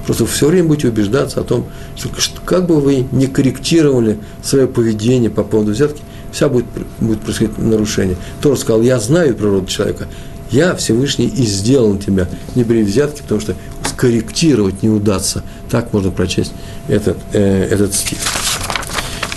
Просто 0.04 0.24
все 0.26 0.48
время 0.48 0.68
будете 0.68 0.88
убеждаться 0.88 1.40
о 1.40 1.44
том, 1.44 1.66
что 1.96 2.08
как 2.44 2.66
бы 2.66 2.80
вы 2.80 3.06
не 3.12 3.26
корректировали 3.26 4.18
свое 4.42 4.66
поведение 4.66 5.30
по 5.30 5.42
поводу 5.42 5.72
взятки, 5.72 6.02
вся 6.32 6.48
будет, 6.48 6.66
будет 7.00 7.20
происходить 7.20 7.58
нарушение. 7.58 8.16
Тора 8.40 8.56
сказал, 8.56 8.82
я 8.82 9.00
знаю 9.00 9.34
природу 9.34 9.66
человека, 9.66 10.06
я 10.50 10.76
Всевышний 10.76 11.26
и 11.26 11.44
сделал 11.44 11.98
тебя, 11.98 12.28
не 12.54 12.62
бери 12.62 12.84
взятки, 12.84 13.22
потому 13.22 13.40
что 13.40 13.54
скорректировать 13.84 14.82
не 14.82 14.88
удастся. 14.88 15.42
Так 15.70 15.92
можно 15.92 16.12
прочесть 16.12 16.52
этот, 16.88 17.16
э, 17.32 17.64
этот 17.64 17.92
стих 17.94 18.18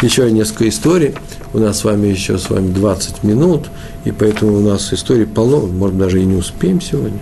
еще 0.02 0.30
несколько 0.32 0.68
историй. 0.70 1.14
У 1.54 1.60
нас 1.60 1.80
с 1.80 1.84
вами 1.84 2.08
еще 2.08 2.38
с 2.38 2.50
вами 2.50 2.72
20 2.72 3.24
минут, 3.24 3.70
и 4.06 4.12
поэтому 4.12 4.58
у 4.58 4.62
нас 4.62 4.94
историй 4.94 5.26
полно, 5.26 5.62
может, 5.62 5.98
даже 5.98 6.22
и 6.22 6.26
не 6.26 6.36
успеем 6.36 6.80
сегодня. 6.80 7.20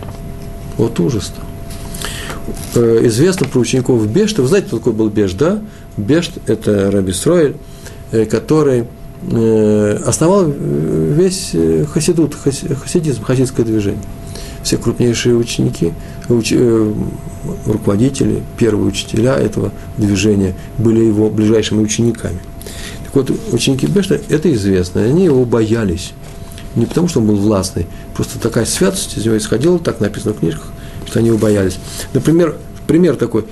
Вот 0.78 1.00
ужас-то. 1.00 1.42
Э, 2.80 3.08
известно 3.08 3.48
про 3.48 3.60
учеников 3.60 4.06
Бешта. 4.08 4.42
Вы 4.42 4.48
знаете, 4.48 4.68
кто 4.68 4.78
такой 4.78 4.94
был 4.94 5.10
Бешт, 5.10 5.38
да? 5.38 5.62
Бешт– 5.98 6.34
это 6.46 6.92
Раби 6.92 7.14
Строэль, 7.14 7.56
э, 8.12 8.26
который 8.26 8.86
э, 9.32 10.00
основал 10.06 10.46
весь 10.48 11.56
хасидут, 11.92 12.36
хасидизм, 12.36 13.24
хасидское 13.24 13.66
движение. 13.66 14.04
Все 14.62 14.78
крупнейшие 14.78 15.36
ученики, 15.36 15.94
уч, 16.28 16.54
руководители, 17.66 18.44
первые 18.58 18.88
учителя 18.88 19.36
этого 19.36 19.72
движения 19.98 20.56
были 20.78 21.00
его 21.06 21.30
ближайшими 21.30 21.82
учениками– 21.82 22.40
вот 23.18 23.32
ученики 23.52 23.88
Бешта, 23.88 24.20
это 24.30 24.54
известно, 24.54 25.02
они 25.02 25.26
его 25.26 25.44
боялись. 25.46 26.12
Не 26.76 26.86
потому, 26.86 27.08
что 27.08 27.20
он 27.20 27.28
был 27.28 27.38
властный, 27.38 27.88
просто 28.16 28.40
такая 28.40 28.66
святость 28.66 29.18
из 29.18 29.26
него 29.26 29.38
исходила, 29.38 29.80
так 29.80 30.00
написано 30.00 30.34
в 30.34 30.40
книжках, 30.40 30.68
что 31.08 31.20
они 31.20 31.30
его 31.30 31.38
боялись. 31.38 31.80
Например, 32.14 32.56
пример 32.86 33.16
такой. 33.16 33.46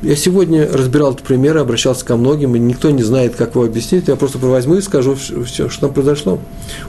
Я 0.00 0.16
сегодня 0.16 0.66
разбирал 0.66 1.12
этот 1.12 1.26
пример, 1.26 1.58
обращался 1.58 2.06
ко 2.06 2.16
многим, 2.16 2.56
и 2.56 2.58
никто 2.58 2.90
не 2.90 3.02
знает, 3.02 3.36
как 3.36 3.54
его 3.54 3.64
объяснить. 3.64 4.08
Я 4.08 4.16
просто 4.16 4.38
возьму 4.38 4.76
и 4.76 4.80
скажу 4.80 5.14
все, 5.14 5.68
что 5.68 5.80
там 5.82 5.92
произошло. 5.92 6.38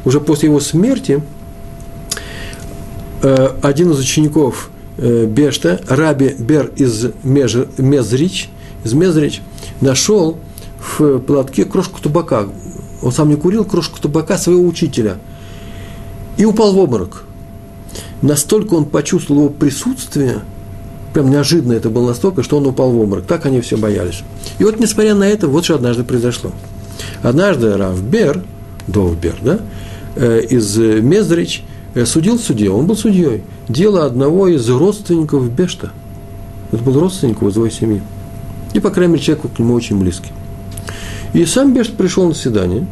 Уже 0.06 0.22
после 0.22 0.48
его 0.48 0.62
смерти 0.62 1.22
э, 3.22 3.50
один 3.62 3.92
из 3.92 4.00
учеников 4.00 4.70
э, 4.98 5.26
Бешта, 5.26 5.82
Раби 5.90 6.34
Бер 6.38 6.72
из 6.78 7.08
Мезрич, 7.24 8.50
из 8.86 8.94
Мезрич, 8.94 9.42
нашел 9.82 10.38
в 10.82 11.20
платке 11.20 11.66
крошку 11.66 12.02
табака. 12.02 12.46
Он 13.02 13.12
сам 13.12 13.30
не 13.30 13.36
курил 13.36 13.66
крошку 13.66 14.00
табака 14.02 14.38
своего 14.38 14.66
учителя. 14.66 15.18
И 16.38 16.46
упал 16.46 16.74
в 16.74 16.80
обморок. 16.80 17.24
Настолько 18.22 18.74
он 18.76 18.86
почувствовал 18.86 19.42
его 19.42 19.50
присутствие, 19.50 20.42
Прям 21.14 21.30
неожиданно 21.30 21.74
это 21.74 21.90
было 21.90 22.08
настолько, 22.08 22.42
что 22.42 22.58
он 22.58 22.68
упал 22.68 22.92
в 22.92 23.00
обморок. 23.00 23.26
Так 23.26 23.46
они 23.46 23.62
все 23.62 23.78
боялись. 23.78 24.24
И 24.60 24.64
вот, 24.64 24.80
несмотря 24.80 25.14
на 25.14 25.26
это, 25.26 25.48
вот 25.48 25.66
что 25.66 25.76
однажды 25.76 26.04
произошло. 26.04 26.52
Однажды 27.22 27.76
Рав 27.76 28.02
Бер, 28.02 28.44
Довбер, 28.88 29.36
да, 29.42 29.60
э, 30.16 30.42
из 30.50 30.78
Мездрич, 30.78 31.64
э, 31.96 32.06
судил 32.06 32.40
судью, 32.40 32.76
он 32.76 32.86
был 32.86 32.96
судьей, 32.96 33.44
дело 33.68 34.06
одного 34.06 34.48
из 34.48 34.70
родственников 34.70 35.50
Бешта. 35.52 35.92
Это 36.72 36.82
был 36.82 36.98
родственник 37.00 37.42
его 37.42 37.52
своей 37.52 37.72
семьи. 37.72 38.02
И, 38.74 38.80
по 38.80 38.90
крайней 38.90 39.14
мере, 39.14 39.24
человек 39.26 39.54
к 39.54 39.60
нему 39.60 39.74
очень 39.74 40.00
близкий. 40.00 40.32
И 41.34 41.46
сам 41.46 41.74
Бешт 41.74 41.94
пришел 41.94 42.28
на 42.28 42.34
свидание, 42.34 42.86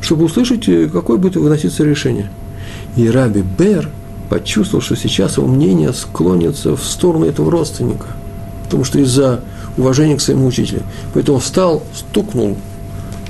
чтобы 0.00 0.24
услышать, 0.24 0.68
э, 0.68 0.88
какое 0.88 1.18
будет 1.18 1.36
выноситься 1.36 1.84
решение. 1.84 2.30
И 2.96 3.08
Раби 3.08 3.42
Бер 3.42 3.88
почувствовал, 4.28 4.82
что 4.82 4.96
сейчас 4.96 5.36
его 5.36 5.46
мнение 5.46 5.92
склонится 5.92 6.76
в 6.76 6.84
сторону 6.84 7.26
этого 7.26 7.50
родственника, 7.50 8.06
потому 8.64 8.84
что 8.84 8.98
из-за 9.00 9.40
уважения 9.76 10.16
к 10.16 10.20
своему 10.20 10.46
учителю. 10.46 10.82
Поэтому 11.14 11.38
встал, 11.38 11.82
стукнул 11.94 12.56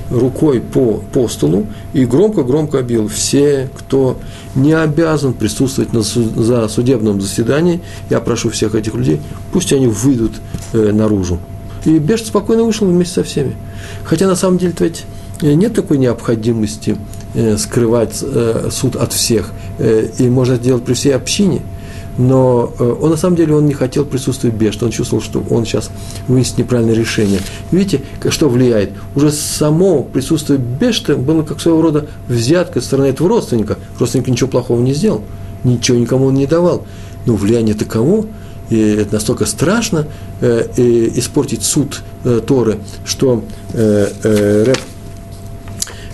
рукой 0.09 0.59
по, 0.59 1.01
по 1.13 1.27
столу 1.27 1.67
и 1.93 2.05
громко-громко 2.05 2.79
объявил, 2.79 3.07
все, 3.07 3.69
кто 3.77 4.17
не 4.55 4.73
обязан 4.73 5.33
присутствовать 5.33 5.93
на, 5.93 6.01
за 6.01 6.67
судебном 6.67 7.21
заседании, 7.21 7.81
я 8.09 8.19
прошу 8.19 8.49
всех 8.49 8.75
этих 8.75 8.93
людей, 8.93 9.21
пусть 9.53 9.71
они 9.71 9.87
выйдут 9.87 10.33
э, 10.73 10.91
наружу. 10.91 11.39
И 11.85 11.97
Бешт 11.99 12.27
спокойно 12.27 12.63
вышел 12.63 12.87
вместе 12.87 13.15
со 13.15 13.23
всеми. 13.23 13.55
Хотя 14.03 14.27
на 14.27 14.35
самом 14.35 14.57
деле 14.57 14.73
ведь 14.79 15.03
э, 15.41 15.53
нет 15.53 15.73
такой 15.73 15.97
необходимости 15.97 16.97
э, 17.33 17.57
скрывать 17.57 18.19
э, 18.21 18.69
суд 18.71 18.95
от 18.95 19.13
всех, 19.13 19.51
и 19.79 20.29
можно 20.29 20.53
это 20.53 20.63
делать 20.63 20.83
при 20.83 20.93
всей 20.93 21.15
общине– 21.15 21.61
но 22.17 22.71
он 23.01 23.09
на 23.09 23.17
самом 23.17 23.35
деле 23.35 23.55
он 23.55 23.65
не 23.65 23.73
хотел 23.73 24.05
присутствовать 24.05 24.55
Бешта, 24.55 24.85
он 24.85 24.91
чувствовал, 24.91 25.23
что 25.23 25.43
он 25.49 25.65
сейчас 25.65 25.89
вынесет 26.27 26.57
неправильное 26.57 26.93
решение. 26.93 27.39
Видите, 27.71 28.01
что 28.29 28.49
влияет? 28.49 28.91
Уже 29.15 29.31
само 29.31 30.03
присутствие 30.03 30.59
Бешта 30.59 31.15
было 31.15 31.43
как 31.43 31.61
своего 31.61 31.81
рода 31.81 32.07
взятка 32.27 32.81
со 32.81 32.87
стороны 32.87 33.07
этого 33.07 33.29
родственника. 33.29 33.77
Родственник 33.97 34.27
ничего 34.27 34.49
плохого 34.49 34.81
не 34.81 34.93
сделал, 34.93 35.23
ничего 35.63 35.97
никому 35.97 36.25
он 36.25 36.35
не 36.35 36.47
давал. 36.47 36.85
Но 37.25 37.35
влияние 37.35 37.75
таково, 37.75 38.25
и 38.71 38.95
это 38.95 39.13
настолько 39.13 39.45
страшно 39.45 40.07
э, 40.39 40.65
э, 40.75 41.09
испортить 41.15 41.63
суд 41.63 42.01
э, 42.23 42.41
Торы, 42.45 42.79
что 43.05 43.43
э, 43.73 44.07
э, 44.23 44.63
Рэп 44.63 44.79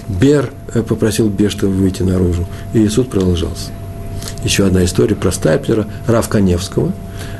Бер 0.09 0.51
э, 0.73 0.81
попросил 0.83 1.29
Бешта 1.29 1.67
выйти 1.67 2.03
наружу, 2.03 2.45
и 2.73 2.85
суд 2.89 3.09
продолжался 3.09 3.71
еще 4.43 4.65
одна 4.65 4.83
история 4.85 5.15
про 5.15 5.31
Стайплера, 5.31 5.87
Рав 6.07 6.27
Коневского. 6.29 6.93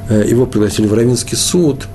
Э, 0.10 0.24
его 0.28 0.46
пригласили 0.46 0.88
в 0.88 0.94
Равинский 0.94 1.38
суд 1.38 1.88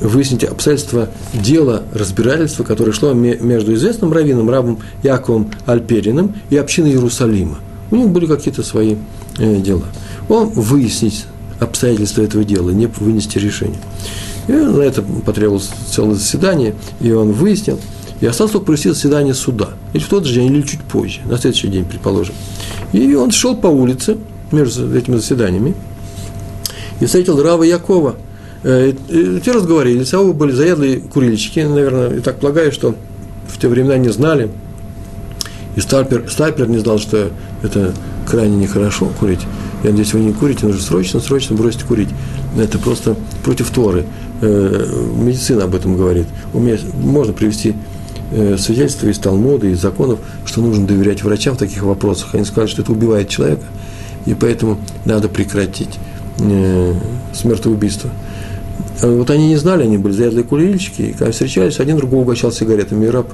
выяснить 0.00 0.44
обстоятельства 0.44 1.08
дела 1.34 1.82
разбирательства, 1.92 2.62
которое 2.62 2.92
шло 2.92 3.12
между 3.14 3.74
известным 3.74 4.12
раввином, 4.12 4.48
рабом 4.48 4.78
Яковом 5.02 5.50
Альпериным 5.66 6.36
и 6.50 6.56
общиной 6.56 6.90
Иерусалима. 6.90 7.58
У 7.90 7.96
них 7.96 8.08
были 8.08 8.26
какие-то 8.26 8.62
свои 8.62 8.96
э, 9.38 9.56
дела. 9.56 9.86
Он 10.28 10.48
выяснить 10.50 11.26
обстоятельства 11.60 12.22
этого 12.22 12.44
дела, 12.44 12.70
не 12.70 12.86
вынести 12.86 13.38
решение. 13.38 13.78
И 14.46 14.52
на 14.52 14.80
это 14.80 15.02
потребовалось 15.02 15.70
целое 15.90 16.14
заседание, 16.14 16.74
и 17.00 17.12
он 17.12 17.32
выяснил, 17.32 17.78
и 18.20 18.26
осталось 18.26 18.52
только 18.52 18.66
провести 18.66 18.88
заседание 18.88 19.34
суда. 19.34 19.70
Или 19.92 20.02
в 20.02 20.08
тот 20.08 20.24
же 20.24 20.34
день, 20.34 20.52
или 20.52 20.62
чуть 20.62 20.80
позже, 20.82 21.20
на 21.26 21.38
следующий 21.38 21.68
день, 21.68 21.84
предположим. 21.84 22.34
И 22.92 23.14
он 23.14 23.30
шел 23.30 23.56
по 23.56 23.66
улице 23.66 24.16
между 24.50 24.96
этими 24.96 25.16
заседаниями 25.16 25.74
и 27.00 27.06
встретил 27.06 27.42
Рава 27.42 27.62
Якова. 27.62 28.16
Э, 28.64 28.92
и 29.08 29.40
те 29.40 29.52
разговорились, 29.52 30.12
а 30.14 30.20
оба 30.20 30.32
были 30.32 30.52
заядлые 30.52 31.00
курильщики, 31.00 31.60
наверное, 31.60 32.16
и 32.16 32.20
так 32.20 32.40
полагаю, 32.40 32.72
что 32.72 32.94
в 33.48 33.58
те 33.60 33.68
времена 33.68 33.98
не 33.98 34.08
знали. 34.08 34.50
И 35.76 35.80
Стайпер, 35.80 36.28
Стайпер 36.28 36.68
не 36.68 36.78
знал, 36.78 36.98
что 36.98 37.30
это 37.62 37.94
крайне 38.28 38.56
нехорошо 38.56 39.10
курить. 39.18 39.40
Я 39.84 39.90
надеюсь, 39.90 40.12
вы 40.12 40.20
не 40.20 40.32
курите, 40.32 40.66
нужно 40.66 40.82
срочно, 40.82 41.20
срочно 41.20 41.54
бросить 41.54 41.84
курить. 41.84 42.08
Это 42.56 42.78
просто 42.78 43.16
против 43.44 43.70
Торы. 43.70 44.06
Э, 44.40 44.86
медицина 45.16 45.64
об 45.64 45.74
этом 45.74 45.96
говорит. 45.96 46.26
У 46.52 46.58
меня 46.58 46.78
можно 46.94 47.32
привести 47.32 47.74
э, 48.32 48.56
свидетельства 48.58 49.06
из 49.06 49.18
Талмуда, 49.18 49.68
из 49.68 49.80
законов, 49.80 50.18
что 50.44 50.62
нужно 50.62 50.86
доверять 50.86 51.22
врачам 51.22 51.54
в 51.54 51.58
таких 51.58 51.82
вопросах. 51.82 52.34
Они 52.34 52.44
сказали, 52.44 52.68
что 52.68 52.82
это 52.82 52.90
убивает 52.90 53.28
человека, 53.28 53.64
и 54.26 54.34
поэтому 54.34 54.78
надо 55.04 55.28
прекратить 55.28 55.98
э, 56.40 56.94
смертоубийство. 57.32 58.10
Вот 59.00 59.30
они 59.30 59.46
не 59.46 59.56
знали, 59.56 59.84
они 59.84 59.96
были 59.96 60.12
заядлые 60.12 60.42
курильщики, 60.42 61.02
и 61.02 61.12
когда 61.12 61.30
встречались, 61.30 61.78
один 61.78 61.98
другого 61.98 62.22
угощал 62.22 62.50
сигаретами. 62.50 63.06
И 63.06 63.08
раб 63.08 63.32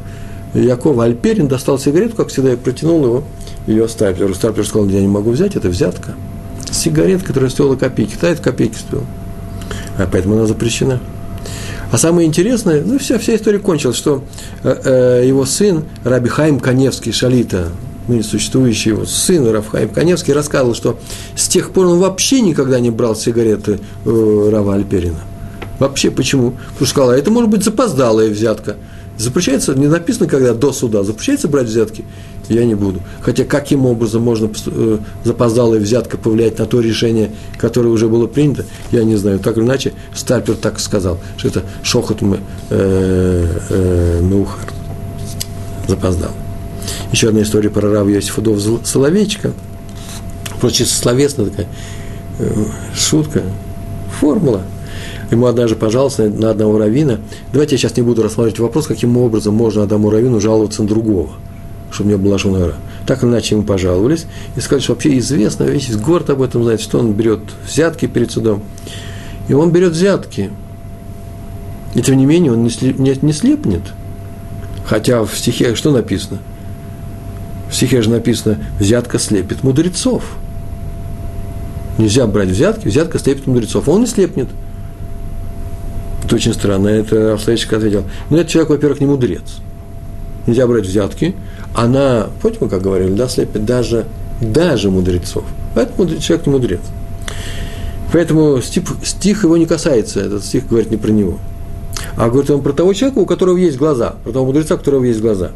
Якова 0.53 1.05
Альперин 1.05 1.49
достал 1.49 1.78
сигарету, 1.78 2.16
как 2.16 2.28
всегда, 2.28 2.53
и 2.53 2.57
протянул 2.57 3.03
его 3.03 3.24
ее 3.66 3.88
Стаплеру. 3.88 4.34
Стаплер 4.34 4.66
сказал, 4.66 4.88
я 4.88 5.01
не 5.01 5.09
могу 5.09 5.30
взять, 5.30 5.57
это 5.57 5.68
взятка. 5.68 6.14
Сигарет, 6.75 7.22
которая 7.22 7.51
стоила 7.51 7.77
копейки, 7.77 8.16
та 8.20 8.29
это 8.29 8.43
копейки 8.43 8.77
стоила. 8.77 9.07
А 9.97 10.09
поэтому 10.11 10.35
она 10.37 10.47
запрещена. 10.47 11.01
А 11.91 11.99
самое 11.99 12.27
интересное, 12.27 12.83
ну, 12.85 12.99
вся, 12.99 13.18
вся 13.18 13.37
история 13.37 13.59
кончилась, 13.59 13.97
что 13.97 14.25
э, 14.64 15.20
э, 15.22 15.27
его 15.27 15.47
сын, 15.47 15.85
Раби 16.03 16.29
Хайм 16.29 16.59
Каневский, 16.59 17.12
Шалита, 17.12 17.68
ныне 18.09 18.22
существующий 18.22 18.91
его 18.91 19.07
сын 19.07 19.49
Рафхайм 19.51 19.89
Каневский, 19.89 20.33
рассказывал, 20.33 20.75
что 20.75 20.99
с 21.37 21.49
тех 21.49 21.70
пор 21.70 21.87
он 21.87 21.99
вообще 22.01 22.41
никогда 22.41 22.81
не 22.81 22.91
брал 22.91 23.16
сигареты 23.16 23.81
э, 24.05 24.49
Рава 24.51 24.75
Альперина. 24.75 25.20
Вообще 25.79 26.11
почему? 26.11 26.53
Потому 26.53 26.77
что 26.77 26.87
сказал, 26.87 27.11
а 27.11 27.16
это 27.16 27.31
может 27.31 27.51
быть 27.51 27.64
запоздалая 27.64 28.31
взятка. 28.31 28.77
Запрещается, 29.16 29.74
не 29.74 29.86
написано, 29.86 30.26
когда 30.26 30.54
до 30.54 30.72
суда, 30.72 31.04
запрещается 31.04 31.48
брать 31.48 31.66
взятки 31.66 32.04
я 32.48 32.64
не 32.64 32.74
буду. 32.74 33.00
Хотя 33.20 33.44
каким 33.44 33.86
образом 33.86 34.22
можно 34.22 34.50
э, 34.66 34.98
запоздалая 35.24 35.80
взятка 35.80 36.18
повлиять 36.18 36.58
на 36.58 36.66
то 36.66 36.80
решение, 36.80 37.30
которое 37.58 37.88
уже 37.88 38.08
было 38.08 38.26
принято, 38.26 38.64
я 38.90 39.04
не 39.04 39.16
знаю. 39.16 39.38
Так 39.38 39.56
или 39.56 39.64
иначе, 39.64 39.92
Стальпер 40.14 40.56
так 40.56 40.78
сказал, 40.80 41.18
что 41.36 41.48
это 41.48 41.62
шохот 41.82 42.22
мы, 42.22 42.40
э, 42.70 43.46
э, 43.70 44.20
Меухар. 44.22 44.72
Запоздал. 45.88 46.32
Еще 47.12 47.28
одна 47.28 47.42
история 47.42 47.70
про 47.70 47.90
Рава 47.90 48.08
Йосифа 48.08 48.40
Дов 48.40 48.60
Соловейчика. 48.84 49.52
Просто 50.60 50.84
словесная 50.86 51.46
такая 51.46 51.68
э, 52.38 52.64
шутка, 52.94 53.42
формула. 54.18 54.62
Ему 55.31 55.47
однажды 55.47 55.77
пожаловался 55.77 56.29
на 56.29 56.51
одного 56.51 56.79
равина. 56.79 57.20
Давайте 57.53 57.75
я 57.75 57.79
сейчас 57.79 57.97
не 57.97 58.03
буду 58.03 58.22
рассматривать 58.22 58.59
вопрос, 58.59 58.87
каким 58.87 59.16
образом 59.16 59.55
можно 59.55 59.83
одному 59.83 60.11
равину 60.11 60.41
жаловаться 60.41 60.83
на 60.83 60.89
другого– 60.89 61.31
чтобы 61.95 62.09
у 62.09 62.12
него 62.12 62.25
была 62.25 62.39
шунара. 62.39 62.75
Так 63.07 63.22
или 63.22 63.31
иначе 63.31 63.55
ему 63.55 63.64
пожаловались 63.64 64.27
и 64.57 64.61
сказали, 64.61 64.83
что 64.83 64.93
вообще 64.95 65.16
известно, 65.18 65.64
весь 65.64 65.95
город 65.97 66.31
об 66.31 66.43
этом 66.43 66.64
знает, 66.64 66.81
что 66.81 66.99
он 66.99 67.12
берет 67.12 67.41
взятки 67.66 68.07
перед 68.07 68.31
судом. 68.31 68.62
И 69.49 69.55
он 69.55 69.70
берет 69.70 69.93
взятки. 69.93 70.51
И 71.95 72.03
тем 72.03 72.16
не 72.16 72.27
менее 72.27 72.53
он 72.53 72.64
не, 72.64 72.70
не, 72.99 73.16
не 73.20 73.33
слепнет. 73.33 73.83
Хотя 74.85 75.25
в 75.25 75.37
стихе 75.37 75.75
что 75.75 75.93
написано? 75.93 76.39
В 77.70 77.75
стихе 77.75 78.03
же 78.03 78.11
написано 78.11 78.59
«взятка 78.79 79.18
слепит 79.18 79.62
мудрецов». 79.62 80.25
Нельзя 81.97 82.27
брать 82.27 82.49
взятки, 82.49 82.89
взятка 82.89 83.18
слепит 83.18 83.47
мудрецов. 83.47 83.89
Он 83.89 84.01
не 84.01 84.07
слепнет. 84.07 84.49
Это 86.25 86.37
очень 86.37 86.55
странно. 86.55 86.89
Это 86.89 87.35
обстоятельство 87.35 87.79
ответил. 87.79 88.05
Но 88.31 88.39
этот 88.39 88.51
человек, 88.51 88.70
во-первых, 88.70 89.01
не 89.01 89.07
мудрец. 89.07 89.59
Нельзя 90.47 90.66
брать 90.66 90.87
взятки, 90.87 91.35
она, 91.75 92.29
помните, 92.43 92.66
как 92.68 92.83
говорили, 92.83 93.12
да, 93.12 93.29
слепит 93.29 93.64
даже, 93.64 94.05
даже 94.41 94.91
мудрецов. 94.91 95.45
Поэтому 95.75 96.07
человек 96.18 96.47
не 96.47 96.53
мудрец. 96.53 96.81
Поэтому 98.12 98.61
стих, 98.61 98.85
стих 99.03 99.43
его 99.45 99.57
не 99.57 99.66
касается, 99.66 100.20
этот 100.20 100.45
стих 100.45 100.68
говорит 100.68 100.91
не 100.91 100.99
про 100.99 101.11
него. 101.11 101.39
А 102.16 102.29
говорит 102.29 102.51
он 102.51 102.62
про 102.62 102.72
того 102.72 102.93
человека, 102.93 103.18
у 103.18 103.27
которого 103.27 103.57
есть 103.57 103.77
глаза, 103.77 104.16
про 104.22 104.33
того 104.33 104.47
мудреца, 104.47 104.75
у 104.75 104.79
которого 104.79 105.05
есть 105.05 105.20
глаза. 105.20 105.51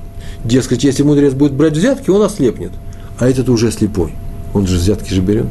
Дескать, 0.45 0.85
если 0.85 1.03
мудрец 1.03 1.35
будет 1.35 1.53
брать 1.53 1.75
взятки, 1.75 2.11
он 2.11 2.23
ослепнет. 2.23 2.73
А 3.19 3.29
этот 3.29 3.49
уже 3.49 3.71
слепой. 3.71 4.13
Он 4.55 4.67
же 4.67 4.77
взятки 4.77 5.13
же 5.13 5.21
берет. 5.21 5.47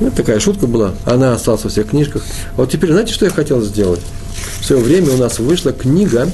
Вот 0.00 0.14
такая 0.14 0.38
шутка 0.40 0.66
была. 0.66 0.92
Она 1.04 1.34
осталась 1.34 1.64
во 1.64 1.70
всех 1.70 1.90
книжках. 1.90 2.24
А 2.56 2.60
вот 2.62 2.70
теперь, 2.70 2.92
знаете, 2.92 3.12
что 3.12 3.24
я 3.24 3.30
хотел 3.30 3.60
сделать? 3.62 4.00
В 4.60 4.64
свое 4.64 4.82
время 4.82 5.12
у 5.12 5.16
нас 5.16 5.38
вышла 5.38 5.72
книга, 5.72 6.28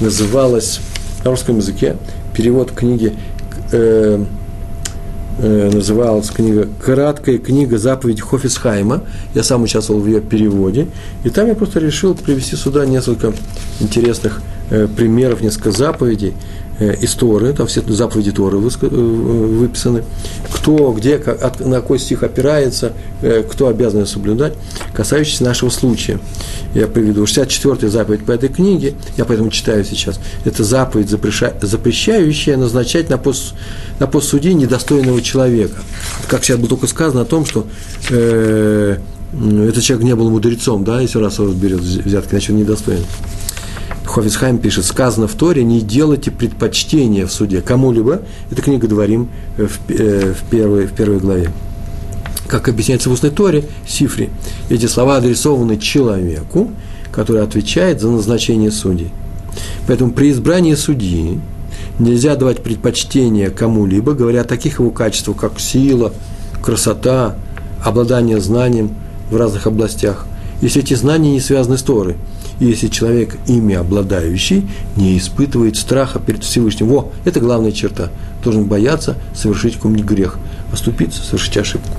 называлась 0.00 0.80
на 1.24 1.30
русском 1.30 1.58
языке 1.58 1.96
перевод 2.34 2.72
книги 2.72 3.14
э, 3.72 4.24
э, 5.38 5.70
называлась 5.72 6.30
книга 6.30 6.68
«Краткая 6.84 7.38
книга 7.38 7.78
заповедь 7.78 8.20
Хофисхайма». 8.20 9.04
Я 9.34 9.42
сам 9.42 9.62
участвовал 9.62 10.00
в 10.00 10.06
ее 10.06 10.20
переводе. 10.20 10.88
И 11.22 11.30
там 11.30 11.46
я 11.46 11.54
просто 11.54 11.78
решил 11.80 12.14
привести 12.14 12.56
сюда 12.56 12.84
несколько 12.84 13.32
интересных 13.80 14.42
э, 14.70 14.88
примеров, 14.88 15.40
несколько 15.40 15.70
заповедей, 15.70 16.34
из 16.80 17.14
Торы, 17.14 17.52
там 17.52 17.66
все 17.66 17.82
заповеди 17.86 18.32
Торы 18.32 18.58
э, 18.58 18.60
выписаны, 18.60 20.04
кто, 20.50 20.92
где, 20.92 21.18
как, 21.18 21.60
на 21.60 21.76
какой 21.76 21.98
стих 21.98 22.22
опирается, 22.22 22.92
кто 23.50 23.68
обязан 23.68 24.00
ее 24.00 24.06
соблюдать, 24.06 24.54
касающийся 24.92 25.44
нашего 25.44 25.70
случая. 25.70 26.18
Я 26.74 26.88
приведу 26.88 27.24
64-я 27.24 27.88
заповедь 27.88 28.24
по 28.24 28.32
этой 28.32 28.48
книге, 28.48 28.94
я 29.16 29.24
поэтому 29.24 29.50
читаю 29.50 29.84
сейчас. 29.84 30.18
Это 30.44 30.64
заповедь, 30.64 31.08
запрещающая 31.08 32.56
назначать 32.56 33.08
на 33.10 33.18
пост, 33.18 33.54
на 34.00 34.06
пост 34.06 34.28
судьи 34.28 34.52
недостойного 34.54 35.22
человека. 35.22 35.76
Как 36.28 36.44
сейчас 36.44 36.58
было 36.58 36.70
только 36.70 36.86
сказано 36.88 37.22
о 37.22 37.24
том, 37.24 37.46
что 37.46 37.66
э, 38.10 38.98
этот 39.32 39.82
человек 39.82 40.04
не 40.04 40.14
был 40.14 40.30
мудрецом, 40.30 40.84
да, 40.84 41.00
если 41.00 41.18
раз 41.18 41.38
он 41.40 41.54
берет 41.54 41.80
взятки, 41.80 42.30
значит, 42.30 42.50
он 42.50 42.56
недостоин. 42.56 43.04
Хофицхайм 44.04 44.58
пишет, 44.58 44.84
сказано 44.84 45.26
в 45.26 45.34
Торе, 45.34 45.64
не 45.64 45.80
делайте 45.80 46.30
предпочтения 46.30 47.26
в 47.26 47.32
суде 47.32 47.62
кому-либо. 47.62 48.22
Это 48.50 48.60
книга 48.60 48.86
Дворим 48.86 49.30
в, 49.56 49.90
э, 49.90 50.34
в, 50.34 50.50
первой, 50.50 50.86
в 50.86 50.92
первой 50.92 51.18
главе. 51.18 51.50
Как 52.46 52.68
объясняется 52.68 53.08
в 53.08 53.12
устной 53.12 53.30
Торе, 53.30 53.64
Сифри, 53.86 54.30
эти 54.68 54.86
слова 54.86 55.16
адресованы 55.16 55.78
человеку, 55.78 56.70
который 57.10 57.42
отвечает 57.42 58.00
за 58.00 58.10
назначение 58.10 58.70
судей. 58.70 59.10
Поэтому 59.86 60.12
при 60.12 60.30
избрании 60.30 60.74
судьи 60.74 61.40
нельзя 61.98 62.36
давать 62.36 62.62
предпочтение 62.62 63.50
кому-либо, 63.50 64.12
говоря 64.12 64.42
о 64.42 64.44
таких 64.44 64.80
его 64.80 64.90
качествах, 64.90 65.38
как 65.38 65.58
сила, 65.58 66.12
красота, 66.62 67.36
обладание 67.82 68.40
знанием 68.40 68.94
в 69.30 69.36
разных 69.36 69.66
областях, 69.66 70.26
если 70.60 70.82
эти 70.82 70.94
знания 70.94 71.32
не 71.32 71.40
связаны 71.40 71.78
с 71.78 71.82
Торой– 71.82 72.16
если 72.60 72.88
человек, 72.88 73.36
ими 73.46 73.74
обладающий, 73.74 74.68
не 74.96 75.18
испытывает 75.18 75.76
страха 75.76 76.18
перед 76.18 76.44
Всевышним. 76.44 76.88
Во, 76.88 77.12
это 77.24 77.40
главная 77.40 77.72
черта. 77.72 78.10
Должен 78.42 78.64
бояться 78.64 79.16
совершить 79.34 79.74
какой-нибудь 79.74 80.04
грех, 80.04 80.38
оступиться, 80.72 81.22
совершить 81.22 81.56
ошибку. 81.56 81.90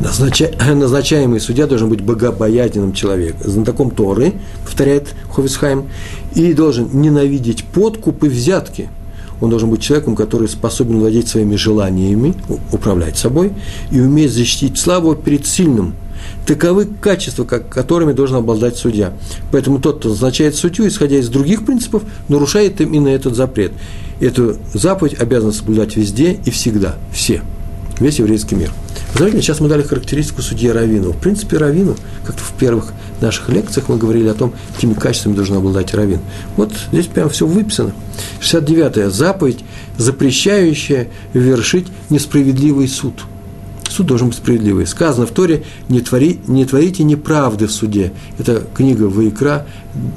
Назнача... 0.00 0.50
Назначаемый 0.74 1.40
судья 1.40 1.66
должен 1.66 1.88
быть 1.88 2.00
богобоязненным 2.00 2.92
человеком, 2.92 3.50
знатоком 3.50 3.90
Торы, 3.90 4.34
повторяет 4.64 5.14
Ховисхайм, 5.30 5.88
и 6.34 6.52
должен 6.52 6.88
ненавидеть 6.92 7.64
подкуп 7.64 8.24
и 8.24 8.28
взятки. 8.28 8.88
Он 9.40 9.50
должен 9.50 9.70
быть 9.70 9.82
человеком, 9.82 10.14
который 10.14 10.48
способен 10.48 11.00
владеть 11.00 11.28
своими 11.28 11.56
желаниями, 11.56 12.34
управлять 12.70 13.18
собой, 13.18 13.52
и 13.90 14.00
уметь 14.00 14.32
защитить 14.32 14.78
славу 14.78 15.14
перед 15.16 15.46
сильным– 15.46 15.94
Таковы 16.46 16.86
качества, 17.00 17.44
которыми 17.44 18.12
должен 18.12 18.36
обладать 18.36 18.76
судья. 18.76 19.12
Поэтому 19.50 19.78
тот, 19.78 19.98
кто 19.98 20.08
назначает 20.10 20.56
судью, 20.56 20.88
исходя 20.88 21.16
из 21.16 21.28
других 21.28 21.64
принципов, 21.64 22.02
нарушает 22.28 22.80
именно 22.80 23.08
этот 23.08 23.36
запрет. 23.36 23.72
Эту 24.20 24.56
заповедь 24.74 25.20
обязан 25.20 25.52
соблюдать 25.52 25.96
везде 25.96 26.38
и 26.44 26.50
всегда. 26.50 26.96
Все. 27.12 27.42
Весь 28.00 28.18
еврейский 28.18 28.56
мир. 28.56 28.70
Знаете, 29.14 29.42
сейчас 29.42 29.60
мы 29.60 29.68
дали 29.68 29.82
характеристику 29.82 30.42
судьи 30.42 30.68
Равину. 30.68 31.12
В 31.12 31.18
принципе, 31.18 31.58
Равину, 31.58 31.96
как-то 32.24 32.42
в 32.42 32.52
первых 32.58 32.92
наших 33.20 33.48
лекциях 33.48 33.88
мы 33.88 33.96
говорили 33.96 34.28
о 34.28 34.34
том, 34.34 34.54
какими 34.74 34.94
качествами 34.94 35.34
должен 35.34 35.56
обладать 35.56 35.94
Равин. 35.94 36.20
Вот 36.56 36.72
здесь 36.90 37.06
прямо 37.06 37.28
все 37.28 37.46
выписано. 37.46 37.92
69-я 38.40 39.10
заповедь, 39.10 39.60
запрещающая 39.98 41.08
вершить 41.34 41.86
несправедливый 42.10 42.88
суд– 42.88 43.14
суд 43.92 44.06
должен 44.06 44.28
быть 44.28 44.36
справедливый. 44.36 44.86
Сказано 44.86 45.26
в 45.26 45.30
Торе, 45.30 45.64
не, 45.88 46.00
твори, 46.00 46.40
не 46.46 46.64
творите 46.64 47.04
неправды 47.04 47.66
в 47.66 47.72
суде. 47.72 48.12
Это 48.38 48.62
книга 48.74 49.04
Ваикра, 49.04 49.66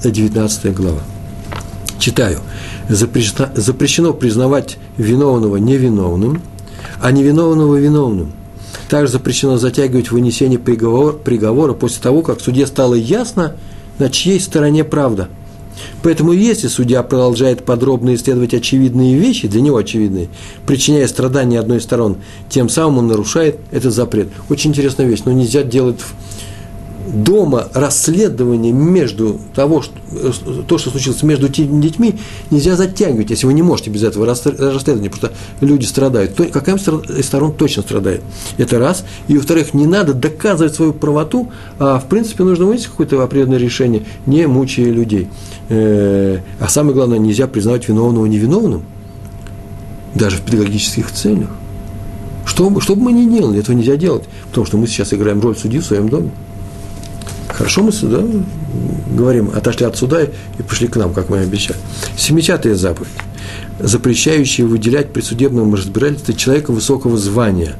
19 0.03 0.73
глава. 0.73 1.01
Читаю. 1.99 2.39
Запрещено, 2.89 3.49
запрещено 3.55 4.13
признавать 4.13 4.77
виновного 4.97 5.57
невиновным, 5.57 6.41
а 7.01 7.11
невиновного 7.11 7.75
виновным. 7.75 8.31
Также 8.89 9.13
запрещено 9.13 9.57
затягивать 9.57 10.11
вынесение 10.11 10.59
приговора, 10.59 11.13
приговора 11.13 11.73
после 11.73 12.01
того, 12.01 12.21
как 12.21 12.39
в 12.39 12.43
суде 12.43 12.67
стало 12.67 12.93
ясно, 12.93 13.55
на 13.97 14.09
чьей 14.09 14.39
стороне 14.39 14.83
правда– 14.83 15.29
Поэтому 16.03 16.31
если 16.31 16.67
судья 16.67 17.03
продолжает 17.03 17.65
подробно 17.65 18.15
исследовать 18.15 18.53
очевидные 18.53 19.15
вещи, 19.15 19.47
для 19.47 19.61
него 19.61 19.77
очевидные, 19.77 20.29
причиняя 20.65 21.07
страдания 21.07 21.59
одной 21.59 21.79
из 21.79 21.83
сторон, 21.83 22.17
тем 22.49 22.69
самым 22.69 22.99
он 22.99 23.07
нарушает 23.07 23.59
этот 23.71 23.93
запрет. 23.93 24.29
Очень 24.49 24.71
интересная 24.71 25.05
вещь, 25.05 25.21
но 25.25 25.31
нельзя 25.31 25.63
делать 25.63 25.99
дома 27.07 27.67
расследование 27.73 28.71
между 28.71 29.39
того, 29.53 29.81
что, 29.81 29.93
то, 30.67 30.77
что 30.77 30.89
случилось 30.89 31.21
между 31.23 31.47
детьми, 31.47 32.15
нельзя 32.51 32.75
затягивать, 32.75 33.29
если 33.29 33.45
вы 33.45 33.53
не 33.53 33.61
можете 33.61 33.89
без 33.89 34.03
этого 34.03 34.25
расследования, 34.25 35.09
потому 35.09 35.33
что 35.33 35.65
люди 35.65 35.85
страдают. 35.85 36.35
То, 36.35 36.45
какая 36.45 36.75
из 36.77 37.25
сторон 37.25 37.53
точно 37.53 37.83
страдает. 37.83 38.21
Это 38.57 38.79
раз. 38.79 39.05
И, 39.27 39.37
во-вторых, 39.37 39.73
не 39.73 39.85
надо 39.85 40.13
доказывать 40.13 40.75
свою 40.75 40.93
правоту, 40.93 41.51
а, 41.79 41.99
в 41.99 42.05
принципе, 42.05 42.43
нужно 42.43 42.65
вынести 42.65 42.87
какое-то 42.87 43.21
определенное 43.21 43.59
решение, 43.59 44.03
не 44.25 44.47
мучая 44.47 44.91
людей. 44.91 45.29
Э, 45.69 46.39
а 46.59 46.67
самое 46.67 46.93
главное, 46.93 47.17
нельзя 47.17 47.47
признавать 47.47 47.87
виновного 47.87 48.25
невиновным, 48.25 48.83
даже 50.13 50.37
в 50.37 50.41
педагогических 50.41 51.11
целях. 51.11 51.49
Что, 52.45 52.79
что 52.79 52.95
бы 52.95 53.03
мы 53.03 53.11
ни 53.11 53.29
делали, 53.29 53.59
этого 53.59 53.75
нельзя 53.75 53.95
делать, 53.95 54.23
потому 54.49 54.65
что 54.65 54.77
мы 54.77 54.87
сейчас 54.87 55.13
играем 55.13 55.41
роль 55.41 55.57
судьи 55.57 55.79
в 55.79 55.85
своем 55.85 56.09
доме. 56.09 56.31
Хорошо 57.57 57.83
мы 57.83 57.93
сюда 57.93 58.21
говорим, 59.15 59.49
отошли 59.55 59.85
от 59.85 59.95
суда 59.95 60.23
и 60.23 60.29
пришли 60.67 60.87
к 60.87 60.97
нам, 60.97 61.13
как 61.13 61.29
мы 61.29 61.37
и 61.37 61.41
обещали. 61.41 61.79
70 62.17 62.77
заповедь, 62.77 63.07
запрещающая 63.79 64.65
выделять 64.65 65.13
при 65.13 65.21
судебном 65.21 65.73
разбирательстве 65.73 66.35
человека 66.35 66.71
высокого 66.71 67.17
звания. 67.17 67.75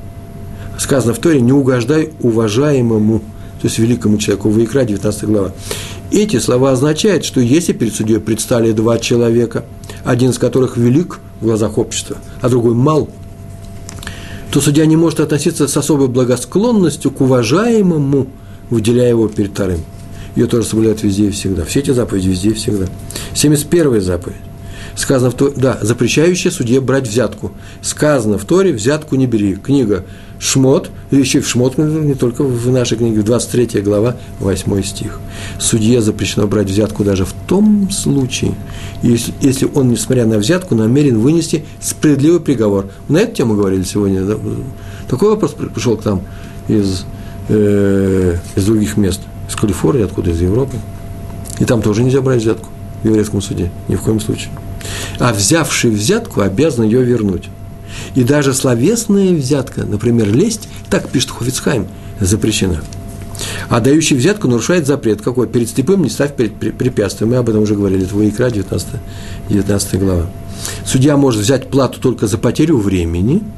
Сказано 0.77 1.13
в 1.13 1.19
Торе, 1.19 1.41
не 1.41 1.51
угождай 1.51 2.11
уважаемому, 2.21 3.19
то 3.61 3.67
есть 3.67 3.77
великому 3.77 4.17
человеку, 4.17 4.49
Ваикра, 4.49 4.85
19 4.85 5.23
глава. 5.25 5.51
Эти 6.09 6.39
слова 6.39 6.71
означают, 6.71 7.25
что 7.25 7.41
если 7.41 7.73
перед 7.73 7.93
судьей 7.93 8.19
предстали 8.19 8.71
два 8.71 8.97
человека, 8.97 9.65
один 10.05 10.29
из 10.29 10.37
которых 10.37 10.77
велик 10.77 11.19
в 11.41 11.45
глазах 11.45 11.77
общества, 11.77 12.17
а 12.41 12.47
другой 12.47 12.75
мал, 12.75 13.09
то 14.51 14.61
судья 14.61 14.85
не 14.85 14.95
может 14.95 15.19
относиться 15.19 15.67
с 15.67 15.75
особой 15.75 16.07
благосклонностью 16.07 17.11
к 17.11 17.19
уважаемому– 17.19 18.27
выделяя 18.69 19.09
его 19.09 19.27
перед 19.27 19.51
вторым. 19.51 19.81
Ее 20.35 20.47
тоже 20.47 20.67
соблюдают 20.67 21.03
везде 21.03 21.27
и 21.27 21.31
всегда. 21.31 21.63
Все 21.63 21.79
эти 21.79 21.91
заповеди 21.91 22.29
везде 22.29 22.49
и 22.49 22.53
всегда. 22.53 22.87
71 23.33 24.01
заповедь. 24.01 24.37
Сказано 24.95 25.29
в 25.29 25.33
Торе, 25.33 25.53
да, 25.57 25.77
запрещающая 25.81 26.51
судье 26.51 26.79
брать 26.79 27.07
взятку. 27.07 27.51
Сказано 27.81 28.37
в 28.37 28.45
Торе, 28.45 28.71
взятку 28.71 29.15
не 29.15 29.27
бери. 29.27 29.55
Книга 29.55 30.05
Шмот, 30.39 30.89
еще 31.11 31.41
в 31.41 31.47
Шмот, 31.47 31.77
не 31.77 32.13
только 32.13 32.43
в 32.43 32.71
нашей 32.71 32.97
книге, 32.97 33.21
23 33.21 33.81
глава, 33.81 34.15
8 34.39 34.83
стих. 34.83 35.19
Судье 35.59 36.01
запрещено 36.01 36.47
брать 36.47 36.69
взятку 36.69 37.03
даже 37.03 37.25
в 37.25 37.33
том 37.47 37.89
случае, 37.91 38.55
если, 39.01 39.33
если 39.41 39.69
он, 39.73 39.89
несмотря 39.89 40.25
на 40.25 40.37
взятку, 40.37 40.75
намерен 40.75 41.19
вынести 41.19 41.65
справедливый 41.81 42.39
приговор. 42.39 42.89
На 43.09 43.17
эту 43.19 43.35
тему 43.35 43.55
говорили 43.55 43.83
сегодня. 43.83 44.25
Такой 45.09 45.29
вопрос 45.29 45.51
пришел 45.51 45.97
к 45.97 46.05
нам 46.05 46.21
из 46.69 47.05
э, 47.49 48.37
из 48.55 48.65
других 48.65 48.97
мест, 48.97 49.21
из 49.47 49.55
Калифорнии, 49.55 50.03
откуда, 50.03 50.31
из 50.31 50.41
Европы. 50.41 50.77
И 51.59 51.65
там 51.65 51.81
тоже 51.81 52.03
нельзя 52.03 52.21
брать 52.21 52.41
взятку 52.41 52.69
в 53.01 53.07
еврейском 53.07 53.41
суде, 53.41 53.71
ни 53.87 53.95
в 53.95 54.01
коем 54.01 54.19
случае. 54.19 54.51
А 55.19 55.33
взявший 55.33 55.91
взятку 55.91 56.41
обязан 56.41 56.85
ее 56.85 57.03
вернуть. 57.03 57.49
И 58.13 58.23
даже 58.23 58.53
словесная 58.53 59.33
взятка, 59.33 59.85
например, 59.85 60.33
лесть, 60.33 60.67
так 60.89 61.07
пишет 61.09 61.31
Хофицхайм, 61.31 61.87
запрещена. 62.19 62.81
А 63.69 63.79
дающий 63.79 64.15
взятку 64.15 64.47
нарушает 64.47 64.87
запрет 64.87 65.21
какой? 65.21 65.47
Перед 65.47 65.69
слепым 65.69 66.03
не 66.03 66.09
ставь 66.09 66.35
перед 66.35 66.77
препятствием. 66.77 67.31
Мы 67.31 67.37
об 67.37 67.49
этом 67.49 67.63
уже 67.63 67.75
говорили. 67.75 68.05
Это 68.05 68.29
икра 68.29 68.49
19, 68.49 68.87
19 69.49 69.99
глава. 69.99 70.27
Судья 70.85 71.17
может 71.17 71.41
взять 71.41 71.69
плату 71.69 71.99
только 71.99 72.27
за 72.27 72.37
потерю 72.37 72.77
времени– 72.77 73.43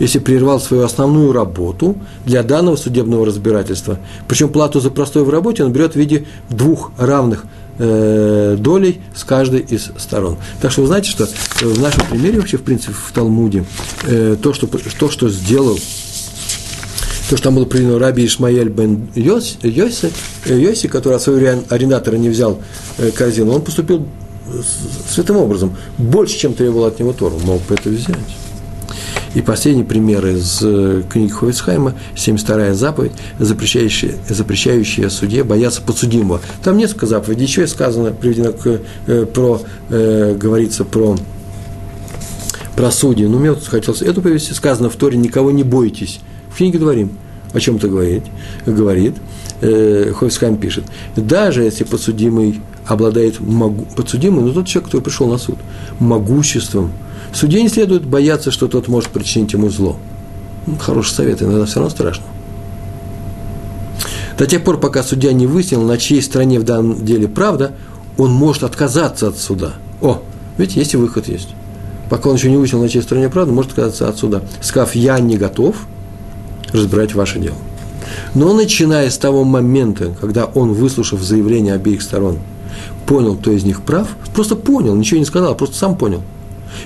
если 0.00 0.18
прервал 0.18 0.58
свою 0.58 0.82
основную 0.82 1.32
работу 1.32 1.96
для 2.24 2.42
данного 2.42 2.74
судебного 2.74 3.24
разбирательства. 3.24 3.98
Причем 4.26 4.48
плату 4.48 4.80
за 4.80 4.90
простой 4.90 5.22
в 5.22 5.30
работе 5.30 5.62
он 5.62 5.72
берет 5.72 5.92
в 5.92 5.96
виде 5.96 6.26
двух 6.48 6.90
равных 6.98 7.44
э, 7.78 8.56
долей 8.58 9.00
с 9.14 9.22
каждой 9.22 9.60
из 9.60 9.90
сторон. 9.98 10.38
Так 10.60 10.72
что 10.72 10.80
вы 10.80 10.88
знаете, 10.88 11.10
что 11.10 11.28
в 11.60 11.80
нашем 11.80 12.06
примере 12.06 12.40
вообще, 12.40 12.56
в 12.56 12.62
принципе, 12.62 12.94
в 12.94 13.12
Талмуде, 13.12 13.64
э, 14.04 14.36
то, 14.42 14.52
что, 14.52 14.66
то, 14.66 15.10
что 15.10 15.28
сделал 15.28 15.78
то, 17.28 17.36
что 17.36 17.44
там 17.44 17.54
было 17.54 17.64
приведено 17.64 17.98
Раби 17.98 18.26
Ишмаэль 18.26 18.70
бен 18.70 19.08
Йоси, 19.14 19.58
Йоси, 19.62 20.10
э, 20.46 20.88
который 20.88 21.14
от 21.14 21.22
своего 21.22 21.62
арендатора 21.68 22.16
не 22.16 22.28
взял 22.28 22.60
э, 22.98 23.10
корзину, 23.12 23.52
он 23.52 23.62
поступил 23.62 24.04
святым 25.08 25.36
образом, 25.36 25.76
больше, 25.96 26.36
чем 26.36 26.54
требовал 26.54 26.86
от 26.86 26.98
него 26.98 27.12
Тору, 27.12 27.38
мог 27.44 27.62
бы 27.66 27.74
это 27.74 27.88
взять. 27.88 28.16
И 29.34 29.42
последний 29.42 29.84
пример 29.84 30.26
из 30.26 30.58
э, 30.62 31.02
книги 31.08 31.30
Ховицхайма, 31.30 31.94
72-я 32.16 32.74
заповедь, 32.74 33.12
запрещающая, 33.38 34.14
запрещающая 34.28 35.08
судье 35.08 35.44
бояться 35.44 35.82
подсудимого. 35.82 36.40
Там 36.64 36.76
несколько 36.76 37.06
заповедей, 37.06 37.44
еще 37.44 37.66
сказано, 37.68 38.10
приведено 38.10 38.52
к, 38.52 38.80
э, 39.06 39.26
про, 39.26 39.60
э, 39.90 40.34
говорится 40.36 40.84
про 40.84 41.16
про 42.74 42.90
судьи. 42.90 43.26
Но 43.26 43.38
мне 43.38 43.52
вот 43.52 43.62
хотелось 43.66 44.00
эту 44.00 44.22
повести, 44.22 44.52
сказано 44.52 44.88
в 44.88 44.96
Торе, 44.96 45.18
никого 45.18 45.50
не 45.50 45.62
бойтесь. 45.62 46.20
В 46.50 46.56
книге 46.56 46.78
Дворим 46.78 47.10
о 47.52 47.60
чем-то 47.60 47.88
говорит, 47.88 48.24
говорит 48.64 49.16
э, 49.60 50.12
Хойскам 50.16 50.56
пишет, 50.56 50.84
даже 51.14 51.62
если 51.62 51.84
подсудимый 51.84 52.60
обладает 52.86 53.40
могу, 53.40 53.84
подсудимый, 53.96 54.42
но 54.42 54.52
тот 54.52 54.66
человек, 54.66 54.86
который 54.86 55.02
пришел 55.02 55.28
на 55.28 55.38
суд, 55.38 55.58
могуществом, 55.98 56.92
судье 57.32 57.62
не 57.62 57.68
следует 57.68 58.04
бояться, 58.04 58.50
что 58.50 58.68
тот 58.68 58.88
может 58.88 59.10
причинить 59.10 59.52
ему 59.52 59.70
зло. 59.70 59.96
Ну, 60.66 60.76
хороший 60.76 61.14
совет, 61.14 61.42
иногда 61.42 61.64
все 61.64 61.76
равно 61.76 61.90
страшно. 61.90 62.24
До 64.38 64.46
тех 64.46 64.64
пор, 64.64 64.80
пока 64.80 65.02
судья 65.02 65.32
не 65.32 65.46
выяснил, 65.46 65.82
на 65.82 65.98
чьей 65.98 66.22
стороне 66.22 66.58
в 66.58 66.64
данном 66.64 67.04
деле 67.04 67.28
правда, 67.28 67.72
он 68.16 68.32
может 68.32 68.62
отказаться 68.62 69.28
от 69.28 69.38
суда. 69.38 69.74
О, 70.00 70.22
видите, 70.56 70.80
есть 70.80 70.94
и 70.94 70.96
выход 70.96 71.28
есть. 71.28 71.50
Пока 72.08 72.28
он 72.28 72.36
еще 72.36 72.50
не 72.50 72.56
выяснил, 72.56 72.80
на 72.80 72.88
чьей 72.88 73.02
стороне 73.02 73.28
правда, 73.28 73.52
может 73.52 73.72
отказаться 73.72 74.08
от 74.08 74.18
суда. 74.18 74.42
Сказав, 74.60 74.94
я 74.94 75.18
не 75.18 75.36
готов 75.36 75.76
разбирать 76.72 77.14
ваше 77.14 77.38
дело. 77.38 77.56
Но 78.34 78.52
начиная 78.52 79.10
с 79.10 79.18
того 79.18 79.44
момента, 79.44 80.14
когда 80.20 80.46
он, 80.46 80.72
выслушав 80.72 81.22
заявление 81.22 81.74
обеих 81.74 82.02
сторон, 82.02 82.38
понял, 83.06 83.36
кто 83.36 83.52
из 83.52 83.64
них 83.64 83.82
прав, 83.82 84.08
просто 84.34 84.56
понял, 84.56 84.94
ничего 84.94 85.18
не 85.18 85.26
сказал, 85.26 85.54
просто 85.54 85.76
сам 85.76 85.96
понял. 85.96 86.22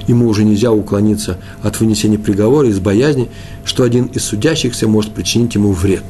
Ему 0.07 0.29
уже 0.29 0.45
нельзя 0.45 0.73
уклониться 0.73 1.39
от 1.63 1.81
вынесения 1.81 2.19
приговора 2.19 2.69
из 2.69 2.79
боязни, 2.81 3.31
что 3.65 3.83
один 3.83 4.07
из 4.07 4.25
судящихся 4.25 4.89
может 4.89 5.13
причинить 5.13 5.55
ему 5.55 5.73
вред. 5.73 6.05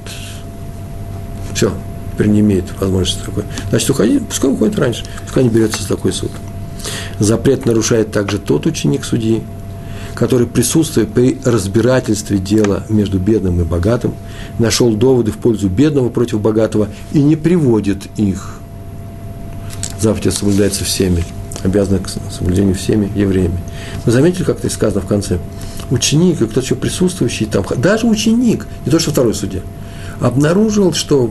Все, 1.55 1.73
теперь 2.13 2.29
не 2.29 2.41
имеет 2.41 2.65
возможности 2.81 3.25
такой. 3.25 3.45
Значит, 3.71 3.91
уходи, 3.91 4.19
пускай 4.19 4.51
уходит 4.51 4.79
раньше, 4.79 5.05
пускай 5.25 5.45
не 5.45 5.51
берется 5.51 5.83
за 5.83 5.89
такой 5.89 6.13
суд. 6.13 6.31
Запрет 7.19 7.67
нарушает 7.67 8.11
также 8.11 8.39
тот 8.39 8.67
ученик 8.67 9.05
судьи, 9.05 9.43
который, 10.15 10.47
присутствуя 10.47 11.07
при 11.07 11.39
разбирательстве 11.45 12.39
дела 12.39 12.85
между 12.89 13.19
бедным 13.19 13.61
и 13.61 13.65
богатым, 13.65 14.15
нашел 14.59 14.95
доводы 14.95 15.33
в 15.33 15.39
пользу 15.39 15.69
бедного 15.69 16.09
против 16.09 16.41
богатого 16.41 16.89
и 17.13 17.21
не 17.21 17.37
приводит 17.37 18.07
их. 18.17 18.59
Заповедь 20.01 20.35
соблюдается 20.35 20.85
всеми, 20.85 21.25
обязана 21.65 21.99
к 21.99 22.09
соблюдению 22.09 22.75
всеми 22.75 23.11
евреями. 23.15 23.59
Вы 24.05 24.13
заметили, 24.13 24.45
как 24.45 24.59
это 24.59 24.71
сказано 24.71 25.01
в 25.01 25.07
конце? 25.07 25.39
Ученик, 25.91 26.41
и 26.41 26.45
кто-то 26.45 26.61
еще 26.61 26.77
присутствующий 26.77 27.47
там, 27.47 27.65
даже 27.77 28.07
ученик, 28.07 28.67
не 28.87 28.93
то 28.93 28.99
что 28.99 29.11
второй 29.11 29.35
судья, 29.35 29.61
обнаружил, 30.21 30.93
что 30.93 31.31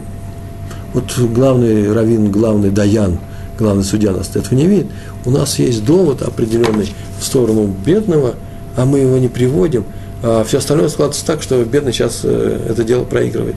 вот 0.94 1.18
главный 1.18 1.92
раввин, 1.92 2.30
главный 2.32 2.70
даян, 2.70 3.20
главный 3.58 3.84
судья 3.84 4.12
нас 4.12 4.30
этого 4.36 4.54
не 4.54 4.68
видит, 4.68 4.88
у 5.26 5.32
нас 5.32 5.58
есть 5.60 5.86
довод 5.86 6.22
определенный 6.22 6.94
в 7.20 7.24
сторону 7.24 7.74
бедного– 7.86 8.36
а 8.76 8.86
мы 8.86 9.00
его 9.00 9.18
не 9.18 9.28
приводим, 9.28 9.86
а 10.22 10.44
все 10.44 10.58
остальное 10.58 10.90
складывается 10.90 11.26
так, 11.26 11.42
что 11.42 11.64
бедный 11.64 11.94
сейчас 11.94 12.22
э, 12.24 12.68
это 12.70 12.84
дело 12.84 13.04
проигрывает. 13.04 13.56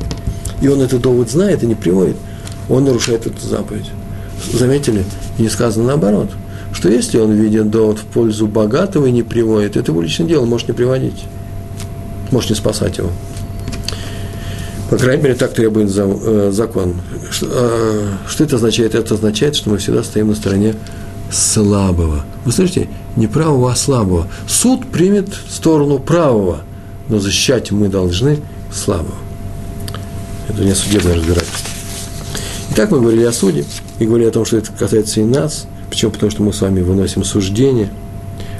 И 0.60 0.68
он 0.68 0.80
этот 0.80 1.02
довод 1.02 1.30
знает 1.30 1.62
и 1.62 1.66
не 1.66 1.74
приводит, 1.74 2.16
он 2.68 2.84
нарушает 2.84 3.26
эту 3.26 3.46
заповедь. 3.46 3.90
Заметили? 4.52 5.04
Не 5.38 5.48
сказано 5.48 5.86
наоборот, 5.86 6.30
что 6.72 6.88
если 6.88 7.18
он 7.18 7.32
видит 7.32 7.70
довод 7.70 7.98
в 7.98 8.04
пользу 8.04 8.46
богатого 8.46 9.06
и 9.06 9.12
не 9.12 9.22
приводит, 9.22 9.76
это 9.76 9.92
его 9.92 10.02
личное 10.02 10.26
дело, 10.26 10.44
может 10.44 10.68
не 10.68 10.74
приводить, 10.74 11.24
может 12.30 12.50
не 12.50 12.56
спасать 12.56 12.98
его. 12.98 13.10
По 14.90 14.96
крайней 14.96 15.22
мере, 15.22 15.34
так 15.34 15.52
требует 15.52 15.90
э, 15.96 16.50
закон. 16.52 16.94
Что, 17.30 17.46
э, 17.50 18.08
что 18.28 18.44
это 18.44 18.56
означает? 18.56 18.94
Это 18.94 19.14
означает, 19.14 19.56
что 19.56 19.70
мы 19.70 19.78
всегда 19.78 20.04
стоим 20.04 20.28
на 20.28 20.36
стороне 20.36 20.76
слабого. 21.30 22.24
Вы 22.44 22.52
слышите? 22.52 22.88
Не 23.16 23.26
правого, 23.26 23.72
а 23.72 23.74
слабого. 23.74 24.28
Суд 24.46 24.86
примет 24.86 25.28
сторону 25.48 25.98
правого, 25.98 26.60
но 27.08 27.18
защищать 27.18 27.72
мы 27.72 27.88
должны 27.88 28.38
слабого. 28.72 29.16
Это 30.48 30.62
не 30.62 30.74
судебное 30.74 31.16
разбирательство. 31.16 31.70
Итак, 32.70 32.90
мы 32.90 33.00
говорили 33.00 33.24
о 33.24 33.32
суде 33.32 33.64
и 33.98 34.06
говорили 34.06 34.28
о 34.28 34.32
том, 34.32 34.44
что 34.44 34.58
это 34.58 34.70
касается 34.72 35.20
и 35.20 35.24
нас. 35.24 35.66
Почему? 35.90 36.10
Потому 36.10 36.30
что 36.30 36.42
мы 36.42 36.52
с 36.52 36.60
вами 36.60 36.80
выносим 36.80 37.24
суждение, 37.24 37.88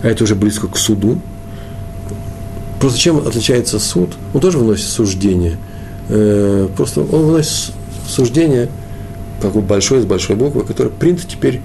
а 0.02 0.08
это 0.08 0.24
уже 0.24 0.34
близко 0.34 0.68
к 0.68 0.76
суду. 0.76 1.18
Просто 2.80 2.98
чем 2.98 3.18
отличается 3.18 3.78
суд? 3.78 4.14
Он 4.34 4.40
тоже 4.40 4.58
выносит 4.58 4.86
суждение. 4.86 5.56
Э, 6.08 6.68
просто 6.76 7.00
он 7.00 7.26
выносит 7.26 7.72
суждение, 8.08 8.68
такое 9.40 9.62
большое, 9.62 10.02
с 10.02 10.04
большой 10.04 10.36
буквы, 10.36 10.62
которое 10.62 10.90
принято 10.90 11.26
теперь 11.26 11.60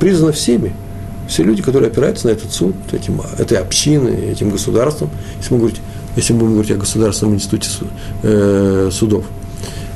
признано 0.00 0.32
всеми. 0.32 0.72
Все 1.28 1.42
люди, 1.42 1.62
которые 1.62 1.90
опираются 1.90 2.26
на 2.26 2.32
этот 2.32 2.52
суд, 2.52 2.74
этим, 2.92 3.22
этой 3.38 3.58
общины, 3.58 4.10
этим 4.10 4.50
государством, 4.50 5.10
если 5.38 5.54
мы, 5.54 5.60
говорить, 5.60 5.80
если 6.16 6.32
мы 6.34 6.50
говорить 6.50 6.70
о 6.72 6.76
Государственном 6.76 7.34
институте 7.34 7.70
э, 8.22 8.90
судов. 8.92 9.24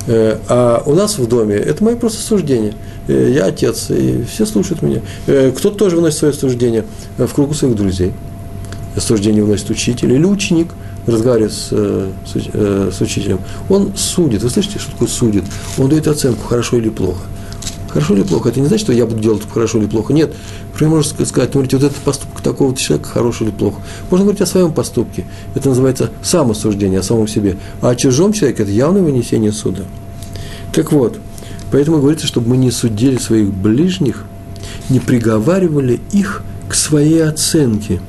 Э, 0.07 0.37
а 0.47 0.83
у 0.85 0.95
нас 0.95 1.17
в 1.17 1.27
доме 1.27 1.55
это 1.55 1.83
мое 1.83 1.95
просто 1.95 2.21
суждение. 2.21 2.73
Э, 3.07 3.31
я 3.33 3.45
отец, 3.45 3.89
и 3.89 4.23
все 4.23 4.45
слушают 4.45 4.81
меня. 4.81 5.01
Э, 5.27 5.51
кто-то 5.55 5.77
тоже 5.77 5.95
выносит 5.95 6.19
свое 6.19 6.33
суждение 6.33 6.85
в 7.17 7.27
кругу 7.33 7.53
своих 7.53 7.75
друзей. 7.75 8.13
Суждение 8.97 9.43
выносит 9.43 9.69
учитель 9.69 10.11
или 10.13 10.25
ученик, 10.25 10.69
разговаривает 11.05 11.53
с, 11.53 11.69
с, 11.69 12.95
с 12.97 13.01
учителем. 13.01 13.39
Он 13.69 13.93
судит. 13.95 14.43
Вы 14.43 14.49
слышите, 14.49 14.79
что 14.79 14.91
такое 14.91 15.07
судит? 15.07 15.43
Он 15.77 15.89
дает 15.89 16.07
оценку, 16.07 16.45
хорошо 16.47 16.77
или 16.77 16.89
плохо. 16.89 17.21
Хорошо 17.89 18.15
или 18.15 18.23
плохо? 18.23 18.49
Это 18.49 18.59
не 18.59 18.67
значит, 18.67 18.85
что 18.85 18.93
я 18.93 19.05
буду 19.05 19.19
делать 19.19 19.41
хорошо 19.51 19.79
или 19.79 19.87
плохо. 19.87 20.13
Нет. 20.13 20.33
Например, 20.71 20.95
можно 20.95 21.25
сказать, 21.25 21.51
смотрите, 21.51 21.77
вот 21.77 21.85
этот 21.85 21.97
поступок 21.97 22.41
такого-то 22.41 22.79
человека 22.79 23.09
хороший 23.09 23.47
или 23.47 23.51
плохо. 23.51 23.81
Можно 24.11 24.25
говорить 24.25 24.41
о 24.41 24.45
своем 24.45 24.73
поступке. 24.73 25.25
Это 25.55 25.69
называется 25.69 26.11
самосуждение 26.21 26.99
о 26.99 27.03
самом 27.03 27.27
себе. 27.27 27.57
А 27.81 27.89
о 27.89 27.95
чужом 27.95 28.33
человеке– 28.33 28.63
это 28.63 28.71
явное 28.71 29.01
вынесение 29.01 29.51
суда. 29.51 29.83
Так 30.71 30.91
вот, 30.91 31.19
поэтому 31.71 31.99
говорится, 31.99 32.27
чтобы 32.27 32.49
мы 32.49 32.57
не 32.57 32.71
судили 32.71 33.17
своих 33.17 33.51
ближних, 33.51 34.25
не 34.89 34.99
приговаривали 34.99 35.99
их 36.11 36.43
к 36.67 36.75
своей 36.75 37.23
оценке. 37.23 37.99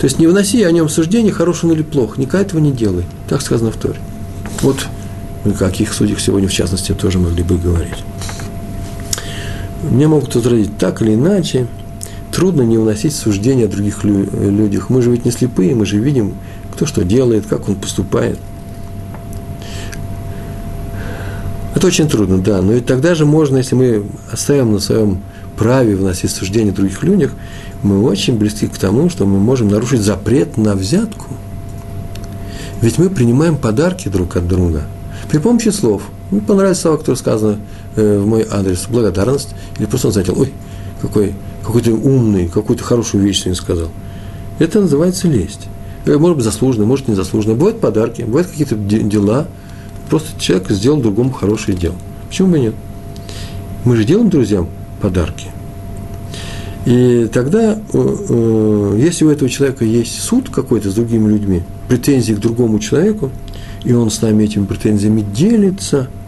То 0.00 0.04
есть 0.04 0.18
не 0.18 0.26
вноси 0.26 0.62
о 0.64 0.72
нем 0.72 0.88
суждение, 0.88 1.32
хороший 1.32 1.66
он 1.66 1.72
или 1.72 1.82
плох. 1.82 2.18
Никогда 2.18 2.40
этого 2.40 2.58
не 2.58 2.72
делай. 2.72 3.04
Так 3.28 3.42
сказано 3.42 3.70
в 3.70 3.76
Торе. 3.76 3.98
Вот 4.62 4.86
о 5.44 5.50
каких 5.50 5.92
судьях 5.92 6.20
сегодня, 6.20 6.48
в 6.48 6.52
частности, 6.52 6.92
тоже 6.92 7.18
могли 7.18 7.42
бы 7.42 7.56
говорить. 7.56 7.98
Меня 9.82 10.08
могут 10.08 10.34
возразить 10.34 10.76
так 10.78 11.00
или 11.02 11.14
иначе. 11.14 11.66
Трудно 12.32 12.62
не 12.62 12.78
уносить 12.78 13.14
суждения 13.14 13.64
о 13.64 13.68
других 13.68 14.04
людях. 14.04 14.90
Мы 14.90 15.02
же 15.02 15.10
ведь 15.10 15.24
не 15.24 15.30
слепые, 15.30 15.74
мы 15.74 15.84
же 15.86 15.98
видим, 15.98 16.34
кто 16.72 16.86
что 16.86 17.04
делает, 17.04 17.46
как 17.46 17.68
он 17.68 17.74
поступает. 17.74 18.38
Это 21.74 21.86
очень 21.86 22.08
трудно, 22.08 22.38
да. 22.38 22.62
Но 22.62 22.74
и 22.74 22.80
тогда 22.80 23.14
же 23.14 23.24
можно, 23.24 23.56
если 23.56 23.74
мы 23.74 24.04
оставим 24.30 24.72
на 24.72 24.80
своем 24.80 25.22
праве 25.56 25.96
вносить 25.96 26.30
суждения 26.30 26.72
о 26.72 26.74
других 26.74 27.02
людях, 27.02 27.32
мы 27.82 28.02
очень 28.02 28.38
близки 28.38 28.66
к 28.66 28.76
тому, 28.78 29.08
что 29.08 29.24
мы 29.24 29.38
можем 29.38 29.68
нарушить 29.68 30.02
запрет 30.02 30.56
на 30.56 30.74
взятку. 30.74 31.26
Ведь 32.80 32.98
мы 32.98 33.10
принимаем 33.10 33.56
подарки 33.56 34.08
друг 34.08 34.36
от 34.36 34.46
друга 34.46 34.82
при 35.30 35.38
помощи 35.38 35.70
слов. 35.70 36.02
Мне 36.30 36.40
понравились 36.40 36.78
слова, 36.78 36.96
которые 36.96 37.18
сказаны 37.18 37.56
в 37.96 38.26
мой 38.26 38.46
адрес 38.50 38.86
благодарность, 38.88 39.50
или 39.78 39.86
просто 39.86 40.08
он 40.08 40.12
заметил, 40.12 40.38
ой, 40.38 40.52
какой, 41.00 41.34
какой 41.64 41.82
ты 41.82 41.92
умный, 41.92 42.48
какую 42.48 42.78
то 42.78 42.84
хорошую 42.84 43.24
вещь 43.24 43.40
сегодня 43.40 43.56
сказал. 43.56 43.88
Это 44.58 44.80
называется 44.80 45.28
лесть. 45.28 45.68
Э, 46.04 46.16
может 46.18 46.36
быть, 46.36 46.44
заслуженно, 46.44 46.86
может, 46.86 47.08
не 47.08 47.14
заслуженно. 47.14 47.54
Бывают 47.54 47.80
подарки, 47.80 48.22
бывают 48.22 48.48
какие-то 48.48 48.76
дела. 48.76 49.46
Просто 50.08 50.28
человек 50.40 50.70
сделал 50.70 51.00
другому 51.00 51.30
хорошее 51.32 51.76
дело. 51.76 51.94
Почему 52.28 52.52
бы 52.52 52.58
нет? 52.58 52.74
Мы 53.84 53.96
же 53.96 54.04
делаем 54.04 54.28
друзьям 54.28 54.68
подарки. 55.00 55.48
И 56.86 57.28
тогда, 57.32 57.78
э, 57.92 58.96
если 58.98 59.24
у 59.24 59.30
этого 59.30 59.50
человека 59.50 59.84
есть 59.84 60.20
суд 60.20 60.50
какой-то 60.50 60.90
с 60.90 60.94
другими 60.94 61.28
людьми, 61.28 61.62
претензии 61.88 62.32
к 62.32 62.38
другому 62.38 62.78
человеку, 62.78 63.30
и 63.84 63.92
он 63.92 64.10
с 64.10 64.20
нами 64.20 64.44
этими 64.44 64.64
претензиями 64.64 65.22
делится– 65.22 66.08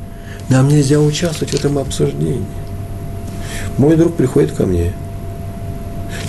нам 0.48 0.68
нельзя 0.68 1.00
участвовать 1.00 1.52
в 1.52 1.56
этом 1.56 1.78
обсуждении. 1.78 2.44
Мой 3.78 3.96
друг 3.96 4.16
приходит 4.16 4.52
ко 4.52 4.66
мне. 4.66 4.92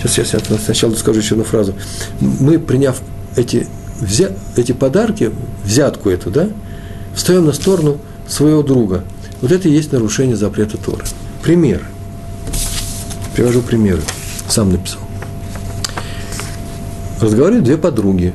Сейчас, 0.03 0.34
я 0.34 0.39
сначала 0.57 0.93
скажу 0.95 1.20
еще 1.20 1.36
одну 1.36 1.45
фразу. 1.45 1.74
Мы, 2.20 2.59
приняв 2.59 3.01
эти, 3.36 3.68
взя, 3.99 4.30
эти 4.55 4.72
подарки, 4.72 5.32
взятку 5.64 6.09
эту, 6.09 6.30
да, 6.30 6.49
встаем 7.16 7.45
на 7.45 7.53
сторону 7.53 7.97
своего 8.28 8.64
друга. 8.64 9.03
Вот 9.41 9.51
это 9.51 9.68
и 9.68 9.72
есть 9.72 9.91
нарушение 9.91 10.36
запрета 10.36 10.78
Торы. 10.78 11.03
Пример. 11.41 11.82
Привожу 13.36 13.61
примеры. 13.61 14.01
Сам 14.47 14.72
написал. 14.72 15.01
Разговаривают 17.20 17.66
две 17.66 17.78
подруги. 17.78 18.34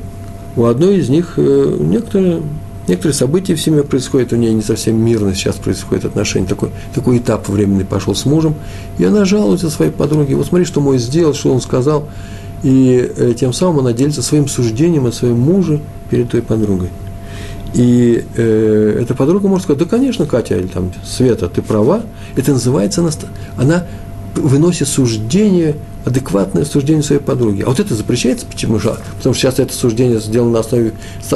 У 0.55 0.65
одной 0.65 0.97
из 0.97 1.09
них 1.09 1.33
э, 1.37 1.77
некоторые 1.79 2.41
Некоторые 2.89 3.13
события 3.13 3.53
в 3.53 3.61
семье 3.61 3.83
происходят, 3.83 4.33
у 4.33 4.35
нее 4.35 4.51
не 4.51 4.63
совсем 4.63 4.97
мирно 4.97 5.35
сейчас 5.35 5.57
происходит 5.57 6.05
отношение, 6.05 6.49
такой, 6.49 6.71
такой 6.95 7.19
этап 7.19 7.47
временный 7.47 7.85
пошел 7.85 8.15
с 8.15 8.25
мужем, 8.25 8.55
и 8.97 9.05
она 9.05 9.25
жалуется 9.25 9.69
своей 9.69 9.91
подруге, 9.91 10.35
вот 10.35 10.47
смотри, 10.47 10.65
что 10.65 10.81
мой 10.81 10.97
сделал, 10.97 11.35
что 11.35 11.53
он 11.53 11.61
сказал, 11.61 12.09
и 12.63 13.13
э, 13.15 13.35
тем 13.39 13.53
самым 13.53 13.81
она 13.81 13.93
делится 13.93 14.23
своим 14.23 14.47
суждением 14.47 15.05
о 15.05 15.11
своем 15.11 15.39
муже 15.39 15.81
перед 16.09 16.31
той 16.31 16.41
подругой. 16.41 16.89
И 17.75 18.25
э, 18.35 18.99
эта 19.03 19.13
подруга 19.13 19.47
может 19.47 19.65
сказать, 19.65 19.83
да, 19.83 19.85
конечно, 19.87 20.25
Катя, 20.25 20.57
или 20.57 20.65
там, 20.65 20.91
Света, 21.05 21.47
ты 21.47 21.61
права. 21.61 22.01
Это 22.35 22.53
называется, 22.53 23.01
она, 23.01 23.11
она 23.55 23.85
выносит 24.33 24.87
суждение, 24.87 25.75
адекватное 26.09 26.65
суждение 26.65 27.03
своей 27.03 27.21
подруги. 27.21 27.61
А 27.61 27.67
вот 27.67 27.79
это 27.79 27.95
запрещается, 27.95 28.45
почему 28.45 28.79
же? 28.79 28.95
Потому 29.17 29.33
что 29.33 29.41
часто 29.41 29.63
это 29.63 29.73
суждение 29.73 30.19
сделано 30.19 30.51
на 30.51 30.59
основе 30.59 30.93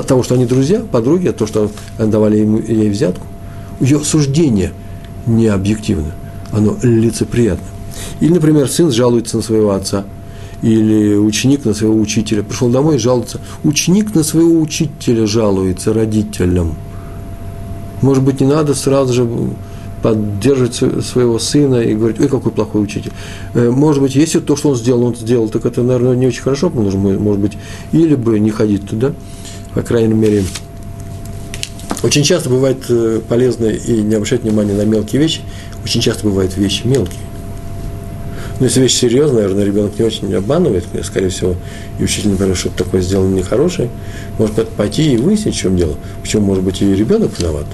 того, 0.07 0.23
что 0.23 0.35
они 0.35 0.45
друзья, 0.45 0.81
подруги, 0.81 1.27
а 1.27 1.33
то, 1.33 1.47
что 1.47 1.71
давали 1.97 2.37
ему, 2.37 2.59
ей 2.59 2.89
взятку. 2.89 3.25
Ее 3.79 3.99
суждение 3.99 4.73
не 5.25 5.47
объективно, 5.47 6.13
оно 6.51 6.77
лицеприятно. 6.81 7.65
Или, 8.19 8.33
например, 8.33 8.69
сын 8.69 8.91
жалуется 8.91 9.37
на 9.37 9.43
своего 9.43 9.71
отца– 9.71 10.05
или 10.63 11.15
ученик 11.15 11.65
на 11.65 11.73
своего 11.73 11.99
учителя. 11.99 12.41
Пришел 12.41 12.69
домой 12.69 12.95
и 12.95 12.99
жалуется. 12.99 13.41
Ученик 13.63 14.15
на 14.15 14.23
своего 14.23 14.59
учителя 14.61 15.27
жалуется 15.27 15.93
родителям. 15.93 16.75
Может 18.01 18.23
быть, 18.23 18.39
не 18.39 18.47
надо 18.47 18.73
сразу 18.73 19.13
же 19.13 19.29
поддерживать 20.03 20.75
своего 21.05 21.39
сына 21.39 21.77
и 21.77 21.95
говорить, 21.95 22.19
ой, 22.19 22.27
какой 22.27 22.51
плохой 22.51 22.83
учитель. 22.83 23.11
Э, 23.53 23.69
может 23.71 24.03
быть, 24.03 24.15
если 24.15 24.39
то, 24.39 24.57
что 24.57 24.69
он 24.69 24.75
сделал, 24.75 25.03
он 25.03 25.15
сделал, 25.15 25.47
так 25.47 25.65
это, 25.65 25.81
наверное, 25.81 26.15
не 26.15 26.27
очень 26.27 26.41
хорошо, 26.41 26.69
нужно, 26.69 26.99
может 26.99 27.39
быть, 27.39 27.53
или 27.93 28.13
бы 28.13 28.37
не 28.37 28.51
ходить 28.51 28.87
туда, 28.87 29.13
по 29.73 29.81
крайней 29.81 30.13
мере. 30.13 30.43
Очень 32.03 32.23
часто 32.23 32.49
бывает 32.49 32.83
э, 32.89 33.21
полезно 33.27 33.67
и 33.67 34.01
не 34.01 34.15
обращать 34.15 34.43
внимания 34.43 34.73
на 34.73 34.83
мелкие 34.83 35.21
вещи, 35.21 35.39
очень 35.85 36.01
часто 36.01 36.25
бывают 36.25 36.57
вещи 36.57 36.85
мелкие. 36.85 37.21
Но 38.59 38.65
если 38.65 38.81
вещь 38.81 38.95
серьезная, 38.95 39.43
наверное, 39.43 39.63
ребенок 39.63 39.97
не 39.97 40.05
очень 40.05 40.35
обманывает, 40.35 40.83
скорее 41.03 41.29
всего, 41.29 41.55
и 41.97 42.03
учитель, 42.03 42.31
например, 42.31 42.57
что-то 42.57 42.83
такое 42.83 43.01
сделано 43.01 43.33
нехорошее, 43.33 43.89
может 44.37 44.67
пойти 44.69 45.13
и 45.13 45.17
выяснить, 45.17 45.55
в 45.55 45.57
чем 45.57 45.77
дело. 45.77 45.95
Почему, 46.21 46.45
может 46.45 46.63
быть, 46.63 46.81
и 46.81 46.93
ребенок 46.93 47.39
виноват. 47.39 47.65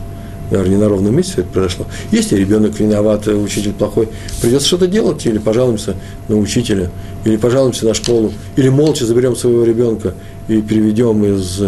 Наверное, 0.51 0.75
не 0.75 0.81
на 0.81 0.89
ровном 0.89 1.15
месте 1.15 1.33
это 1.37 1.49
произошло. 1.49 1.85
Если 2.11 2.35
ребенок 2.35 2.79
виноват, 2.79 3.27
учитель 3.27 3.73
плохой, 3.73 4.09
придется 4.41 4.67
что-то 4.67 4.87
делать, 4.87 5.25
или 5.25 5.37
пожалуемся 5.37 5.95
на 6.27 6.37
учителя, 6.37 6.89
или 7.23 7.37
пожалуемся 7.37 7.85
на 7.85 7.93
школу, 7.93 8.33
или 8.55 8.69
молча 8.69 9.05
заберем 9.05 9.35
своего 9.35 9.63
ребенка 9.63 10.15
и 10.47 10.61
переведем 10.61 11.23
из 11.23 11.61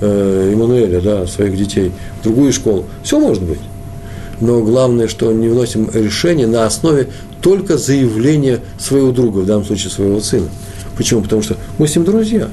э, 0.00 0.52
Эммануэля, 0.52 1.00
да, 1.00 1.26
своих 1.26 1.56
детей 1.56 1.92
в 2.20 2.24
другую 2.24 2.52
школу. 2.52 2.84
Все 3.02 3.18
может 3.18 3.42
быть. 3.42 3.60
Но 4.40 4.62
главное, 4.62 5.08
что 5.08 5.32
не 5.32 5.48
вносим 5.48 5.90
решение 5.92 6.46
на 6.46 6.64
основе 6.64 7.08
только 7.40 7.76
заявление 7.76 8.60
своего 8.78 9.10
друга, 9.10 9.40
в 9.40 9.46
данном 9.46 9.64
случае 9.64 9.90
своего 9.90 10.20
сына. 10.20 10.48
Почему? 10.96 11.22
Потому 11.22 11.42
что 11.42 11.56
мы 11.78 11.88
с 11.88 11.96
ним 11.96 12.04
друзья. 12.04 12.48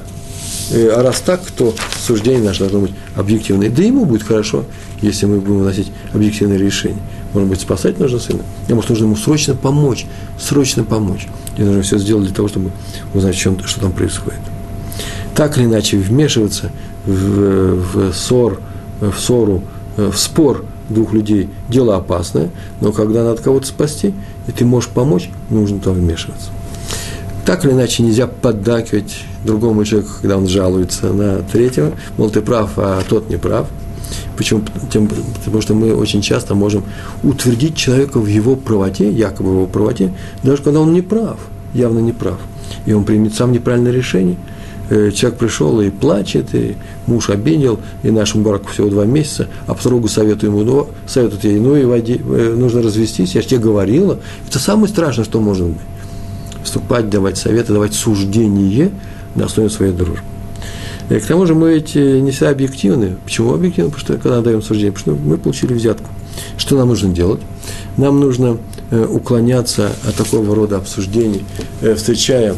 А 0.72 1.02
раз 1.02 1.20
так, 1.20 1.40
то 1.56 1.74
суждение 2.00 2.42
наше 2.42 2.60
должно 2.60 2.80
быть 2.80 2.92
объективное. 3.14 3.70
Да 3.70 3.82
ему 3.82 4.04
будет 4.04 4.22
хорошо, 4.22 4.64
если 5.00 5.26
мы 5.26 5.40
будем 5.40 5.58
выносить 5.60 5.92
объективное 6.12 6.58
решение. 6.58 7.00
Может 7.32 7.48
быть, 7.48 7.60
спасать 7.60 7.98
нужно 7.98 8.18
сына, 8.18 8.42
а 8.68 8.74
может, 8.74 8.90
нужно 8.90 9.04
ему 9.04 9.16
срочно 9.16 9.54
помочь, 9.54 10.06
срочно 10.40 10.84
помочь. 10.84 11.28
И 11.56 11.62
нужно 11.62 11.82
все 11.82 11.98
сделать 11.98 12.26
для 12.26 12.34
того, 12.34 12.48
чтобы 12.48 12.70
узнать, 13.14 13.36
чем, 13.36 13.58
что 13.64 13.80
там 13.80 13.92
происходит. 13.92 14.40
Так 15.34 15.58
или 15.58 15.66
иначе, 15.66 15.98
вмешиваться 15.98 16.70
в, 17.04 18.10
в 18.10 18.12
ссор, 18.14 18.60
в 19.00 19.18
ссору, 19.18 19.62
в 19.96 20.16
спор 20.16 20.64
двух 20.88 21.12
людей– 21.12 21.50
дело 21.68 21.96
опасное, 21.96 22.50
но 22.80 22.92
когда 22.92 23.24
надо 23.24 23.42
кого-то 23.42 23.66
спасти, 23.66 24.14
и 24.46 24.52
ты 24.52 24.64
можешь 24.64 24.88
помочь, 24.90 25.30
нужно 25.50 25.78
там 25.78 25.94
вмешиваться. 25.94 26.50
Так 27.46 27.64
или 27.64 27.72
иначе, 27.72 28.02
нельзя 28.02 28.26
поддакивать 28.26 29.16
другому 29.44 29.84
человеку, 29.84 30.10
когда 30.20 30.36
он 30.36 30.48
жалуется 30.48 31.12
на 31.12 31.38
третьего, 31.42 31.92
мол, 32.18 32.28
ты 32.28 32.40
прав, 32.40 32.72
а 32.76 33.02
тот 33.08 33.30
не 33.30 33.36
прав. 33.36 33.68
Почему? 34.36 34.62
Тем, 34.92 35.08
потому 35.44 35.62
что 35.62 35.74
мы 35.74 35.94
очень 35.94 36.22
часто 36.22 36.54
можем 36.54 36.84
утвердить 37.22 37.76
человека 37.76 38.18
в 38.18 38.26
его 38.26 38.56
правоте, 38.56 39.10
якобы 39.10 39.50
в 39.50 39.52
его 39.54 39.66
правоте, 39.66 40.12
даже 40.42 40.62
когда 40.62 40.80
он 40.80 40.92
не 40.92 41.02
прав, 41.02 41.38
явно 41.72 42.00
не 42.00 42.12
прав. 42.12 42.38
И 42.84 42.92
он 42.92 43.04
примет 43.04 43.34
сам 43.34 43.52
неправильное 43.52 43.92
решение– 43.92 44.36
Э, 44.88 45.10
человек 45.10 45.38
пришел 45.38 45.80
и 45.80 45.90
плачет, 45.90 46.54
и 46.54 46.76
муж 47.06 47.28
обидел, 47.30 47.80
и 48.04 48.10
нашему 48.10 48.44
браку 48.44 48.68
всего 48.68 48.88
два 48.88 49.04
месяца, 49.04 49.48
а 49.66 49.74
подругу 49.74 50.06
советую 50.06 50.52
ему, 50.52 50.62
ну, 50.62 50.88
советует 51.08 51.42
ей, 51.44 51.58
ну 51.58 51.74
и 51.74 51.84
води, 51.84 52.20
э, 52.24 52.54
нужно 52.56 52.82
развестись, 52.82 53.34
я 53.34 53.42
же 53.42 53.48
тебе 53.48 53.60
говорила. 53.60 54.20
Это 54.48 54.60
самое 54.60 54.88
страшное, 54.88 55.24
что 55.24 55.40
может 55.40 55.66
быть. 55.66 55.82
Вступать, 56.76 57.08
давать 57.08 57.38
советы, 57.38 57.72
давать 57.72 57.94
суждение 57.94 58.90
на 59.34 59.46
основе 59.46 59.70
своей 59.70 59.92
дружбы. 59.92 60.20
И 61.08 61.14
э, 61.14 61.20
к 61.20 61.26
тому 61.26 61.46
же 61.46 61.54
мы 61.54 61.72
ведь 61.72 61.94
не 61.94 62.30
всегда 62.30 62.50
объективны. 62.50 63.16
Почему 63.24 63.54
объективны? 63.54 63.90
Потому 63.90 64.04
что 64.04 64.18
когда 64.18 64.42
даем 64.42 64.60
суждение, 64.60 64.92
потому 64.92 65.16
что 65.16 65.26
мы 65.26 65.38
получили 65.38 65.72
взятку. 65.72 66.10
Что 66.58 66.76
нам 66.76 66.88
нужно 66.88 67.14
делать? 67.14 67.40
Нам 67.96 68.20
нужно 68.20 68.58
уклоняться 68.90 69.90
от 70.06 70.16
такого 70.16 70.54
рода 70.54 70.76
обсуждений, 70.76 71.44
встречая 71.80 72.54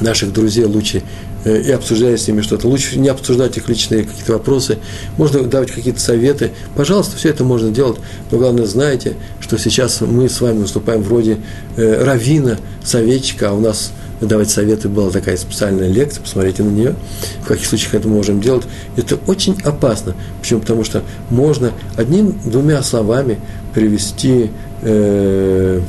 наших 0.00 0.32
друзей 0.34 0.66
лучше 0.66 1.02
Э, 1.02 1.31
и 1.44 1.70
обсуждая 1.70 2.16
с 2.16 2.26
ними 2.28 2.40
что-то. 2.40 2.68
Лучше 2.68 2.98
не 2.98 3.08
обсуждать 3.08 3.56
их 3.56 3.68
личные 3.68 4.04
какие-то 4.04 4.32
вопросы. 4.32 4.78
Можно 5.16 5.42
давать 5.42 5.70
какие-то 5.70 6.00
советы. 6.00 6.52
Пожалуйста, 6.76 7.16
все 7.16 7.30
это 7.30 7.44
можно 7.44 7.70
делать. 7.70 7.98
Но 8.30 8.38
главное, 8.38 8.66
знайте, 8.66 9.14
что 9.40 9.58
сейчас 9.58 10.00
мы 10.00 10.28
с 10.28 10.40
вами 10.40 10.58
выступаем 10.58 11.02
вроде 11.02 11.38
э, 11.76 12.04
равина, 12.04 12.58
советчика, 12.84 13.50
а 13.50 13.52
у 13.52 13.60
нас 13.60 13.92
давать 14.20 14.50
советы 14.50 14.88
была 14.88 15.10
такая 15.10 15.36
специальная 15.36 15.88
лекция, 15.88 16.22
посмотрите 16.22 16.62
на 16.62 16.70
нее, 16.70 16.94
в 17.42 17.48
каких 17.48 17.66
случаях 17.66 17.94
это 17.94 18.08
можем 18.08 18.40
делать. 18.40 18.64
Это 18.96 19.18
очень 19.26 19.56
опасно. 19.64 20.14
Почему? 20.40 20.60
Потому 20.60 20.84
что 20.84 21.02
можно 21.30 21.72
одним-двумя 21.96 22.82
словами 22.82 23.38
привести, 23.74 24.50
э, 24.82 25.80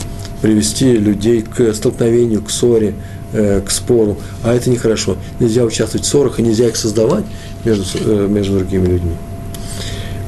привести 0.41 0.93
людей 0.93 1.43
к 1.43 1.73
столкновению, 1.73 2.41
к 2.41 2.49
ссоре, 2.49 2.95
Э, 3.35 3.61
к 3.65 3.71
спору, 3.71 4.19
а 4.43 4.53
это 4.53 4.69
нехорошо. 4.69 5.17
Нельзя 5.39 5.63
участвовать 5.63 6.05
в 6.05 6.09
ссорах, 6.09 6.39
и 6.39 6.43
нельзя 6.43 6.67
их 6.67 6.75
создавать 6.75 7.23
между, 7.65 7.83
э, 8.05 8.27
между 8.27 8.59
другими 8.59 8.85
людьми. 8.85 9.15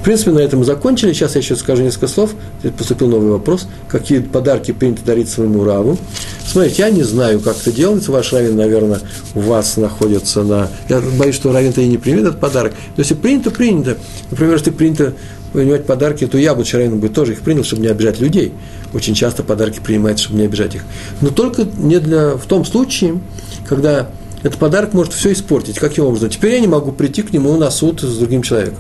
В 0.02 0.04
принципе, 0.04 0.32
на 0.32 0.40
этом 0.40 0.60
мы 0.60 0.66
закончили. 0.66 1.14
Сейчас 1.14 1.36
я 1.36 1.42
еще 1.42 1.56
скажу 1.56 1.84
несколько 1.84 2.08
слов. 2.08 2.32
Здесь 2.62 2.74
поступил 2.74 3.08
новый 3.08 3.30
вопрос. 3.30 3.68
Какие 3.88 4.20
подарки 4.20 4.72
принято 4.72 5.04
дарить 5.06 5.30
своему 5.30 5.64
раву? 5.64 6.00
Смотрите, 6.48 6.82
я 6.82 6.90
не 6.90 7.04
знаю, 7.04 7.40
как 7.40 7.58
это 7.58 7.72
делается. 7.72 8.12
Ваш 8.12 8.34
равен, 8.34 8.56
наверное, 8.56 9.02
у 9.36 9.40
вас 9.40 9.78
находится 9.78 10.44
на... 10.44 10.70
Я 10.90 11.00
боюсь, 11.02 11.36
что 11.36 11.52
равен-то 11.52 11.82
и 11.82 11.88
не 11.88 12.00
примет 12.00 12.22
этот 12.22 12.40
подарок. 12.40 12.74
Но 12.98 13.02
если 13.02 13.14
принято, 13.14 13.52
принято. 13.52 13.98
Например, 14.32 14.56
если 14.56 14.72
принято 14.72 15.14
принимать 15.56 15.86
подарки, 15.86 16.28
то 16.28 16.38
я, 16.38 16.54
будучи 16.54 16.76
раввином, 16.76 17.00
бы 17.00 17.10
тоже 17.10 17.34
их 17.34 17.42
принял, 17.42 17.64
чтобы 17.64 17.82
не 17.82 17.88
обижать 17.88 18.20
людей. 18.20 18.54
Очень 18.94 19.16
часто 19.16 19.44
подарки 19.44 19.80
принимаются, 19.80 20.26
чтобы 20.26 20.40
не 20.40 20.46
обижать 20.46 20.76
их. 20.76 20.84
Но 21.22 21.30
только 21.30 21.66
не 21.78 22.00
для, 22.00 22.36
в 22.36 22.46
том 22.46 22.66
случае, 22.66 23.20
когда 23.68 24.10
этот 24.44 24.60
подарок 24.60 24.94
может 24.94 25.14
все 25.14 25.34
испортить. 25.34 25.80
Каким 25.80 26.06
образом? 26.06 26.30
Теперь 26.30 26.54
я 26.54 26.60
не 26.60 26.68
могу 26.68 26.92
прийти 26.92 27.24
к 27.24 27.34
нему 27.34 27.56
на 27.58 27.72
суд 27.72 28.02
с 28.02 28.18
другим 28.18 28.44
человеком. 28.44 28.80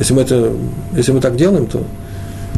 Если 0.00 0.12
мы, 0.14 0.22
это, 0.22 0.52
если 0.96 1.12
мы 1.12 1.20
так 1.20 1.36
делаем, 1.36 1.66
то, 1.66 1.84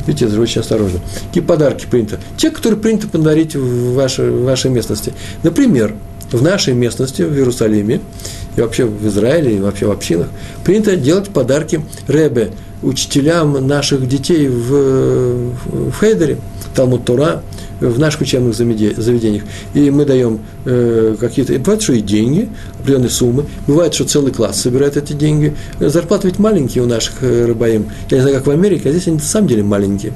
видите, 0.06 0.26
это 0.26 0.40
очень 0.40 0.62
осторожно. 0.62 1.00
Какие 1.28 1.42
подарки 1.42 1.86
принято? 1.90 2.18
Те, 2.36 2.50
которые 2.50 2.80
принято 2.80 3.08
подарить 3.08 3.54
в 3.56 3.94
вашей, 3.94 4.30
в 4.30 4.44
вашей 4.44 4.70
местности. 4.70 5.12
Например, 5.42 5.94
в 6.30 6.42
нашей 6.42 6.72
местности, 6.72 7.22
в 7.22 7.34
Иерусалиме, 7.34 8.00
и 8.56 8.60
вообще 8.60 8.86
в 8.86 9.06
Израиле, 9.06 9.56
и 9.56 9.60
вообще 9.60 9.86
в 9.86 9.90
общинах, 9.90 10.28
принято 10.64 10.96
делать 10.96 11.28
подарки 11.28 11.84
Ребе, 12.08 12.52
учителям 12.82 13.66
наших 13.66 14.08
детей 14.08 14.48
в, 14.48 15.52
в 15.90 15.92
Хейдере, 16.00 16.38
Талмуд 16.74 17.04
Тора, 17.04 17.42
в 17.82 17.98
наших 17.98 18.22
учебных 18.22 18.54
заведениях. 18.54 19.44
И 19.74 19.90
мы 19.90 20.04
даем 20.04 20.40
э, 20.64 21.16
какие-то, 21.18 21.58
бывает, 21.58 21.82
что 21.82 21.92
и 21.92 22.00
деньги, 22.00 22.48
определенные 22.78 23.10
суммы, 23.10 23.46
бывает, 23.66 23.94
что 23.94 24.04
целый 24.04 24.32
класс 24.32 24.60
собирает 24.60 24.96
эти 24.96 25.12
деньги. 25.12 25.54
Зарплаты 25.80 26.28
ведь 26.28 26.38
маленькие 26.38 26.84
у 26.84 26.86
наших 26.86 27.14
э. 27.22 27.54
Я 28.10 28.16
не 28.16 28.22
знаю, 28.22 28.36
как 28.36 28.46
в 28.46 28.50
Америке, 28.50 28.88
а 28.88 28.92
здесь 28.92 29.06
они 29.08 29.16
на 29.16 29.22
самом 29.22 29.48
деле 29.48 29.62
маленькие. 29.62 30.12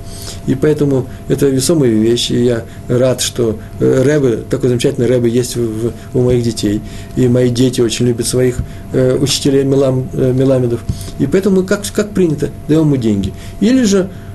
И 0.47 0.55
поэтому 0.55 1.07
это 1.29 1.47
весомые 1.49 1.93
вещи. 1.93 2.33
И 2.33 2.45
я 2.45 2.65
рад, 2.89 3.21
что 3.21 3.59
э, 3.81 4.03
рэбы, 4.03 4.45
такой 4.49 4.69
замечательный 4.69 5.07
рэбы 5.07 5.29
есть 5.29 5.57
в, 5.57 5.93
у 6.15 6.23
моих 6.23 6.43
детей. 6.43 6.81
И 7.17 7.29
мои 7.29 7.51
дети 7.51 7.81
очень 7.81 8.07
любят 8.07 8.27
своих 8.27 8.59
э, 8.93 9.17
учителей 9.17 9.65
Мелам, 9.65 10.09
э, 10.13 10.33
Меламедов. 10.33 10.81
И 11.19 11.27
поэтому 11.27 11.65
как, 11.65 11.83
как 11.93 12.11
принято, 12.11 12.51
даем 12.69 12.83
ему 12.83 12.97
деньги. 12.97 13.33
Или 13.61 13.83
же 13.85 13.99
э, 13.99 14.26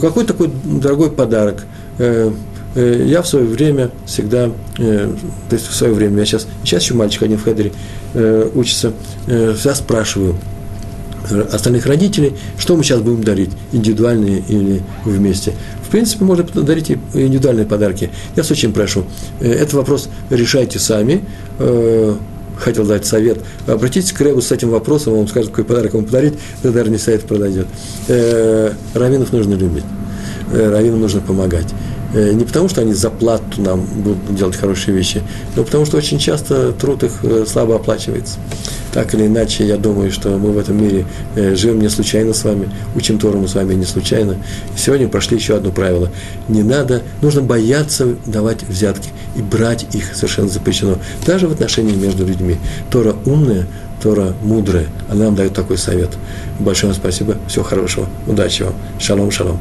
какой 0.00 0.24
такой 0.24 0.50
дорогой 0.64 1.10
подарок 1.10 1.64
э,– 1.98 2.30
Э, 2.74 3.04
я 3.06 3.22
в 3.22 3.28
свое 3.28 3.44
время 3.44 3.90
всегда, 4.06 4.50
э, 4.78 5.10
то 5.48 5.56
есть 5.56 5.68
в 5.68 5.74
свое 5.74 5.92
время, 5.92 6.20
я 6.20 6.24
сейчас, 6.24 6.46
сейчас 6.64 6.82
еще 6.82 6.94
мальчик 6.94 7.22
один 7.22 7.38
в 7.38 7.44
Хедере 7.44 7.72
э, 8.14 8.50
учится, 8.54 8.92
всегда 9.26 9.74
спрашиваю 9.74 10.36
остальных 11.52 11.86
родителей, 11.86 12.34
что 12.58 12.76
мы 12.76 12.82
сейчас 12.82 13.00
будем 13.00 13.22
дарить, 13.22 13.50
индивидуальные 13.72 14.42
или 14.48 14.82
вместе. 15.04 15.54
В 15.86 15.90
принципе, 15.90 16.24
можно 16.24 16.44
дарить 16.44 16.90
и 16.90 16.98
индивидуальные 17.14 17.66
подарки. 17.66 18.10
Я 18.34 18.42
вас 18.42 18.50
очень 18.50 18.72
прошу, 18.72 19.04
э, 19.40 19.52
этот 19.52 19.74
вопрос 19.74 20.08
решайте 20.30 20.78
сами, 20.78 21.24
э, 21.58 22.14
хотел 22.62 22.84
дать 22.84 23.06
совет, 23.06 23.38
обратитесь 23.66 24.12
к 24.12 24.20
Ребу 24.20 24.40
с 24.40 24.52
этим 24.52 24.70
вопросом, 24.70 25.12
он 25.12 25.20
вам 25.20 25.28
скажет, 25.28 25.50
какой 25.50 25.64
подарок 25.64 25.94
ему 25.94 26.04
подарить, 26.04 26.34
тогда 26.62 26.78
наверное, 26.78 26.98
совет 26.98 27.22
продойдет. 27.22 27.66
Э, 28.08 28.72
раввинов 28.94 29.32
нужно 29.32 29.54
любить, 29.54 29.84
раввинам 30.52 31.00
нужно 31.00 31.20
помогать. 31.20 31.68
Э, 32.14 32.32
не 32.32 32.44
потому, 32.44 32.68
что 32.68 32.82
они 32.82 32.92
за 32.92 33.10
плату 33.10 33.60
нам 33.60 33.80
будут 33.80 34.34
делать 34.34 34.56
хорошие 34.56 34.94
вещи, 34.94 35.22
но 35.56 35.64
потому, 35.64 35.86
что 35.86 35.96
очень 35.96 36.18
часто 36.18 36.72
труд 36.72 37.02
их 37.04 37.20
э, 37.22 37.44
слабо 37.46 37.76
оплачивается. 37.76 38.38
Так 38.92 39.14
или 39.14 39.26
иначе, 39.26 39.66
я 39.66 39.78
думаю, 39.78 40.12
что 40.12 40.36
мы 40.36 40.52
в 40.52 40.58
этом 40.58 40.82
мире 40.82 41.06
э, 41.34 41.54
живем 41.54 41.80
не 41.80 41.88
случайно 41.88 42.34
с 42.34 42.44
вами, 42.44 42.68
учим 42.94 43.18
Тору 43.18 43.40
мы 43.40 43.48
с 43.48 43.54
вами 43.54 43.74
не 43.74 43.86
случайно. 43.86 44.36
сегодня 44.76 45.08
прошли 45.08 45.38
еще 45.38 45.56
одно 45.56 45.70
правило. 45.70 46.10
Не 46.48 46.62
надо, 46.62 47.02
нужно 47.22 47.40
бояться 47.40 48.16
давать 48.26 48.62
взятки 48.62 49.08
и 49.34 49.40
брать 49.40 49.86
их 49.94 50.14
совершенно 50.14 50.48
запрещено. 50.48 50.98
Даже 51.26 51.48
в 51.48 51.52
отношении 51.52 51.94
между 51.94 52.26
людьми. 52.26 52.58
Тора 52.90 53.16
умная, 53.24 53.66
Тора 54.02 54.34
мудрая. 54.42 54.86
Она 55.08 55.24
нам 55.24 55.36
дает 55.36 55.54
такой 55.54 55.78
совет. 55.78 56.10
Большое 56.58 56.92
вам 56.92 57.00
спасибо. 57.00 57.36
Всего 57.48 57.64
хорошего. 57.64 58.08
Удачи 58.26 58.62
вам. 58.62 58.74
Шалом, 58.98 59.30
шалом. 59.30 59.58